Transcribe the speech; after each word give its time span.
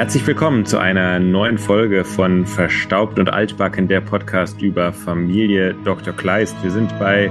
Herzlich 0.00 0.26
willkommen 0.26 0.64
zu 0.64 0.78
einer 0.78 1.18
neuen 1.20 1.58
Folge 1.58 2.06
von 2.06 2.46
Verstaubt 2.46 3.18
und 3.18 3.28
Altbacken, 3.28 3.86
der 3.86 4.00
Podcast 4.00 4.62
über 4.62 4.94
Familie 4.94 5.74
Dr. 5.84 6.14
Kleist. 6.14 6.56
Wir 6.62 6.70
sind 6.70 6.98
bei 6.98 7.30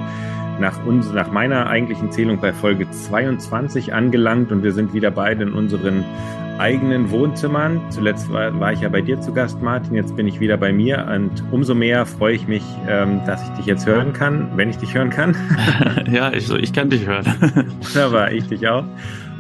nach, 0.60 0.86
uns, 0.86 1.12
nach 1.12 1.32
meiner 1.32 1.66
eigentlichen 1.66 2.12
Zählung 2.12 2.40
bei 2.40 2.54
Folge 2.54 2.88
22 2.88 3.92
angelangt 3.92 4.52
und 4.52 4.62
wir 4.62 4.72
sind 4.72 4.94
wieder 4.94 5.10
beide 5.10 5.46
in 5.46 5.54
unseren 5.54 6.06
eigenen 6.60 7.10
Wohnzimmern. 7.10 7.82
Zuletzt 7.90 8.32
war, 8.32 8.58
war 8.60 8.74
ich 8.74 8.82
ja 8.82 8.90
bei 8.90 9.02
dir 9.02 9.20
zu 9.22 9.34
Gast, 9.34 9.62
Martin. 9.62 9.96
Jetzt 9.96 10.16
bin 10.16 10.28
ich 10.28 10.40
wieder 10.40 10.58
bei 10.58 10.72
mir 10.72 11.08
und 11.14 11.44
umso 11.52 11.74
mehr 11.74 12.06
freue 12.06 12.36
ich 12.36 12.48
mich, 12.48 12.64
ähm, 12.88 13.22
dass 13.26 13.42
ich 13.44 13.50
dich 13.56 13.66
jetzt 13.66 13.86
hören 13.86 14.14
kann, 14.14 14.52
wenn 14.56 14.70
ich 14.70 14.78
dich 14.78 14.94
hören 14.94 15.10
kann. 15.10 15.36
ja, 16.12 16.32
ich, 16.34 16.52
ich 16.52 16.74
kann 16.74 16.90
dich 16.90 17.08
hören. 17.08 17.26
Wunderbar, 17.82 18.32
ich 18.32 18.48
dich 18.48 18.68
auch. 18.68 18.84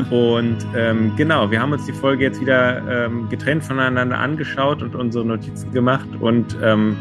Und 0.09 0.57
ähm, 0.75 1.11
genau, 1.17 1.51
wir 1.51 1.61
haben 1.61 1.73
uns 1.73 1.85
die 1.85 1.93
Folge 1.93 2.23
jetzt 2.23 2.39
wieder 2.39 3.05
ähm, 3.05 3.27
getrennt 3.29 3.63
voneinander 3.63 4.17
angeschaut 4.17 4.81
und 4.81 4.95
unsere 4.95 5.25
Notizen 5.25 5.73
gemacht 5.73 6.07
und 6.21 6.57
ähm, 6.63 6.95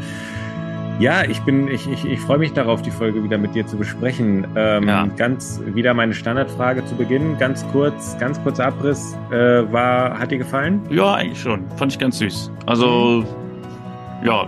ja, 0.99 1.23
ich 1.23 1.39
bin, 1.43 1.69
ich, 1.69 1.89
ich, 1.89 2.03
ich 2.03 2.19
freue 2.19 2.37
mich 2.37 2.51
darauf, 2.51 2.81
die 2.81 2.91
Folge 2.91 3.23
wieder 3.23 3.37
mit 3.37 3.55
dir 3.55 3.65
zu 3.65 3.77
besprechen. 3.77 4.45
Ähm, 4.55 4.87
ja. 4.87 5.07
Ganz 5.15 5.61
wieder 5.65 5.93
meine 5.93 6.13
Standardfrage 6.13 6.83
zu 6.85 6.95
Beginn, 6.95 7.37
ganz 7.37 7.65
kurz, 7.71 8.17
ganz 8.19 8.41
kurzer 8.43 8.67
Abriss. 8.67 9.17
Äh, 9.31 9.71
war, 9.71 10.19
hat 10.19 10.31
dir 10.31 10.39
gefallen? 10.39 10.81
Ja, 10.89 11.15
eigentlich 11.15 11.39
schon. 11.39 11.69
Fand 11.77 11.93
ich 11.93 11.99
ganz 11.99 12.19
süß. 12.19 12.51
Also, 12.65 13.23
mhm. 13.23 14.27
ja, 14.27 14.45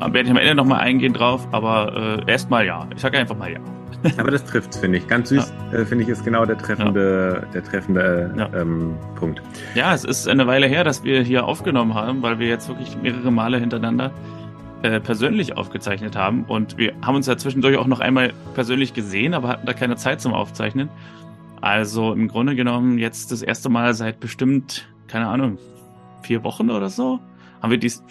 werde 0.00 0.22
ich 0.22 0.30
am 0.30 0.36
Ende 0.36 0.54
nochmal 0.54 0.80
eingehen 0.80 1.12
drauf, 1.12 1.48
aber 1.50 2.20
äh, 2.26 2.30
erstmal 2.30 2.64
ja. 2.64 2.86
Ich 2.94 3.02
sage 3.02 3.18
einfach 3.18 3.36
mal 3.36 3.50
ja. 3.50 3.58
Aber 4.18 4.30
das 4.30 4.44
trifft, 4.44 4.74
finde 4.74 4.98
ich. 4.98 5.08
Ganz 5.08 5.30
süß, 5.30 5.52
ja. 5.72 5.78
äh, 5.78 5.84
finde 5.86 6.04
ich, 6.04 6.10
ist 6.10 6.22
genau 6.24 6.44
der 6.44 6.58
treffende, 6.58 7.40
ja. 7.42 7.52
der 7.52 7.64
treffende 7.64 8.50
ähm, 8.54 8.94
Punkt. 9.16 9.42
Ja, 9.74 9.94
es 9.94 10.04
ist 10.04 10.28
eine 10.28 10.46
Weile 10.46 10.66
her, 10.66 10.84
dass 10.84 11.02
wir 11.02 11.22
hier 11.22 11.44
aufgenommen 11.44 11.94
haben, 11.94 12.22
weil 12.22 12.38
wir 12.38 12.46
jetzt 12.46 12.68
wirklich 12.68 12.96
mehrere 13.02 13.32
Male 13.32 13.58
hintereinander 13.58 14.12
äh, 14.82 15.00
persönlich 15.00 15.56
aufgezeichnet 15.56 16.16
haben. 16.16 16.44
Und 16.44 16.76
wir 16.78 16.94
haben 17.02 17.16
uns 17.16 17.26
ja 17.26 17.36
zwischendurch 17.36 17.76
auch 17.76 17.86
noch 17.86 18.00
einmal 18.00 18.32
persönlich 18.54 18.94
gesehen, 18.94 19.34
aber 19.34 19.48
hatten 19.48 19.66
da 19.66 19.72
keine 19.72 19.96
Zeit 19.96 20.20
zum 20.20 20.34
Aufzeichnen. 20.34 20.88
Also 21.60 22.12
im 22.12 22.28
Grunde 22.28 22.54
genommen 22.54 22.98
jetzt 22.98 23.32
das 23.32 23.42
erste 23.42 23.68
Mal 23.68 23.94
seit 23.94 24.20
bestimmt, 24.20 24.88
keine 25.08 25.28
Ahnung, 25.28 25.58
vier 26.22 26.44
Wochen 26.44 26.70
oder 26.70 26.88
so. 26.88 27.20
Haben 27.62 27.70
wir 27.70 27.78
dies, 27.78 28.04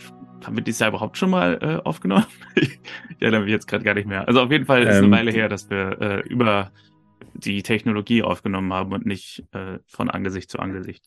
haben 0.46 0.56
wir 0.56 0.64
dies 0.64 0.80
Jahr 0.80 0.90
überhaupt 0.90 1.18
schon 1.18 1.30
mal 1.30 1.60
äh, 1.62 1.88
aufgenommen? 1.88 2.26
ich 2.56 2.80
erinnere 3.20 3.42
mich 3.42 3.52
jetzt 3.52 3.68
gerade 3.68 3.84
gar 3.84 3.94
nicht 3.94 4.08
mehr. 4.08 4.28
Also 4.28 4.42
auf 4.42 4.52
jeden 4.52 4.66
Fall 4.66 4.84
ist 4.84 4.98
ähm, 4.98 5.06
eine 5.06 5.12
Weile 5.12 5.32
her, 5.32 5.50
dass 5.50 5.70
wir 5.70 6.02
äh, 6.02 6.20
über 6.28 6.72
die 7.34 7.64
Technologie 7.64 8.24
aufgenommen 8.24 8.74
haben 8.74 8.94
und 8.94 9.06
nicht 9.06 9.44
äh, 9.52 9.80
von 9.88 10.10
Angesicht 10.10 10.50
zu 10.50 10.60
Angesicht. 10.60 11.06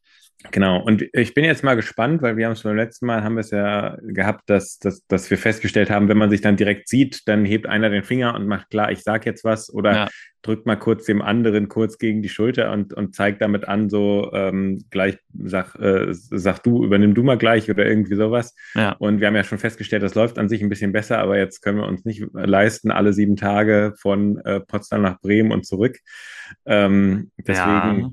Genau, 0.53 0.81
und 0.81 1.05
ich 1.15 1.35
bin 1.35 1.45
jetzt 1.45 1.65
mal 1.65 1.75
gespannt, 1.75 2.23
weil 2.23 2.37
wir 2.37 2.47
haben 2.47 2.53
es 2.53 2.63
beim 2.63 2.77
letzten 2.77 3.07
Mal 3.07 3.25
haben 3.25 3.35
wir 3.35 3.41
es 3.41 3.51
ja 3.51 3.97
gehabt, 4.03 4.49
dass, 4.49 4.79
dass, 4.79 5.05
dass 5.09 5.29
wir 5.31 5.37
festgestellt 5.37 5.91
haben, 5.91 6.09
wenn 6.09 6.17
man 6.17 6.31
sich 6.31 6.41
dann 6.41 6.57
direkt 6.57 6.89
sieht, 6.89 7.27
dann 7.27 7.45
hebt 7.45 7.67
einer 7.67 7.91
den 7.91 8.05
Finger 8.05 8.37
und 8.37 8.47
macht 8.47 8.71
klar, 8.71 8.93
ich 8.93 9.03
sag 9.03 9.27
jetzt 9.27 9.43
was 9.43 9.69
oder 9.73 9.93
ja. 9.93 10.09
drückt 10.43 10.65
mal 10.65 10.77
kurz 10.77 11.07
dem 11.07 11.23
anderen 11.23 11.69
kurz 11.69 11.99
gegen 11.99 12.23
die 12.23 12.29
Schulter 12.29 12.71
und, 12.71 12.95
und 12.95 13.17
zeigt 13.17 13.43
damit 13.43 13.67
an, 13.67 13.91
so 13.91 14.31
ähm, 14.33 14.85
gleich 14.91 15.19
sag, 15.43 15.75
äh, 15.75 16.07
sag 16.13 16.63
du, 16.63 16.85
übernimm 16.85 17.15
du 17.15 17.25
mal 17.25 17.37
gleich 17.37 17.69
oder 17.69 17.85
irgendwie 17.85 18.15
sowas. 18.15 18.55
Ja. 18.77 18.93
Und 18.93 19.19
wir 19.19 19.27
haben 19.27 19.37
ja 19.37 19.43
schon 19.45 19.59
festgestellt, 19.59 20.05
das 20.05 20.15
läuft 20.15 20.39
an 20.39 20.49
sich 20.49 20.63
ein 20.63 20.69
bisschen 20.69 20.93
besser, 20.93 21.19
aber 21.19 21.37
jetzt 21.37 21.63
können 21.63 21.79
wir 21.79 21.89
uns 21.89 22.05
nicht 22.05 22.25
leisten, 22.33 22.93
alle 22.93 23.13
sieben 23.13 23.35
Tage 23.35 23.95
von 23.99 24.39
äh, 24.45 24.61
Potsdam 24.61 25.03
nach 25.03 25.21
Bremen 25.21 25.51
und 25.51 25.67
zurück. 25.67 25.99
Ähm, 26.65 27.33
deswegen. 27.39 28.01
Ja 28.01 28.13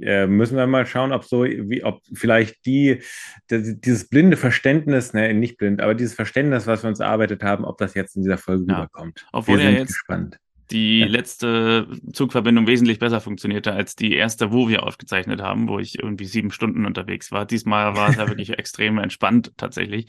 äh, 0.00 0.26
müssen 0.26 0.56
wir 0.56 0.66
mal 0.66 0.86
schauen, 0.86 1.12
ob 1.12 1.24
so, 1.24 1.44
wie, 1.44 1.84
ob 1.84 2.00
vielleicht 2.12 2.66
die, 2.66 3.02
die, 3.50 3.80
dieses 3.80 4.08
blinde 4.08 4.36
Verständnis, 4.36 5.12
ne, 5.12 5.32
nicht 5.34 5.56
blind, 5.56 5.80
aber 5.80 5.94
dieses 5.94 6.14
Verständnis, 6.14 6.66
was 6.66 6.82
wir 6.82 6.88
uns 6.88 7.00
erarbeitet 7.00 7.42
haben, 7.42 7.64
ob 7.64 7.78
das 7.78 7.94
jetzt 7.94 8.16
in 8.16 8.22
dieser 8.22 8.38
Folge 8.38 8.64
ja. 8.68 8.76
rüberkommt. 8.76 9.26
Obwohl 9.32 9.58
wir 9.58 9.70
ja 9.70 9.78
jetzt 9.78 9.94
gespannt. 9.94 10.38
die 10.70 11.00
ja. 11.00 11.06
letzte 11.06 11.88
Zugverbindung 12.12 12.66
wesentlich 12.66 12.98
besser 12.98 13.20
funktionierte 13.20 13.72
als 13.72 13.96
die 13.96 14.14
erste, 14.14 14.52
wo 14.52 14.68
wir 14.68 14.82
aufgezeichnet 14.82 15.40
haben, 15.40 15.68
wo 15.68 15.78
ich 15.78 15.98
irgendwie 15.98 16.26
sieben 16.26 16.50
Stunden 16.50 16.84
unterwegs 16.84 17.32
war. 17.32 17.46
Diesmal 17.46 17.96
war 17.96 18.10
es 18.10 18.16
ja 18.16 18.28
wirklich 18.28 18.50
extrem 18.58 18.98
entspannt 18.98 19.52
tatsächlich. 19.56 20.06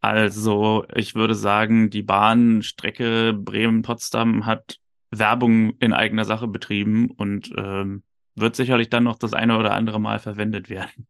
Also 0.00 0.84
ich 0.94 1.14
würde 1.14 1.34
sagen, 1.34 1.88
die 1.88 2.02
Bahnstrecke 2.02 3.32
Bremen-Potsdam 3.32 4.44
hat 4.44 4.76
Werbung 5.10 5.74
in 5.78 5.92
eigener 5.92 6.24
Sache 6.24 6.46
betrieben 6.46 7.10
und 7.10 7.50
ähm, 7.56 8.02
wird 8.34 8.56
sicherlich 8.56 8.90
dann 8.90 9.04
noch 9.04 9.18
das 9.18 9.32
eine 9.32 9.58
oder 9.58 9.74
andere 9.74 10.00
Mal 10.00 10.18
verwendet 10.18 10.70
werden. 10.70 11.06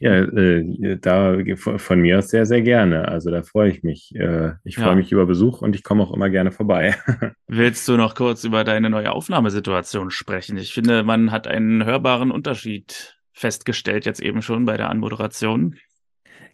Ja, 0.00 0.16
äh, 0.16 0.98
da 1.00 1.38
von 1.56 2.00
mir 2.00 2.18
aus 2.18 2.28
sehr, 2.28 2.46
sehr 2.46 2.62
gerne. 2.62 3.08
Also 3.08 3.30
da 3.30 3.42
freue 3.42 3.70
ich 3.70 3.82
mich. 3.82 4.14
Äh, 4.16 4.52
ich 4.64 4.76
freue 4.76 4.88
ja. 4.88 4.94
mich 4.96 5.12
über 5.12 5.24
Besuch 5.24 5.62
und 5.62 5.76
ich 5.76 5.84
komme 5.84 6.02
auch 6.02 6.12
immer 6.12 6.30
gerne 6.30 6.50
vorbei. 6.50 6.96
Willst 7.46 7.88
du 7.88 7.96
noch 7.96 8.14
kurz 8.14 8.44
über 8.44 8.64
deine 8.64 8.90
neue 8.90 9.12
Aufnahmesituation 9.12 10.10
sprechen? 10.10 10.58
Ich 10.58 10.74
finde, 10.74 11.04
man 11.04 11.30
hat 11.30 11.46
einen 11.46 11.84
hörbaren 11.84 12.32
Unterschied 12.32 13.16
festgestellt 13.32 14.04
jetzt 14.04 14.20
eben 14.20 14.42
schon 14.42 14.64
bei 14.64 14.76
der 14.76 14.90
Anmoderation. 14.90 15.76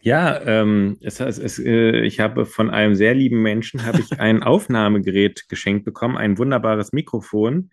Ja, 0.02 0.40
ähm, 0.42 0.96
es, 1.02 1.20
es, 1.20 1.38
es, 1.38 1.58
äh, 1.58 2.00
ich 2.00 2.20
habe 2.20 2.46
von 2.46 2.70
einem 2.70 2.94
sehr 2.94 3.14
lieben 3.14 3.42
Menschen 3.42 3.84
habe 3.84 4.00
ich 4.00 4.18
ein 4.18 4.42
Aufnahmegerät 4.44 5.48
geschenkt 5.48 5.84
bekommen, 5.84 6.16
ein 6.16 6.38
wunderbares 6.38 6.92
Mikrofon 6.92 7.70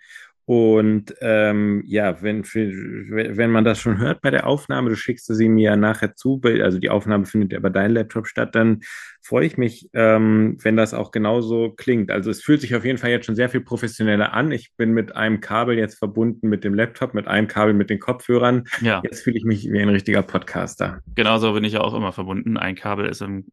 und 0.48 1.14
ähm, 1.20 1.84
ja, 1.86 2.22
wenn, 2.22 2.46
wenn 2.46 3.52
man 3.52 3.66
das 3.66 3.82
schon 3.82 3.98
hört 3.98 4.22
bei 4.22 4.32
der 4.32 4.48
Aufnahme, 4.48 4.90
du 4.90 4.96
schickst 4.96 5.26
sie 5.26 5.50
mir 5.50 5.76
nachher 5.76 6.16
zu, 6.16 6.40
also 6.42 6.80
die 6.80 6.90
Aufnahme 6.90 7.26
findet 7.26 7.52
ja 7.52 7.60
bei 7.60 7.68
deinem 7.70 7.96
Laptop 7.96 8.28
statt, 8.28 8.56
dann 8.56 8.80
freue 9.22 9.46
ich 9.46 9.58
mich, 9.58 9.90
ähm, 9.92 10.58
wenn 10.62 10.78
das 10.78 10.94
auch 10.94 11.12
genauso 11.12 11.74
klingt. 11.76 12.12
Also 12.12 12.32
es 12.32 12.42
fühlt 12.42 12.62
sich 12.62 12.76
auf 12.76 12.86
jeden 12.86 12.98
Fall 12.98 13.10
jetzt 13.10 13.26
schon 13.26 13.36
sehr 13.36 13.50
viel 13.50 13.60
professioneller 13.60 14.32
an. 14.32 14.54
Ich 14.54 14.74
bin 14.78 14.94
mit 14.94 15.14
einem 15.18 15.42
Kabel 15.42 15.78
jetzt 15.78 16.00
verbunden 16.00 16.48
mit 16.48 16.64
dem 16.64 16.74
Laptop, 16.74 17.14
mit 17.14 17.28
einem 17.28 17.50
Kabel 17.50 17.74
mit 17.74 17.90
den 17.90 18.00
Kopfhörern. 18.00 18.64
Ja. 18.80 19.02
Jetzt 19.04 19.24
fühle 19.24 19.36
ich 19.36 19.44
mich 19.44 19.70
wie 19.70 19.82
ein 19.82 19.90
richtiger 19.90 20.22
Podcaster. 20.22 21.02
Genauso 21.14 21.52
bin 21.52 21.66
ich 21.66 21.78
auch 21.78 21.94
immer 21.94 22.14
verbunden. 22.14 22.56
Ein 22.56 22.76
Kabel 22.76 23.08
ist 23.08 23.22
im 23.22 23.48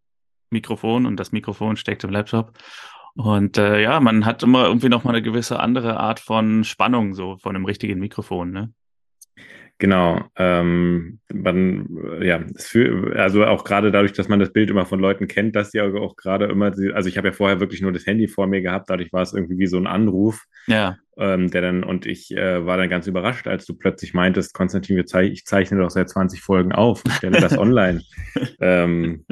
Mikrofon 0.50 1.06
und 1.06 1.18
das 1.18 1.32
Mikrofon 1.32 1.76
steckt 1.76 2.04
im 2.04 2.10
Laptop. 2.10 2.52
Und 3.16 3.58
äh, 3.58 3.80
ja, 3.80 4.00
man 4.00 4.24
hat 4.24 4.42
immer 4.42 4.66
irgendwie 4.66 4.88
noch 4.88 5.04
mal 5.04 5.10
eine 5.10 5.22
gewisse 5.22 5.60
andere 5.60 5.98
Art 5.98 6.18
von 6.18 6.64
Spannung, 6.64 7.14
so 7.14 7.36
von 7.36 7.54
einem 7.54 7.64
richtigen 7.64 8.00
Mikrofon, 8.00 8.50
ne? 8.50 8.72
Genau. 9.78 10.22
Ähm, 10.36 11.18
man, 11.32 11.88
ja, 12.22 12.40
für, 12.56 13.14
also 13.16 13.44
auch 13.44 13.64
gerade 13.64 13.90
dadurch, 13.90 14.12
dass 14.12 14.28
man 14.28 14.38
das 14.38 14.52
Bild 14.52 14.70
immer 14.70 14.86
von 14.86 15.00
Leuten 15.00 15.26
kennt, 15.26 15.56
dass 15.56 15.72
sie 15.72 15.80
auch 15.80 16.16
gerade 16.16 16.46
immer, 16.46 16.72
also 16.94 17.08
ich 17.08 17.18
habe 17.18 17.28
ja 17.28 17.32
vorher 17.32 17.60
wirklich 17.60 17.82
nur 17.82 17.92
das 17.92 18.06
Handy 18.06 18.28
vor 18.28 18.46
mir 18.46 18.62
gehabt, 18.62 18.88
dadurch 18.88 19.12
war 19.12 19.22
es 19.22 19.32
irgendwie 19.32 19.58
wie 19.58 19.66
so 19.66 19.76
ein 19.76 19.88
Anruf. 19.88 20.44
Ja. 20.68 20.96
Ähm, 21.16 21.50
der 21.50 21.62
dann, 21.62 21.84
und 21.84 22.06
ich 22.06 22.36
äh, 22.36 22.64
war 22.64 22.76
dann 22.76 22.88
ganz 22.88 23.06
überrascht, 23.06 23.46
als 23.46 23.66
du 23.66 23.74
plötzlich 23.74 24.14
meintest, 24.14 24.54
Konstantin, 24.54 24.98
ich 24.98 25.44
zeichne 25.44 25.78
doch 25.78 25.90
seit 25.90 26.08
20 26.08 26.40
Folgen 26.40 26.72
auf, 26.72 27.02
ich 27.06 27.14
stelle 27.14 27.40
das 27.40 27.58
online. 27.58 28.02
ähm, 28.60 29.24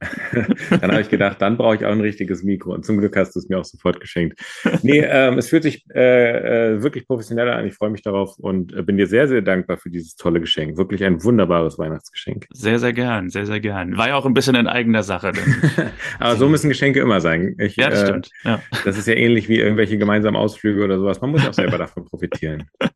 dann 0.70 0.90
habe 0.90 1.00
ich 1.00 1.08
gedacht, 1.08 1.40
dann 1.40 1.56
brauche 1.56 1.76
ich 1.76 1.84
auch 1.84 1.92
ein 1.92 2.00
richtiges 2.00 2.42
Mikro. 2.42 2.74
Und 2.74 2.84
zum 2.84 2.98
Glück 2.98 3.16
hast 3.16 3.34
du 3.34 3.40
es 3.40 3.48
mir 3.48 3.58
auch 3.58 3.64
sofort 3.64 4.00
geschenkt. 4.00 4.38
Nee, 4.82 5.00
ähm, 5.00 5.38
es 5.38 5.48
fühlt 5.48 5.62
sich 5.62 5.84
äh, 5.94 6.74
äh, 6.74 6.82
wirklich 6.82 7.06
professioneller 7.06 7.56
an. 7.56 7.66
Ich 7.66 7.74
freue 7.74 7.90
mich 7.90 8.02
darauf 8.02 8.38
und 8.38 8.72
äh, 8.74 8.82
bin 8.82 8.96
dir 8.96 9.06
sehr, 9.06 9.28
sehr 9.28 9.42
dankbar 9.42 9.76
für 9.76 9.90
dieses 9.90 10.16
tolle 10.16 10.40
Geschenk. 10.40 10.76
Wirklich 10.76 11.04
ein 11.04 11.22
wunderbares 11.22 11.78
Weihnachtsgeschenk. 11.78 12.46
Sehr, 12.52 12.78
sehr 12.78 12.92
gern, 12.92 13.30
sehr, 13.30 13.46
sehr 13.46 13.60
gern. 13.60 13.96
War 13.96 14.08
ja 14.08 14.14
auch 14.16 14.26
ein 14.26 14.34
bisschen 14.34 14.54
in 14.54 14.66
eigener 14.66 15.02
Sache. 15.02 15.32
Aber 16.18 16.36
so 16.36 16.48
müssen 16.48 16.68
Geschenke 16.68 17.00
immer 17.00 17.20
sein. 17.20 17.56
Ich, 17.58 17.76
ja, 17.76 17.90
das 17.90 18.02
äh, 18.02 18.06
stimmt. 18.06 18.30
Ja. 18.44 18.62
Das 18.84 18.98
ist 18.98 19.06
ja 19.06 19.14
ähnlich 19.14 19.48
wie 19.48 19.58
irgendwelche 19.58 19.98
gemeinsamen 19.98 20.36
Ausflüge 20.36 20.84
oder 20.84 20.98
sowas. 20.98 21.20
Man 21.20 21.30
muss 21.30 21.46
auch 21.46 21.54
selber 21.54 21.78
davon 21.78 22.04
profitieren. 22.04 22.64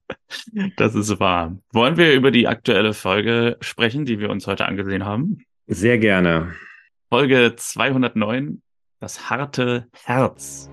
Das 0.76 0.94
ist 0.94 1.18
wahr. 1.18 1.58
Wollen 1.72 1.96
wir 1.96 2.14
über 2.14 2.30
die 2.30 2.46
aktuelle 2.46 2.94
Folge 2.94 3.56
sprechen, 3.60 4.04
die 4.04 4.20
wir 4.20 4.30
uns 4.30 4.46
heute 4.46 4.66
angesehen 4.66 5.04
haben? 5.04 5.44
Sehr 5.66 5.98
gerne. 5.98 6.54
Folge 7.12 7.56
209, 7.56 8.62
das 9.00 9.30
harte 9.30 9.88
Herz. 10.04 10.70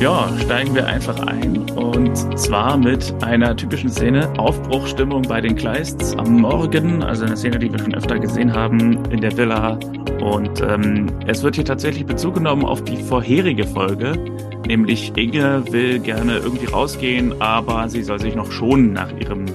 Ja, 0.00 0.30
steigen 0.38 0.74
wir 0.74 0.86
einfach 0.86 1.18
ein. 1.26 1.70
Und 1.70 2.16
zwar 2.38 2.76
mit 2.76 3.14
einer 3.22 3.56
typischen 3.56 3.88
Szene. 3.88 4.30
Aufbruchstimmung 4.38 5.22
bei 5.22 5.40
den 5.40 5.56
Kleists 5.56 6.14
am 6.16 6.40
Morgen, 6.40 7.02
also 7.02 7.24
eine 7.24 7.36
Szene, 7.36 7.58
die 7.58 7.72
wir 7.72 7.78
schon 7.78 7.94
öfter 7.94 8.18
gesehen 8.18 8.52
haben 8.52 9.04
in 9.06 9.22
der 9.22 9.36
Villa. 9.36 9.78
Und 10.20 10.60
ähm, 10.60 11.06
es 11.26 11.42
wird 11.42 11.56
hier 11.56 11.64
tatsächlich 11.64 12.04
Bezug 12.04 12.34
genommen 12.34 12.64
auf 12.64 12.84
die 12.84 12.96
vorherige 12.96 13.64
Folge, 13.64 14.18
nämlich 14.66 15.16
Inge 15.16 15.64
will 15.70 15.98
gerne 15.98 16.38
irgendwie 16.38 16.66
rausgehen, 16.66 17.40
aber 17.40 17.88
sie 17.88 18.02
soll 18.02 18.20
sich 18.20 18.34
noch 18.34 18.50
schonen 18.52 18.92
nach 18.92 19.10
ihrem 19.18 19.46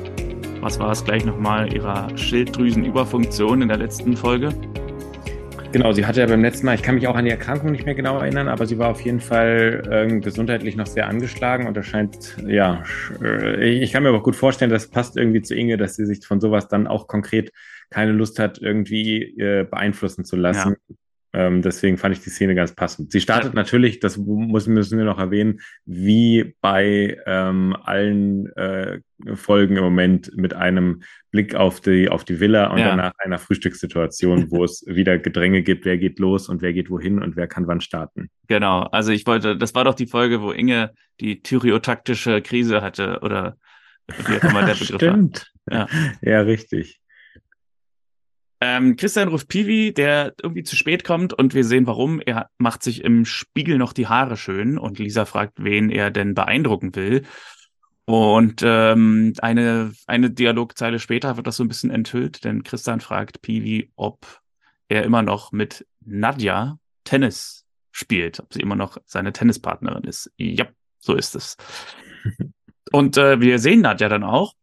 was 0.61 0.79
war 0.79 0.91
es 0.91 1.03
gleich 1.03 1.25
nochmal, 1.25 1.73
ihrer 1.73 2.15
Schilddrüsenüberfunktion 2.15 3.63
in 3.63 3.67
der 3.67 3.77
letzten 3.77 4.15
Folge. 4.15 4.49
Genau, 5.71 5.93
sie 5.93 6.05
hatte 6.05 6.19
ja 6.19 6.25
beim 6.25 6.41
letzten 6.41 6.65
Mal, 6.65 6.75
ich 6.75 6.83
kann 6.83 6.95
mich 6.95 7.07
auch 7.07 7.15
an 7.15 7.23
die 7.23 7.31
Erkrankung 7.31 7.71
nicht 7.71 7.85
mehr 7.85 7.95
genau 7.95 8.19
erinnern, 8.19 8.49
aber 8.49 8.65
sie 8.65 8.77
war 8.77 8.89
auf 8.89 9.01
jeden 9.01 9.21
Fall 9.21 9.83
äh, 9.89 10.19
gesundheitlich 10.19 10.75
noch 10.75 10.85
sehr 10.85 11.07
angeschlagen 11.07 11.65
und 11.67 11.77
das 11.77 11.85
scheint, 11.85 12.37
ja, 12.45 12.83
äh, 13.21 13.69
ich 13.69 13.93
kann 13.93 14.03
mir 14.03 14.09
aber 14.09 14.21
gut 14.21 14.35
vorstellen, 14.35 14.69
das 14.69 14.89
passt 14.89 15.15
irgendwie 15.15 15.41
zu 15.41 15.55
Inge, 15.55 15.77
dass 15.77 15.95
sie 15.95 16.05
sich 16.05 16.25
von 16.25 16.41
sowas 16.41 16.67
dann 16.67 16.87
auch 16.87 17.07
konkret 17.07 17.51
keine 17.89 18.11
Lust 18.11 18.37
hat, 18.39 18.57
irgendwie 18.57 19.21
äh, 19.39 19.63
beeinflussen 19.63 20.25
zu 20.25 20.35
lassen. 20.35 20.75
Ja. 20.89 20.95
Ähm, 21.33 21.61
deswegen 21.61 21.97
fand 21.97 22.15
ich 22.15 22.23
die 22.23 22.29
Szene 22.29 22.55
ganz 22.55 22.73
passend. 22.73 23.11
Sie 23.11 23.21
startet 23.21 23.53
natürlich, 23.53 23.99
das 23.99 24.17
muss, 24.17 24.67
müssen 24.67 24.97
wir 24.97 25.05
noch 25.05 25.19
erwähnen, 25.19 25.61
wie 25.85 26.55
bei 26.59 27.17
ähm, 27.25 27.75
allen 27.83 28.47
äh, 28.57 28.99
Folgen 29.35 29.77
im 29.77 29.83
Moment 29.83 30.35
mit 30.35 30.53
einem 30.53 31.03
Blick 31.31 31.55
auf 31.55 31.79
die, 31.79 32.09
auf 32.09 32.25
die 32.25 32.39
Villa 32.39 32.71
und 32.71 32.79
ja. 32.79 32.89
danach 32.89 33.13
einer 33.19 33.37
Frühstückssituation, 33.37 34.51
wo 34.51 34.63
es 34.63 34.83
wieder 34.87 35.19
Gedränge 35.19 35.61
gibt, 35.61 35.85
wer 35.85 35.97
geht 35.97 36.19
los 36.19 36.49
und 36.49 36.61
wer 36.61 36.73
geht 36.73 36.89
wohin 36.89 37.21
und 37.21 37.37
wer 37.37 37.47
kann 37.47 37.67
wann 37.67 37.81
starten. 37.81 38.29
Genau, 38.47 38.81
also 38.81 39.11
ich 39.11 39.25
wollte, 39.25 39.55
das 39.55 39.73
war 39.73 39.85
doch 39.85 39.95
die 39.95 40.07
Folge, 40.07 40.41
wo 40.41 40.51
Inge 40.51 40.91
die 41.21 41.41
thyreotaktische 41.41 42.41
Krise 42.41 42.81
hatte 42.81 43.19
oder 43.21 43.57
wie 44.27 44.37
auch 44.37 44.43
immer 44.43 44.65
der 44.65 44.73
Begriff 44.73 44.95
Stimmt. 44.95 45.51
war. 45.65 45.87
Ja. 45.89 46.11
ja, 46.21 46.41
richtig. 46.41 47.00
Ähm, 48.63 48.95
Christian 48.95 49.27
ruft 49.27 49.47
Piwi, 49.47 49.91
der 49.91 50.35
irgendwie 50.41 50.61
zu 50.61 50.75
spät 50.75 51.03
kommt 51.03 51.33
und 51.33 51.55
wir 51.55 51.63
sehen 51.63 51.87
warum. 51.87 52.21
Er 52.21 52.49
macht 52.59 52.83
sich 52.83 53.03
im 53.03 53.25
Spiegel 53.25 53.79
noch 53.79 53.91
die 53.91 54.07
Haare 54.07 54.37
schön 54.37 54.77
und 54.77 54.99
Lisa 54.99 55.25
fragt, 55.25 55.63
wen 55.63 55.89
er 55.89 56.11
denn 56.11 56.35
beeindrucken 56.35 56.95
will. 56.95 57.23
Und 58.05 58.61
ähm, 58.63 59.33
eine, 59.41 59.93
eine 60.05 60.29
Dialogzeile 60.29 60.99
später 60.99 61.37
wird 61.37 61.47
das 61.47 61.57
so 61.57 61.63
ein 61.63 61.69
bisschen 61.69 61.89
enthüllt, 61.89 62.43
denn 62.43 62.63
Christian 62.63 63.01
fragt 63.01 63.41
Piwi, 63.41 63.91
ob 63.95 64.41
er 64.89 65.03
immer 65.03 65.23
noch 65.23 65.51
mit 65.51 65.87
Nadja 66.01 66.77
Tennis 67.03 67.65
spielt, 67.91 68.39
ob 68.39 68.53
sie 68.53 68.59
immer 68.59 68.75
noch 68.75 68.97
seine 69.05 69.33
Tennispartnerin 69.33 70.03
ist. 70.03 70.31
Ja, 70.37 70.67
so 70.99 71.15
ist 71.15 71.35
es. 71.35 71.57
Und 72.91 73.17
äh, 73.17 73.39
wir 73.39 73.57
sehen 73.57 73.81
Nadja 73.81 74.07
dann 74.07 74.23
auch 74.23 74.53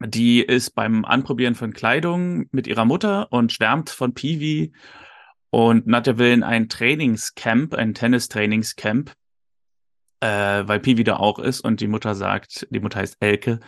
die 0.00 0.40
ist 0.40 0.74
beim 0.74 1.04
Anprobieren 1.04 1.54
von 1.54 1.72
Kleidung 1.72 2.46
mit 2.52 2.66
ihrer 2.66 2.84
Mutter 2.84 3.30
und 3.30 3.52
schwärmt 3.52 3.90
von 3.90 4.14
Piwi. 4.14 4.72
Und 5.50 5.86
Nadja 5.86 6.16
will 6.16 6.32
in 6.32 6.42
ein 6.42 6.68
Trainingscamp, 6.68 7.74
ein 7.74 7.92
Tennistrainingscamp, 7.92 9.12
äh, 10.20 10.26
weil 10.26 10.80
Piwi 10.80 11.04
da 11.04 11.16
auch 11.16 11.38
ist. 11.38 11.60
Und 11.60 11.80
die 11.80 11.88
Mutter 11.88 12.14
sagt, 12.14 12.66
die 12.70 12.80
Mutter 12.80 13.00
heißt 13.00 13.16
Elke, 13.20 13.60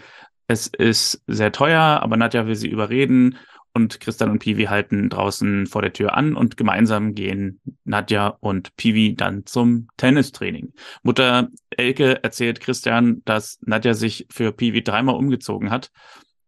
es 0.46 0.66
ist 0.66 1.22
sehr 1.26 1.52
teuer, 1.52 2.00
aber 2.02 2.16
Nadja 2.16 2.46
will 2.46 2.56
sie 2.56 2.68
überreden. 2.68 3.38
Und 3.74 4.00
Christian 4.00 4.30
und 4.30 4.40
Piwi 4.40 4.64
halten 4.64 5.08
draußen 5.08 5.66
vor 5.66 5.80
der 5.80 5.94
Tür 5.94 6.14
an 6.14 6.34
und 6.34 6.58
gemeinsam 6.58 7.14
gehen 7.14 7.60
Nadja 7.84 8.36
und 8.40 8.76
Piwi 8.76 9.14
dann 9.14 9.46
zum 9.46 9.88
Tennistraining. 9.96 10.74
Mutter 11.02 11.48
Elke 11.70 12.22
erzählt 12.22 12.60
Christian, 12.60 13.22
dass 13.24 13.58
Nadja 13.62 13.94
sich 13.94 14.26
für 14.30 14.52
Piwi 14.52 14.82
dreimal 14.82 15.14
umgezogen 15.14 15.70
hat 15.70 15.90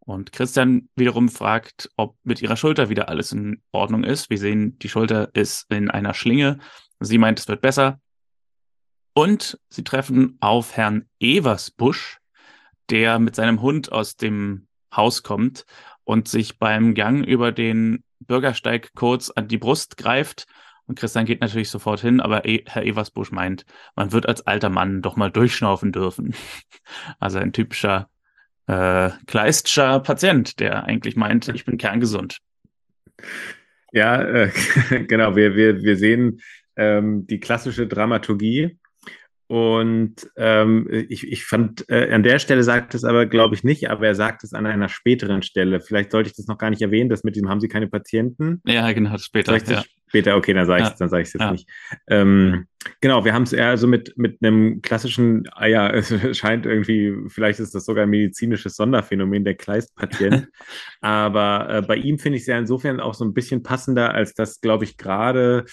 und 0.06 0.32
Christian 0.32 0.88
wiederum 0.96 1.28
fragt, 1.28 1.90
ob 1.96 2.16
mit 2.24 2.42
ihrer 2.42 2.56
Schulter 2.56 2.90
wieder 2.90 3.08
alles 3.08 3.32
in 3.32 3.62
Ordnung 3.72 4.04
ist. 4.04 4.28
Wir 4.28 4.38
sehen, 4.38 4.78
die 4.78 4.88
Schulter 4.88 5.30
ist 5.34 5.70
in 5.70 5.90
einer 5.90 6.12
Schlinge. 6.12 6.58
Sie 7.00 7.18
meint, 7.18 7.38
es 7.38 7.48
wird 7.48 7.62
besser. 7.62 8.00
Und 9.14 9.58
sie 9.70 9.84
treffen 9.84 10.36
auf 10.40 10.76
Herrn 10.76 11.08
Eversbusch, 11.20 12.18
der 12.90 13.18
mit 13.18 13.34
seinem 13.34 13.62
Hund 13.62 13.92
aus 13.92 14.16
dem 14.16 14.66
Haus 14.96 15.22
kommt 15.22 15.64
und 16.04 16.28
sich 16.28 16.58
beim 16.58 16.94
Gang 16.94 17.24
über 17.24 17.52
den 17.52 18.04
Bürgersteig 18.20 18.90
kurz 18.94 19.30
an 19.30 19.48
die 19.48 19.58
Brust 19.58 19.96
greift. 19.96 20.46
Und 20.86 20.98
Christian 20.98 21.24
geht 21.24 21.40
natürlich 21.40 21.70
sofort 21.70 22.00
hin, 22.00 22.20
aber 22.20 22.44
e 22.44 22.62
Herr 22.66 22.84
Eversbusch 22.84 23.32
meint, 23.32 23.64
man 23.96 24.12
wird 24.12 24.28
als 24.28 24.46
alter 24.46 24.68
Mann 24.68 25.00
doch 25.00 25.16
mal 25.16 25.30
durchschnaufen 25.30 25.92
dürfen. 25.92 26.34
Also 27.18 27.38
ein 27.38 27.54
typischer 27.54 28.10
äh, 28.66 29.08
Kleistscher 29.26 30.00
Patient, 30.00 30.60
der 30.60 30.84
eigentlich 30.84 31.16
meint, 31.16 31.48
ich 31.48 31.64
bin 31.64 31.78
kerngesund. 31.78 32.40
Ja, 33.92 34.20
äh, 34.20 34.50
genau. 35.08 35.34
Wir, 35.36 35.54
wir, 35.54 35.82
wir 35.82 35.96
sehen 35.96 36.40
ähm, 36.76 37.26
die 37.26 37.40
klassische 37.40 37.86
Dramaturgie. 37.86 38.76
Und 39.54 40.16
ähm, 40.36 40.88
ich, 40.90 41.30
ich 41.30 41.44
fand, 41.44 41.88
äh, 41.88 42.10
an 42.12 42.24
der 42.24 42.40
Stelle 42.40 42.64
sagt 42.64 42.92
es 42.96 43.04
aber, 43.04 43.24
glaube 43.26 43.54
ich, 43.54 43.62
nicht, 43.62 43.88
aber 43.88 44.04
er 44.04 44.16
sagt 44.16 44.42
es 44.42 44.52
an 44.52 44.66
einer 44.66 44.88
späteren 44.88 45.42
Stelle. 45.42 45.80
Vielleicht 45.80 46.10
sollte 46.10 46.28
ich 46.28 46.34
das 46.34 46.48
noch 46.48 46.58
gar 46.58 46.70
nicht 46.70 46.82
erwähnen, 46.82 47.08
dass 47.08 47.22
mit 47.22 47.36
dem 47.36 47.48
haben 47.48 47.60
sie 47.60 47.68
keine 47.68 47.86
Patienten. 47.86 48.60
Ja, 48.66 48.90
genau, 48.90 49.16
später. 49.16 49.56
Ja. 49.58 49.84
Später, 50.08 50.36
okay, 50.36 50.54
dann 50.54 50.66
sage 50.66 50.82
ich 50.82 50.88
es 50.88 50.98
ja. 50.98 51.06
jetzt 51.22 51.34
ja. 51.34 51.52
nicht. 51.52 51.68
Ähm, 52.08 52.66
genau, 53.00 53.24
wir 53.24 53.32
haben 53.32 53.44
es 53.44 53.52
eher 53.52 53.68
also 53.68 53.86
mit, 53.86 54.18
mit 54.18 54.38
einem 54.42 54.82
klassischen, 54.82 55.44
ah 55.52 55.66
ja, 55.66 55.88
es 55.92 56.12
scheint 56.36 56.66
irgendwie, 56.66 57.14
vielleicht 57.28 57.60
ist 57.60 57.76
das 57.76 57.84
sogar 57.84 58.06
ein 58.06 58.10
medizinisches 58.10 58.74
Sonderphänomen, 58.74 59.44
der 59.44 59.54
Kleistpatient. 59.54 60.48
aber 61.00 61.68
äh, 61.70 61.82
bei 61.82 61.94
ihm 61.94 62.18
finde 62.18 62.38
ich 62.38 62.42
es 62.42 62.48
ja 62.48 62.58
insofern 62.58 62.98
auch 62.98 63.14
so 63.14 63.24
ein 63.24 63.34
bisschen 63.34 63.62
passender, 63.62 64.14
als 64.14 64.34
dass, 64.34 64.60
glaube 64.60 64.82
ich, 64.82 64.96
gerade 64.96 65.64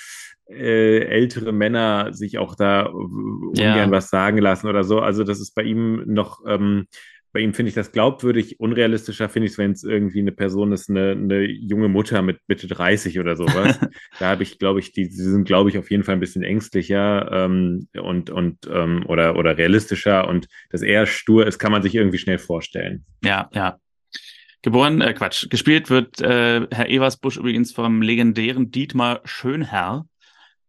ältere 0.51 1.51
Männer 1.51 2.13
sich 2.13 2.37
auch 2.37 2.55
da 2.55 2.83
ungern 2.83 3.55
ja. 3.55 3.91
was 3.91 4.09
sagen 4.09 4.37
lassen 4.37 4.67
oder 4.67 4.83
so. 4.83 4.99
Also 4.99 5.23
das 5.23 5.39
ist 5.39 5.55
bei 5.55 5.63
ihm 5.63 6.03
noch, 6.05 6.39
ähm, 6.47 6.87
bei 7.33 7.39
ihm 7.39 7.53
finde 7.53 7.69
ich 7.69 7.75
das 7.75 7.91
glaubwürdig. 7.91 8.59
Unrealistischer 8.59 9.29
finde 9.29 9.45
ich 9.45 9.53
es, 9.53 9.57
wenn 9.57 9.71
es 9.71 9.83
irgendwie 9.83 10.19
eine 10.19 10.33
Person 10.33 10.73
ist, 10.73 10.89
eine, 10.89 11.11
eine 11.11 11.43
junge 11.45 11.87
Mutter 11.87 12.21
mit 12.21 12.39
Mitte 12.47 12.67
30 12.67 13.19
oder 13.19 13.35
sowas. 13.37 13.79
da 14.19 14.31
habe 14.31 14.43
ich, 14.43 14.59
glaube 14.59 14.79
ich, 14.79 14.91
die, 14.91 15.07
die 15.07 15.15
sind, 15.15 15.45
glaube 15.45 15.69
ich, 15.69 15.77
auf 15.77 15.89
jeden 15.89 16.03
Fall 16.03 16.15
ein 16.15 16.19
bisschen 16.19 16.43
ängstlicher 16.43 17.31
ähm, 17.31 17.87
und, 17.93 18.29
und 18.29 18.69
ähm, 18.69 19.05
oder, 19.07 19.37
oder 19.37 19.57
realistischer 19.57 20.27
und 20.27 20.47
dass 20.69 20.81
er 20.81 21.05
stur 21.05 21.47
ist, 21.47 21.59
kann 21.59 21.71
man 21.71 21.81
sich 21.81 21.95
irgendwie 21.95 22.17
schnell 22.17 22.39
vorstellen. 22.39 23.05
Ja, 23.23 23.49
ja. 23.53 23.77
Geboren, 24.63 25.01
äh, 25.01 25.13
Quatsch, 25.13 25.49
gespielt 25.49 25.89
wird 25.89 26.21
äh, 26.21 26.67
Herr 26.69 26.89
Eversbusch 26.89 27.37
übrigens 27.37 27.71
vom 27.71 28.01
legendären 28.01 28.69
Dietmar 28.69 29.21
Schönherr 29.23 30.05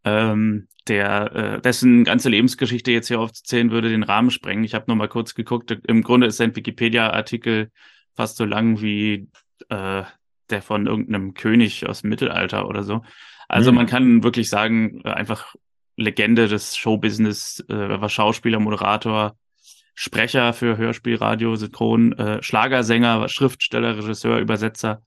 ähm, 0.05 0.69
der 0.89 1.33
äh, 1.35 1.61
dessen 1.61 2.05
ganze 2.05 2.29
Lebensgeschichte 2.29 2.91
jetzt 2.91 3.09
hier 3.09 3.21
aufzuzählen 3.21 3.71
würde, 3.71 3.89
den 3.89 4.03
Rahmen 4.03 4.31
sprengen. 4.31 4.65
Ich 4.65 4.75
habe 4.75 4.87
nur 4.89 4.97
mal 4.97 5.09
kurz 5.09 5.35
geguckt. 5.35 5.71
Im 5.87 6.03
Grunde 6.03 6.27
ist 6.27 6.39
sein 6.39 6.57
Wikipedia-Artikel 6.57 7.71
fast 8.15 8.37
so 8.37 8.45
lang 8.45 8.81
wie 8.81 9.29
äh, 9.69 10.03
der 10.51 10.63
von 10.63 10.87
irgendeinem 10.87 11.35
König 11.35 11.89
aus 11.89 12.03
dem 12.03 12.11
Mittelalter 12.11 12.69
oder 12.69 12.83
so. 12.83 13.03
Also 13.49 13.71
mhm. 13.71 13.77
man 13.77 13.87
kann 13.87 14.23
wirklich 14.25 14.49
sagen, 14.49 15.01
äh, 15.05 15.11
einfach 15.11 15.55
Legende 15.97 16.49
des 16.49 16.77
Showbusiness, 16.77 17.65
äh, 17.69 18.01
war 18.01 18.09
Schauspieler, 18.09 18.61
Moderator, 18.61 19.37
Sprecher 19.95 20.53
für 20.53 20.79
Hörspiel, 20.79 21.17
Radio, 21.17 21.55
Synchron, 21.55 22.13
äh, 22.13 22.43
Schlagersänger, 22.43 23.29
Schriftsteller, 23.29 23.99
Regisseur, 23.99 24.39
Übersetzer. 24.39 25.03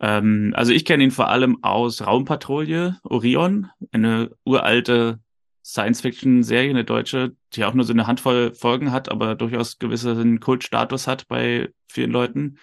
Ähm, 0.00 0.52
also 0.56 0.72
ich 0.72 0.84
kenne 0.84 1.04
ihn 1.04 1.10
vor 1.10 1.28
allem 1.28 1.62
aus 1.62 2.06
Raumpatrouille, 2.06 2.98
Orion, 3.04 3.70
eine 3.92 4.30
uralte 4.44 5.20
Science-Fiction-Serie, 5.64 6.70
eine 6.70 6.84
deutsche, 6.84 7.36
die 7.54 7.64
auch 7.64 7.74
nur 7.74 7.84
so 7.84 7.92
eine 7.92 8.06
Handvoll 8.06 8.54
Folgen 8.54 8.92
hat, 8.92 9.10
aber 9.10 9.34
durchaus 9.34 9.78
gewissen 9.78 10.40
Kultstatus 10.40 11.06
hat 11.06 11.26
bei 11.28 11.70
vielen 11.88 12.10
Leuten. 12.10 12.58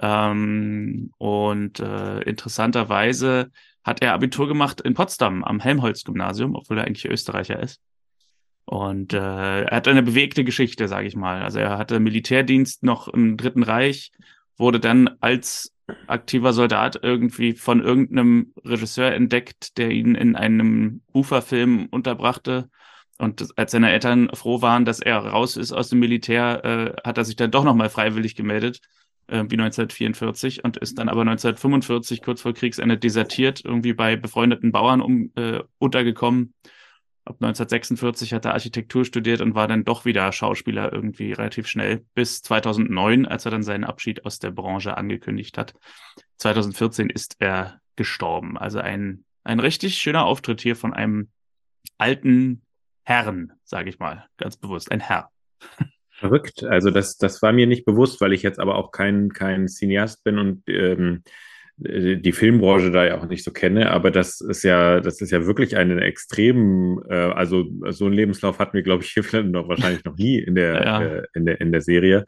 Ähm, 0.00 1.12
und 1.18 1.80
äh, 1.80 2.22
interessanterweise 2.22 3.50
hat 3.84 4.02
er 4.02 4.14
Abitur 4.14 4.48
gemacht 4.48 4.80
in 4.80 4.94
Potsdam 4.94 5.44
am 5.44 5.60
Helmholtz-Gymnasium, 5.60 6.54
obwohl 6.54 6.78
er 6.78 6.84
eigentlich 6.84 7.08
Österreicher 7.08 7.60
ist. 7.60 7.80
Und 8.64 9.12
äh, 9.12 9.62
er 9.62 9.76
hat 9.76 9.88
eine 9.88 10.02
bewegte 10.02 10.44
Geschichte, 10.44 10.86
sage 10.86 11.06
ich 11.06 11.16
mal. 11.16 11.42
Also 11.42 11.58
er 11.58 11.78
hatte 11.78 11.98
Militärdienst 11.98 12.82
noch 12.82 13.08
im 13.08 13.36
Dritten 13.36 13.62
Reich, 13.62 14.12
wurde 14.56 14.80
dann 14.80 15.10
als 15.20 15.72
aktiver 16.06 16.52
Soldat 16.52 16.98
irgendwie 17.02 17.52
von 17.54 17.80
irgendeinem 17.80 18.52
Regisseur 18.64 19.12
entdeckt, 19.12 19.78
der 19.78 19.90
ihn 19.90 20.14
in 20.14 20.36
einem 20.36 21.02
Uferfilm 21.12 21.86
unterbrachte. 21.90 22.70
Und 23.18 23.46
als 23.56 23.72
seine 23.72 23.90
Eltern 23.90 24.30
froh 24.34 24.62
waren, 24.62 24.84
dass 24.84 25.00
er 25.00 25.18
raus 25.18 25.56
ist 25.56 25.72
aus 25.72 25.90
dem 25.90 25.98
Militär, 25.98 26.64
äh, 26.64 26.92
hat 27.06 27.18
er 27.18 27.24
sich 27.24 27.36
dann 27.36 27.50
doch 27.50 27.64
nochmal 27.64 27.90
freiwillig 27.90 28.34
gemeldet, 28.34 28.80
äh, 29.26 29.44
wie 29.48 29.56
1944, 29.56 30.64
und 30.64 30.78
ist 30.78 30.98
dann 30.98 31.08
aber 31.08 31.20
1945 31.22 32.22
kurz 32.22 32.40
vor 32.40 32.54
Kriegsende 32.54 32.96
desertiert, 32.96 33.62
irgendwie 33.64 33.92
bei 33.92 34.16
befreundeten 34.16 34.72
Bauern 34.72 35.00
um, 35.02 35.32
äh, 35.36 35.60
untergekommen 35.78 36.54
ab 37.24 37.36
1946 37.40 38.32
hat 38.32 38.44
er 38.44 38.54
Architektur 38.54 39.04
studiert 39.04 39.40
und 39.40 39.54
war 39.54 39.68
dann 39.68 39.84
doch 39.84 40.04
wieder 40.04 40.32
Schauspieler 40.32 40.92
irgendwie 40.92 41.32
relativ 41.32 41.66
schnell 41.66 42.04
bis 42.14 42.42
2009, 42.42 43.26
als 43.26 43.44
er 43.44 43.50
dann 43.50 43.62
seinen 43.62 43.84
Abschied 43.84 44.24
aus 44.24 44.38
der 44.38 44.50
Branche 44.50 44.96
angekündigt 44.96 45.58
hat. 45.58 45.74
2014 46.38 47.10
ist 47.10 47.36
er 47.38 47.80
gestorben. 47.96 48.56
Also 48.56 48.78
ein, 48.78 49.24
ein 49.44 49.60
richtig 49.60 49.98
schöner 49.98 50.24
Auftritt 50.24 50.60
hier 50.60 50.76
von 50.76 50.94
einem 50.94 51.28
alten 51.98 52.62
Herrn, 53.04 53.52
sage 53.64 53.90
ich 53.90 53.98
mal, 53.98 54.26
ganz 54.36 54.56
bewusst, 54.56 54.90
ein 54.90 55.00
Herr. 55.00 55.30
Verrückt. 56.10 56.62
Also 56.64 56.90
das, 56.90 57.16
das 57.16 57.40
war 57.42 57.52
mir 57.52 57.66
nicht 57.66 57.84
bewusst, 57.84 58.20
weil 58.20 58.32
ich 58.32 58.42
jetzt 58.42 58.58
aber 58.60 58.76
auch 58.76 58.90
kein, 58.90 59.30
kein 59.30 59.68
Cineast 59.68 60.22
bin 60.22 60.38
und 60.38 60.62
ähm, 60.68 61.22
die 61.82 62.32
Filmbranche 62.32 62.90
da 62.90 63.06
ja 63.06 63.18
auch 63.18 63.26
nicht 63.26 63.42
so 63.42 63.52
kenne, 63.52 63.90
aber 63.90 64.10
das 64.10 64.42
ist 64.42 64.64
ja, 64.64 65.00
das 65.00 65.22
ist 65.22 65.30
ja 65.30 65.46
wirklich 65.46 65.76
einen 65.78 65.98
extremen, 65.98 67.00
äh, 67.08 67.14
also 67.14 67.64
so 67.88 68.04
einen 68.04 68.14
Lebenslauf 68.14 68.58
hatten 68.58 68.74
wir, 68.74 68.82
glaube 68.82 69.02
ich, 69.02 69.10
hier 69.10 69.22
noch 69.44 69.68
wahrscheinlich 69.68 70.04
noch 70.04 70.16
nie 70.16 70.38
in 70.38 70.54
der, 70.54 70.74
ja. 70.84 71.02
äh, 71.02 71.22
in 71.34 71.46
der, 71.46 71.60
in 71.60 71.72
der 71.72 71.80
Serie. 71.80 72.26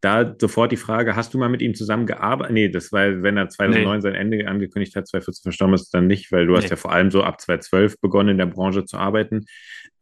Da 0.00 0.34
sofort 0.38 0.72
die 0.72 0.76
Frage, 0.76 1.16
hast 1.16 1.32
du 1.32 1.38
mal 1.38 1.48
mit 1.48 1.62
ihm 1.62 1.74
zusammengearbeitet? 1.74 2.52
Nee, 2.52 2.68
das 2.68 2.92
war, 2.92 3.22
wenn 3.22 3.36
er 3.38 3.48
2009 3.48 3.96
nee. 3.96 4.00
sein 4.00 4.14
Ende 4.14 4.46
angekündigt 4.48 4.96
hat, 4.96 5.06
2014 5.06 5.42
verstorben 5.42 5.74
ist, 5.74 5.94
dann 5.94 6.06
nicht, 6.06 6.30
weil 6.30 6.46
du 6.46 6.52
nee. 6.52 6.58
hast 6.58 6.70
ja 6.70 6.76
vor 6.76 6.92
allem 6.92 7.10
so 7.10 7.22
ab 7.22 7.40
2012 7.40 8.00
begonnen, 8.00 8.30
in 8.30 8.38
der 8.38 8.46
Branche 8.46 8.84
zu 8.84 8.98
arbeiten. 8.98 9.46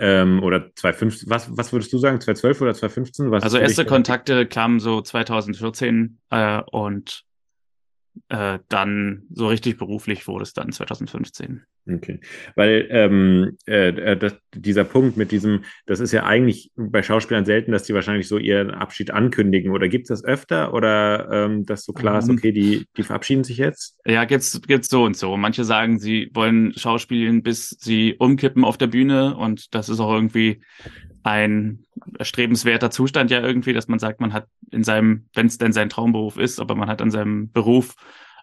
Ähm, 0.01 0.43
oder 0.43 0.75
2015, 0.75 1.31
was, 1.31 1.57
was 1.57 1.73
würdest 1.73 1.93
du 1.93 1.99
sagen, 1.99 2.21
2012 2.21 2.61
oder 2.63 2.75
2015? 2.75 3.31
Was 3.31 3.45
also 3.45 3.59
erste 3.59 3.85
Kontakte 3.85 4.47
kamen 4.47 4.81
so 4.81 5.01
2014 5.01 6.19
äh, 6.31 6.63
und 6.73 7.25
äh, 8.29 8.59
dann 8.69 9.23
so 9.31 9.49
richtig 9.49 9.79
beruflich 9.79 10.27
wurde 10.27 10.43
es 10.43 10.53
dann 10.53 10.73
2015. 10.73 11.65
Okay, 11.91 12.21
weil 12.55 12.87
ähm, 12.91 13.59
äh, 13.67 13.89
äh, 13.89 14.17
das, 14.17 14.37
dieser 14.55 14.85
Punkt 14.85 15.17
mit 15.17 15.33
diesem, 15.33 15.65
das 15.87 15.99
ist 15.99 16.13
ja 16.13 16.25
eigentlich 16.25 16.71
bei 16.77 17.03
Schauspielern 17.03 17.45
selten, 17.45 17.73
dass 17.73 17.83
die 17.83 17.95
wahrscheinlich 17.95 18.29
so 18.29 18.39
ihren 18.39 18.71
Abschied 18.71 19.11
ankündigen. 19.11 19.73
Oder 19.73 19.89
gibt 19.89 20.05
es 20.05 20.21
das 20.21 20.25
öfter 20.25 20.75
oder 20.75 21.29
ähm, 21.33 21.67
dass 21.67 21.85
so 21.85 21.93
klar 21.93 22.19
ist, 22.19 22.29
ähm. 22.29 22.37
okay, 22.37 22.53
die, 22.53 22.87
die 22.97 23.03
verabschieden 23.03 23.43
sich 23.43 23.57
jetzt? 23.57 23.99
Ja, 24.07 24.25
gibt's 24.27 24.61
gibt's 24.63 24.91
so 24.91 25.03
und 25.05 25.17
so. 25.17 25.37
Manche 25.37 25.65
sagen, 25.65 25.99
sie 25.99 26.31
wollen 26.35 26.73
schauspielen, 26.77 27.43
bis 27.43 27.71
sie 27.81 28.15
umkippen 28.17 28.65
auf 28.65 28.79
der 28.79 28.87
Bühne 28.87 29.37
und 29.37 29.75
das 29.75 29.89
ist 29.89 29.99
auch 29.99 30.15
irgendwie 30.15 30.63
ein 31.23 31.85
erstrebenswerter 32.19 32.91
Zustand 32.91 33.31
ja 33.31 33.41
irgendwie, 33.41 33.73
dass 33.73 33.89
man 33.89 33.99
sagt, 33.99 34.21
man 34.21 34.33
hat 34.33 34.49
in 34.71 34.85
seinem, 34.85 35.27
wenn 35.35 35.47
es 35.47 35.59
denn 35.59 35.73
sein 35.73 35.89
Traumberuf 35.89 36.37
ist, 36.37 36.61
aber 36.61 36.75
man 36.75 36.89
hat 36.89 37.03
an 37.03 37.11
seinem 37.11 37.51
Beruf 37.51 37.95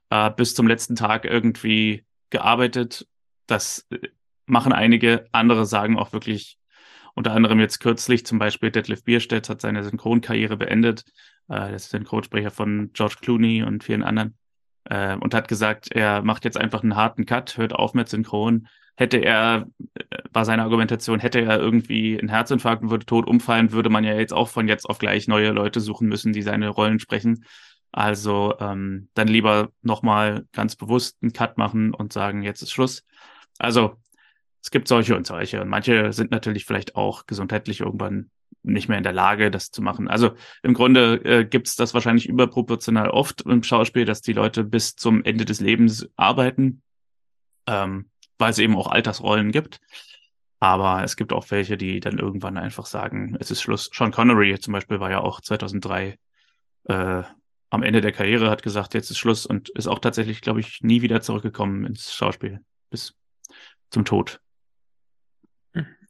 äh, 0.09 0.31
bis 0.31 0.55
zum 0.55 0.67
letzten 0.67 0.95
Tag 0.95 1.25
irgendwie 1.25 2.05
gearbeitet. 2.29 3.07
Das 3.47 3.85
äh, 3.91 4.09
machen 4.45 4.73
einige, 4.73 5.25
andere 5.31 5.65
sagen 5.65 5.97
auch 5.97 6.13
wirklich, 6.13 6.57
unter 7.15 7.33
anderem 7.33 7.59
jetzt 7.59 7.79
kürzlich 7.79 8.25
zum 8.25 8.39
Beispiel 8.39 8.71
Detlef 8.71 9.03
Bierstedt 9.03 9.49
hat 9.49 9.61
seine 9.61 9.83
Synchronkarriere 9.83 10.57
beendet. 10.57 11.03
Äh, 11.47 11.71
das 11.71 11.83
ist 11.83 11.89
Synchronsprecher 11.91 12.51
von 12.51 12.91
George 12.93 13.17
Clooney 13.21 13.63
und 13.63 13.83
vielen 13.83 14.03
anderen. 14.03 14.37
Äh, 14.85 15.15
und 15.17 15.33
hat 15.33 15.47
gesagt, 15.47 15.91
er 15.91 16.21
macht 16.21 16.45
jetzt 16.45 16.57
einfach 16.57 16.81
einen 16.81 16.95
harten 16.95 17.25
Cut, 17.25 17.57
hört 17.57 17.73
auf 17.73 17.93
mit 17.93 18.09
Synchron, 18.09 18.67
hätte 18.99 19.17
er, 19.17 19.65
war 20.33 20.43
seine 20.43 20.63
Argumentation, 20.63 21.21
hätte 21.21 21.39
er 21.39 21.57
irgendwie 21.57 22.19
einen 22.19 22.27
Herzinfarkt 22.27 22.83
und 22.83 22.89
würde 22.89 23.05
tot 23.05 23.27
umfallen, 23.27 23.71
würde 23.71 23.89
man 23.89 24.03
ja 24.03 24.13
jetzt 24.13 24.33
auch 24.33 24.49
von 24.49 24.67
jetzt 24.67 24.89
auf 24.89 24.97
gleich 24.97 25.29
neue 25.29 25.51
Leute 25.51 25.79
suchen 25.79 26.09
müssen, 26.09 26.33
die 26.33 26.41
seine 26.41 26.67
Rollen 26.67 26.99
sprechen. 26.99 27.45
Also 27.93 28.55
ähm, 28.59 29.07
dann 29.13 29.29
lieber 29.29 29.69
nochmal 29.81 30.45
ganz 30.51 30.75
bewusst 30.75 31.17
einen 31.21 31.31
Cut 31.31 31.57
machen 31.57 31.93
und 31.93 32.11
sagen, 32.11 32.43
jetzt 32.43 32.61
ist 32.61 32.73
Schluss. 32.73 33.05
Also 33.57 33.95
es 34.61 34.69
gibt 34.69 34.89
solche 34.89 35.15
und 35.15 35.25
solche. 35.25 35.61
Und 35.61 35.69
manche 35.69 36.11
sind 36.11 36.31
natürlich 36.31 36.65
vielleicht 36.65 36.97
auch 36.97 37.25
gesundheitlich 37.25 37.79
irgendwann 37.79 38.29
nicht 38.63 38.89
mehr 38.89 38.97
in 38.97 39.05
der 39.05 39.13
Lage, 39.13 39.49
das 39.49 39.71
zu 39.71 39.81
machen. 39.81 40.09
Also 40.09 40.31
im 40.61 40.73
Grunde 40.73 41.23
äh, 41.23 41.45
gibt 41.45 41.67
es 41.67 41.77
das 41.77 41.93
wahrscheinlich 41.93 42.27
überproportional 42.27 43.09
oft 43.11 43.43
im 43.43 43.63
Schauspiel, 43.63 44.03
dass 44.03 44.19
die 44.19 44.33
Leute 44.33 44.65
bis 44.65 44.97
zum 44.97 45.23
Ende 45.23 45.45
des 45.45 45.61
Lebens 45.61 46.09
arbeiten. 46.17 46.81
Ähm, 47.65 48.09
weil 48.39 48.51
es 48.51 48.57
eben 48.57 48.75
auch 48.75 48.87
Altersrollen 48.87 49.51
gibt. 49.51 49.79
Aber 50.59 51.03
es 51.03 51.15
gibt 51.15 51.31
auch 51.31 51.49
welche, 51.51 51.77
die 51.77 51.99
dann 51.99 52.17
irgendwann 52.17 52.57
einfach 52.57 52.85
sagen, 52.85 53.37
es 53.39 53.51
ist 53.51 53.61
Schluss. 53.61 53.89
Sean 53.93 54.11
Connery 54.11 54.59
zum 54.59 54.73
Beispiel 54.73 54.99
war 54.99 55.11
ja 55.11 55.19
auch 55.19 55.39
2003 55.39 56.17
äh, 56.85 57.23
am 57.69 57.83
Ende 57.83 58.01
der 58.01 58.11
Karriere, 58.11 58.49
hat 58.49 58.63
gesagt, 58.63 58.93
jetzt 58.93 59.11
ist 59.11 59.19
Schluss 59.19 59.45
und 59.45 59.69
ist 59.69 59.87
auch 59.87 59.99
tatsächlich, 59.99 60.41
glaube 60.41 60.59
ich, 60.59 60.81
nie 60.81 61.01
wieder 61.01 61.21
zurückgekommen 61.21 61.85
ins 61.85 62.13
Schauspiel 62.13 62.59
bis 62.89 63.13
zum 63.91 64.05
Tod. 64.05 64.41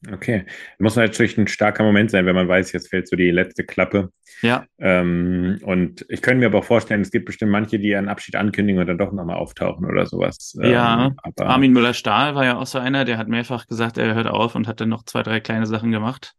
Okay. 0.10 0.46
Muss 0.78 0.96
natürlich 0.96 1.38
ein 1.38 1.48
starker 1.48 1.84
Moment 1.84 2.10
sein, 2.10 2.26
wenn 2.26 2.36
man 2.36 2.48
weiß, 2.48 2.72
jetzt 2.72 2.90
fällt 2.90 3.10
so 3.10 3.18
die 3.18 3.32
letzte 3.32 3.66
Klappe. 3.66 4.12
Ja. 4.42 4.66
Ähm, 4.80 5.60
und 5.64 6.06
ich 6.08 6.22
könnte 6.22 6.40
mir 6.40 6.46
aber 6.46 6.60
auch 6.60 6.66
vorstellen, 6.66 7.02
es 7.02 7.12
gibt 7.12 7.26
bestimmt 7.26 7.52
manche, 7.52 7.80
die 7.80 7.90
ihren 7.90 8.08
Abschied 8.08 8.36
ankündigen 8.36 8.80
und 8.80 8.88
dann 8.88 8.98
doch 8.98 9.12
nochmal 9.12 9.36
auftauchen 9.36 9.86
oder 9.86 10.06
sowas. 10.06 10.58
Ja. 10.62 11.08
Ähm, 11.08 11.16
aber... 11.22 11.48
Armin 11.48 11.74
Müller-Stahl 11.74 12.36
war 12.36 12.46
ja 12.46 12.58
auch 12.58 12.68
so 12.68 12.80
einer, 12.80 13.04
der 13.04 13.18
hat 13.18 13.28
mehrfach 13.28 13.68
gesagt, 13.68 13.98
er 13.98 14.16
hört 14.16 14.28
auf 14.28 14.56
und 14.56 14.68
hat 14.68 14.80
dann 14.80 14.90
noch 14.90 15.04
zwei, 15.04 15.22
drei 15.22 15.42
kleine 15.42 15.66
Sachen 15.66 15.92
gemacht. 15.92 16.34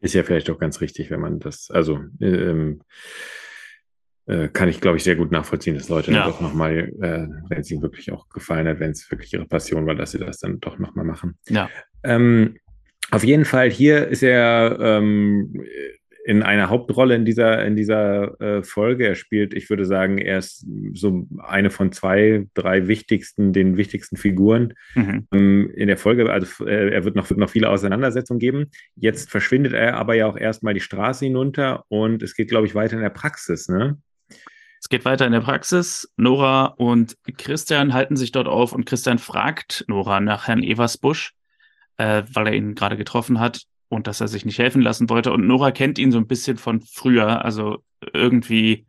Ist 0.00 0.14
ja 0.14 0.24
vielleicht 0.24 0.50
auch 0.50 0.58
ganz 0.58 0.80
richtig, 0.80 1.10
wenn 1.10 1.20
man 1.20 1.38
das, 1.38 1.70
also 1.70 2.00
ähm, 2.20 2.82
äh, 4.26 4.48
kann 4.48 4.68
ich, 4.68 4.80
glaube 4.80 4.96
ich, 4.96 5.04
sehr 5.04 5.16
gut 5.16 5.32
nachvollziehen, 5.32 5.74
dass 5.74 5.88
Leute 5.88 6.12
ja. 6.12 6.20
dann 6.20 6.30
doch 6.30 6.40
nochmal, 6.40 6.78
äh, 7.00 7.26
wenn 7.48 7.60
es 7.60 7.70
ihnen 7.70 7.82
wirklich 7.82 8.12
auch 8.12 8.28
gefallen 8.28 8.68
hat, 8.68 8.80
wenn 8.80 8.92
es 8.92 9.10
wirklich 9.10 9.32
ihre 9.32 9.46
Passion 9.46 9.86
war, 9.86 9.94
dass 9.94 10.12
sie 10.12 10.18
das 10.18 10.38
dann 10.38 10.60
doch 10.60 10.78
nochmal 10.78 11.04
machen. 11.04 11.36
Ja. 11.48 11.68
Ähm, 12.04 12.56
auf 13.10 13.24
jeden 13.24 13.44
Fall, 13.44 13.70
hier 13.70 14.08
ist 14.08 14.22
er 14.22 14.78
ähm, 14.80 15.52
in 16.24 16.42
einer 16.42 16.70
Hauptrolle 16.70 17.16
in 17.16 17.24
dieser, 17.24 17.64
in 17.64 17.74
dieser 17.74 18.40
äh, 18.40 18.62
Folge. 18.62 19.08
Er 19.08 19.14
spielt, 19.16 19.54
ich 19.54 19.68
würde 19.70 19.84
sagen, 19.84 20.18
er 20.18 20.38
ist 20.38 20.64
so 20.94 21.26
eine 21.38 21.70
von 21.70 21.90
zwei, 21.90 22.46
drei 22.54 22.86
wichtigsten, 22.86 23.52
den 23.52 23.76
wichtigsten 23.76 24.16
Figuren 24.16 24.74
mhm. 24.94 25.26
ähm, 25.32 25.70
in 25.74 25.88
der 25.88 25.96
Folge. 25.96 26.30
Also 26.30 26.64
äh, 26.64 26.90
er 26.90 27.04
wird 27.04 27.16
noch, 27.16 27.28
wird 27.28 27.40
noch 27.40 27.50
viele 27.50 27.70
Auseinandersetzungen 27.70 28.38
geben. 28.38 28.70
Jetzt 28.94 29.30
verschwindet 29.30 29.72
er 29.72 29.96
aber 29.96 30.14
ja 30.14 30.26
auch 30.26 30.36
erstmal 30.36 30.74
die 30.74 30.80
Straße 30.80 31.24
hinunter 31.24 31.84
und 31.88 32.22
es 32.22 32.34
geht, 32.34 32.48
glaube 32.48 32.66
ich, 32.66 32.74
weiter 32.74 32.94
in 32.96 33.02
der 33.02 33.10
Praxis, 33.10 33.68
ne? 33.68 33.98
Es 34.82 34.88
geht 34.88 35.04
weiter 35.04 35.24
in 35.26 35.32
der 35.32 35.40
Praxis. 35.40 36.12
Nora 36.16 36.66
und 36.66 37.16
Christian 37.38 37.94
halten 37.94 38.16
sich 38.16 38.32
dort 38.32 38.48
auf 38.48 38.72
und 38.72 38.84
Christian 38.84 39.18
fragt 39.18 39.84
Nora 39.86 40.20
nach 40.20 40.48
Herrn 40.48 40.62
Eversbusch 40.62 41.34
äh, 42.02 42.24
weil 42.32 42.48
er 42.48 42.54
ihn 42.54 42.74
gerade 42.74 42.96
getroffen 42.96 43.38
hat 43.38 43.62
und 43.88 44.06
dass 44.06 44.20
er 44.20 44.28
sich 44.28 44.44
nicht 44.44 44.58
helfen 44.58 44.82
lassen 44.82 45.08
wollte. 45.08 45.32
Und 45.32 45.46
Nora 45.46 45.70
kennt 45.70 45.98
ihn 45.98 46.12
so 46.12 46.18
ein 46.18 46.26
bisschen 46.26 46.56
von 46.56 46.80
früher. 46.80 47.44
Also 47.44 47.84
irgendwie 48.12 48.86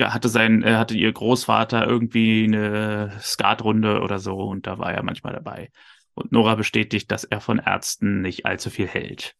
hatte 0.00 0.28
sein, 0.28 0.62
er 0.62 0.78
hatte 0.78 0.96
ihr 0.96 1.12
Großvater 1.12 1.86
irgendwie 1.86 2.44
eine 2.44 3.12
Skatrunde 3.20 4.00
oder 4.00 4.18
so 4.18 4.38
und 4.40 4.66
da 4.66 4.78
war 4.78 4.92
er 4.92 5.02
manchmal 5.02 5.32
dabei. 5.32 5.70
Und 6.14 6.32
Nora 6.32 6.54
bestätigt, 6.54 7.10
dass 7.10 7.24
er 7.24 7.40
von 7.40 7.58
Ärzten 7.58 8.22
nicht 8.22 8.46
allzu 8.46 8.70
viel 8.70 8.88
hält. 8.88 9.34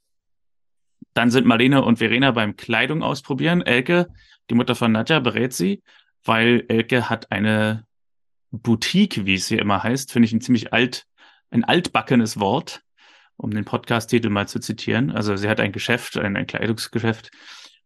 Dann 1.15 1.31
sind 1.31 1.47
Marlene 1.47 1.83
und 1.83 1.99
Verena 1.99 2.31
beim 2.31 2.57
Kleidung 2.57 3.03
ausprobieren. 3.03 3.63
Elke, 3.63 4.09
die 4.51 4.55
Mutter 4.55 4.75
von 4.75 4.93
Nadja, 4.93 5.21
berät 5.21 5.53
sie, 5.53 5.83
weil 6.25 6.65
Elke 6.69 7.09
hat 7.11 7.31
eine 7.31 7.87
Boutique, 8.51 9.25
wie 9.27 9.35
es 9.35 9.49
hier 9.49 9.61
immer 9.61 9.83
heißt, 9.83 10.13
finde 10.13 10.27
ich 10.27 10.33
ein 10.33 10.41
ziemlich 10.41 10.73
alt, 10.73 11.07
ein 11.51 11.65
altbackenes 11.65 12.41
Wort 12.41 12.83
um 13.39 13.53
den 13.53 13.65
Podcast-Titel 13.65 14.29
mal 14.29 14.49
zu 14.49 14.59
zitieren. 14.59 15.11
Also 15.11 15.37
sie 15.37 15.49
hat 15.49 15.61
ein 15.61 15.73
Geschäft, 15.73 16.19
ein, 16.19 16.37
ein 16.37 16.47
Kleidungsgeschäft. 16.47 17.31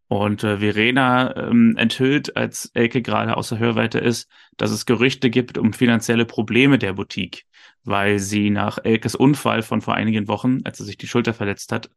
Und 0.09 0.43
äh, 0.45 0.59
Verena 0.59 1.37
ähm, 1.37 1.75
enthüllt, 1.77 2.37
als 2.37 2.71
Elke 2.75 3.01
gerade 3.01 3.37
außer 3.37 3.59
Hörweite 3.59 3.99
ist, 3.99 4.29
dass 4.57 4.71
es 4.71 4.85
Gerüchte 4.85 5.31
gibt 5.31 5.57
um 5.57 5.73
finanzielle 5.73 6.27
Probleme 6.27 6.79
der 6.79 6.95
Boutique, 6.95 7.45
weil 7.85 8.19
sie 8.19 8.51
nach 8.51 8.79
Elkes 8.83 9.15
Unfall 9.15 9.63
von 9.63 9.81
vor 9.81 9.95
einigen 9.95 10.29
Wochen, 10.29 10.61
als 10.65 10.81
er 10.81 10.87
sich 10.87 10.99
die 10.99 11.07
Schulter 11.07 11.33
verletzt 11.33 11.73
hat, 11.73 11.91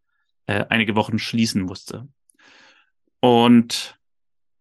äh, 0.47 0.65
einige 0.69 0.95
Wochen 0.95 1.17
schließen 1.17 1.63
musste. 1.63 2.07
Und 3.19 3.97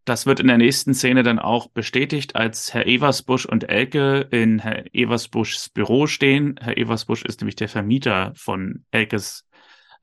das 0.04 0.26
wird 0.26 0.40
in 0.40 0.48
der 0.48 0.58
nächsten 0.58 0.92
Szene 0.92 1.22
dann 1.22 1.38
auch 1.38 1.68
bestätigt, 1.68 2.36
als 2.36 2.74
Herr 2.74 2.86
Eversbusch 2.86 3.46
und 3.46 3.68
Elke 3.68 4.26
in 4.30 4.58
Herr 4.58 4.84
Eversbuschs 4.94 5.70
Büro 5.70 6.06
stehen. 6.06 6.56
Herr 6.60 6.76
Eversbusch 6.76 7.24
ist 7.24 7.40
nämlich 7.40 7.56
der 7.56 7.68
Vermieter 7.68 8.32
von 8.36 8.84
Elkes 8.90 9.46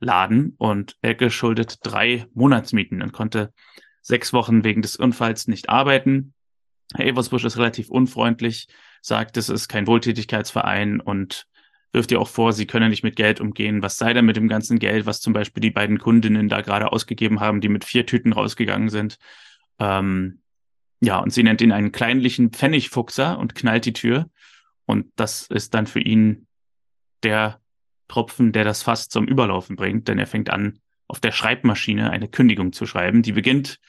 Laden 0.00 0.54
und 0.58 0.96
Elke 1.02 1.30
schuldet 1.30 1.78
drei 1.82 2.26
Monatsmieten 2.34 3.02
und 3.02 3.12
konnte 3.12 3.52
sechs 4.00 4.32
Wochen 4.32 4.64
wegen 4.64 4.82
des 4.82 4.96
Unfalls 4.96 5.46
nicht 5.46 5.68
arbeiten. 5.68 6.34
Herr 6.94 7.06
Eversbusch 7.06 7.44
ist 7.44 7.56
relativ 7.56 7.88
unfreundlich, 7.88 8.66
sagt, 9.00 9.36
es 9.36 9.48
ist 9.48 9.68
kein 9.68 9.86
Wohltätigkeitsverein 9.86 11.00
und 11.00 11.46
wirft 11.92 12.10
ihr 12.10 12.20
auch 12.20 12.28
vor, 12.28 12.52
sie 12.52 12.66
könne 12.66 12.88
nicht 12.88 13.04
mit 13.04 13.16
Geld 13.16 13.40
umgehen. 13.40 13.82
Was 13.82 13.98
sei 13.98 14.12
denn 14.12 14.24
mit 14.24 14.36
dem 14.36 14.48
ganzen 14.48 14.78
Geld, 14.78 15.06
was 15.06 15.20
zum 15.20 15.32
Beispiel 15.32 15.60
die 15.60 15.70
beiden 15.70 15.98
Kundinnen 15.98 16.48
da 16.48 16.62
gerade 16.62 16.90
ausgegeben 16.90 17.40
haben, 17.40 17.60
die 17.60 17.68
mit 17.68 17.84
vier 17.84 18.04
Tüten 18.04 18.32
rausgegangen 18.32 18.88
sind? 18.88 19.18
Ähm, 19.82 20.38
ja, 21.00 21.18
und 21.18 21.32
sie 21.32 21.42
nennt 21.42 21.60
ihn 21.60 21.72
einen 21.72 21.90
kleinlichen 21.90 22.52
Pfennigfuchser 22.52 23.36
und 23.38 23.56
knallt 23.56 23.84
die 23.84 23.92
Tür. 23.92 24.30
Und 24.86 25.10
das 25.16 25.48
ist 25.48 25.74
dann 25.74 25.88
für 25.88 26.00
ihn 26.00 26.46
der 27.24 27.60
Tropfen, 28.06 28.52
der 28.52 28.62
das 28.64 28.82
Fass 28.82 29.08
zum 29.08 29.26
Überlaufen 29.26 29.74
bringt, 29.74 30.06
denn 30.06 30.18
er 30.18 30.26
fängt 30.28 30.50
an, 30.50 30.78
auf 31.08 31.18
der 31.18 31.32
Schreibmaschine 31.32 32.10
eine 32.10 32.28
Kündigung 32.28 32.72
zu 32.72 32.86
schreiben. 32.86 33.22
Die 33.22 33.32
beginnt 33.32 33.80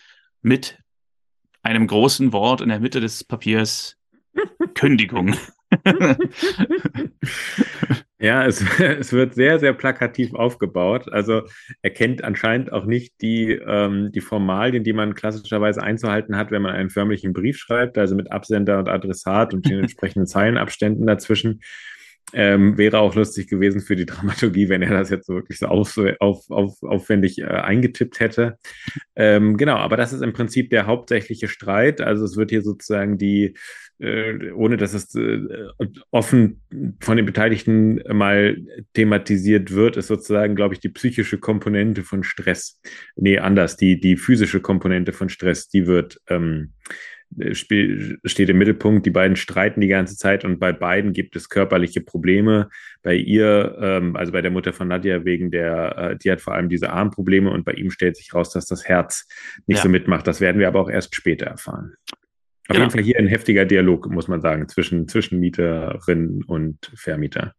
mit 0.42 0.80
einem 1.62 1.86
großen 1.86 2.34
Wort 2.34 2.62
in 2.62 2.70
der 2.70 2.80
Mitte 2.80 3.00
des 3.00 3.24
Papiers 3.24 3.98
Kündigung. 4.74 5.36
Ja, 8.24 8.46
es, 8.46 8.62
es 8.80 9.12
wird 9.12 9.36
sehr, 9.36 9.60
sehr 9.60 9.74
plakativ 9.74 10.34
aufgebaut. 10.34 11.12
Also 11.12 11.42
er 11.82 11.90
kennt 11.90 12.24
anscheinend 12.24 12.72
auch 12.72 12.86
nicht 12.86 13.22
die, 13.22 13.52
ähm, 13.52 14.14
die 14.14 14.22
Formalien, 14.22 14.86
die 14.86 14.94
man 14.94 15.14
klassischerweise 15.14 15.84
einzuhalten 15.84 16.38
hat, 16.38 16.50
wenn 16.50 16.62
man 16.62 16.74
einen 16.74 16.90
förmlichen 16.90 17.34
Brief 17.34 17.58
schreibt, 17.58 17.98
also 17.98 18.16
mit 18.16 18.32
Absender 18.32 18.80
und 18.80 18.88
Adressat 18.88 19.54
und 19.54 19.70
den 19.70 19.80
entsprechenden 19.82 20.26
Zeilenabständen 20.26 21.06
dazwischen. 21.06 21.60
Ähm, 22.36 22.78
wäre 22.80 23.00
auch 23.00 23.14
lustig 23.14 23.48
gewesen 23.48 23.82
für 23.82 23.96
die 23.96 24.06
Dramaturgie, 24.08 24.68
wenn 24.70 24.82
er 24.82 24.90
das 24.90 25.12
jetzt 25.12 25.30
wirklich 25.30 25.60
so 25.60 25.68
auf, 25.68 26.00
auf, 26.20 26.50
auf, 26.50 26.82
aufwendig 26.82 27.40
äh, 27.40 27.46
eingetippt 27.46 28.20
hätte. 28.20 28.58
Ähm, 29.16 29.56
genau, 29.58 29.76
aber 29.76 29.98
das 29.98 30.14
ist 30.14 30.22
im 30.22 30.34
Prinzip 30.34 30.72
der 30.72 30.88
hauptsächliche 30.88 31.48
Streit. 31.48 32.02
Also 32.02 32.26
es 32.26 32.36
wird 32.36 32.50
hier 32.50 32.64
sozusagen 32.64 33.20
die, 33.20 33.54
äh, 34.00 34.52
ohne 34.52 34.78
dass 34.78 34.94
es 34.94 35.14
äh, 35.16 35.40
offen 36.12 36.62
von 37.00 37.18
den 37.18 37.26
Beteiligten 37.26 38.02
mal 38.12 38.58
thematisiert 38.94 39.72
wird, 39.72 39.98
ist 39.98 40.08
sozusagen, 40.08 40.56
glaube 40.56 40.74
ich, 40.74 40.80
die 40.80 40.90
psychische 40.90 41.38
Komponente 41.38 42.04
von 42.04 42.24
Stress. 42.24 42.82
Nee, 43.16 43.38
anders, 43.38 43.78
die, 43.78 44.00
die 44.00 44.18
physische 44.18 44.60
Komponente 44.60 45.14
von 45.14 45.30
Stress, 45.30 45.68
die 45.68 45.86
wird 45.86 46.20
ähm, 46.28 46.73
steht 47.52 48.50
im 48.50 48.58
Mittelpunkt. 48.58 49.06
Die 49.06 49.12
beiden 49.12 49.36
streiten 49.36 49.82
die 49.82 49.88
ganze 49.88 50.18
Zeit 50.18 50.46
und 50.46 50.60
bei 50.60 50.72
beiden 50.72 51.14
gibt 51.14 51.36
es 51.36 51.50
körperliche 51.50 52.02
Probleme. 52.02 52.70
Bei 53.02 53.16
ihr, 53.16 53.78
ähm, 53.80 54.16
also 54.16 54.32
bei 54.32 54.42
der 54.42 54.52
Mutter 54.52 54.74
von 54.74 54.88
Nadja, 54.88 55.26
wegen 55.26 55.52
der, 55.52 55.98
äh, 55.98 56.18
die 56.18 56.32
hat 56.32 56.42
vor 56.42 56.54
allem 56.54 56.70
diese 56.70 56.92
Armprobleme 56.92 57.52
und 57.52 57.66
bei 57.66 57.74
ihm 57.74 57.92
stellt 57.92 58.18
sich 58.18 58.34
raus, 58.34 58.52
dass 58.52 58.66
das 58.66 58.86
Herz 58.86 59.28
nicht 59.68 59.78
ja. 59.78 59.84
so 59.84 59.90
mitmacht. 59.90 60.28
Das 60.28 60.42
werden 60.42 60.60
wir 60.60 60.68
aber 60.68 60.82
auch 60.82 60.90
erst 60.90 61.16
später 61.16 61.46
erfahren. 61.46 61.94
Auf 62.68 62.76
genau. 62.76 62.80
jeden 62.80 62.92
Fall 62.92 63.04
hier 63.04 63.20
ein 63.20 63.28
heftiger 63.28 63.66
Dialog, 63.66 64.10
muss 64.10 64.28
man 64.28 64.42
sagen, 64.42 64.70
zwischen, 64.70 65.08
zwischen 65.08 65.40
Mieterin 65.40 66.44
und 66.48 66.92
Vermieter. 66.96 67.56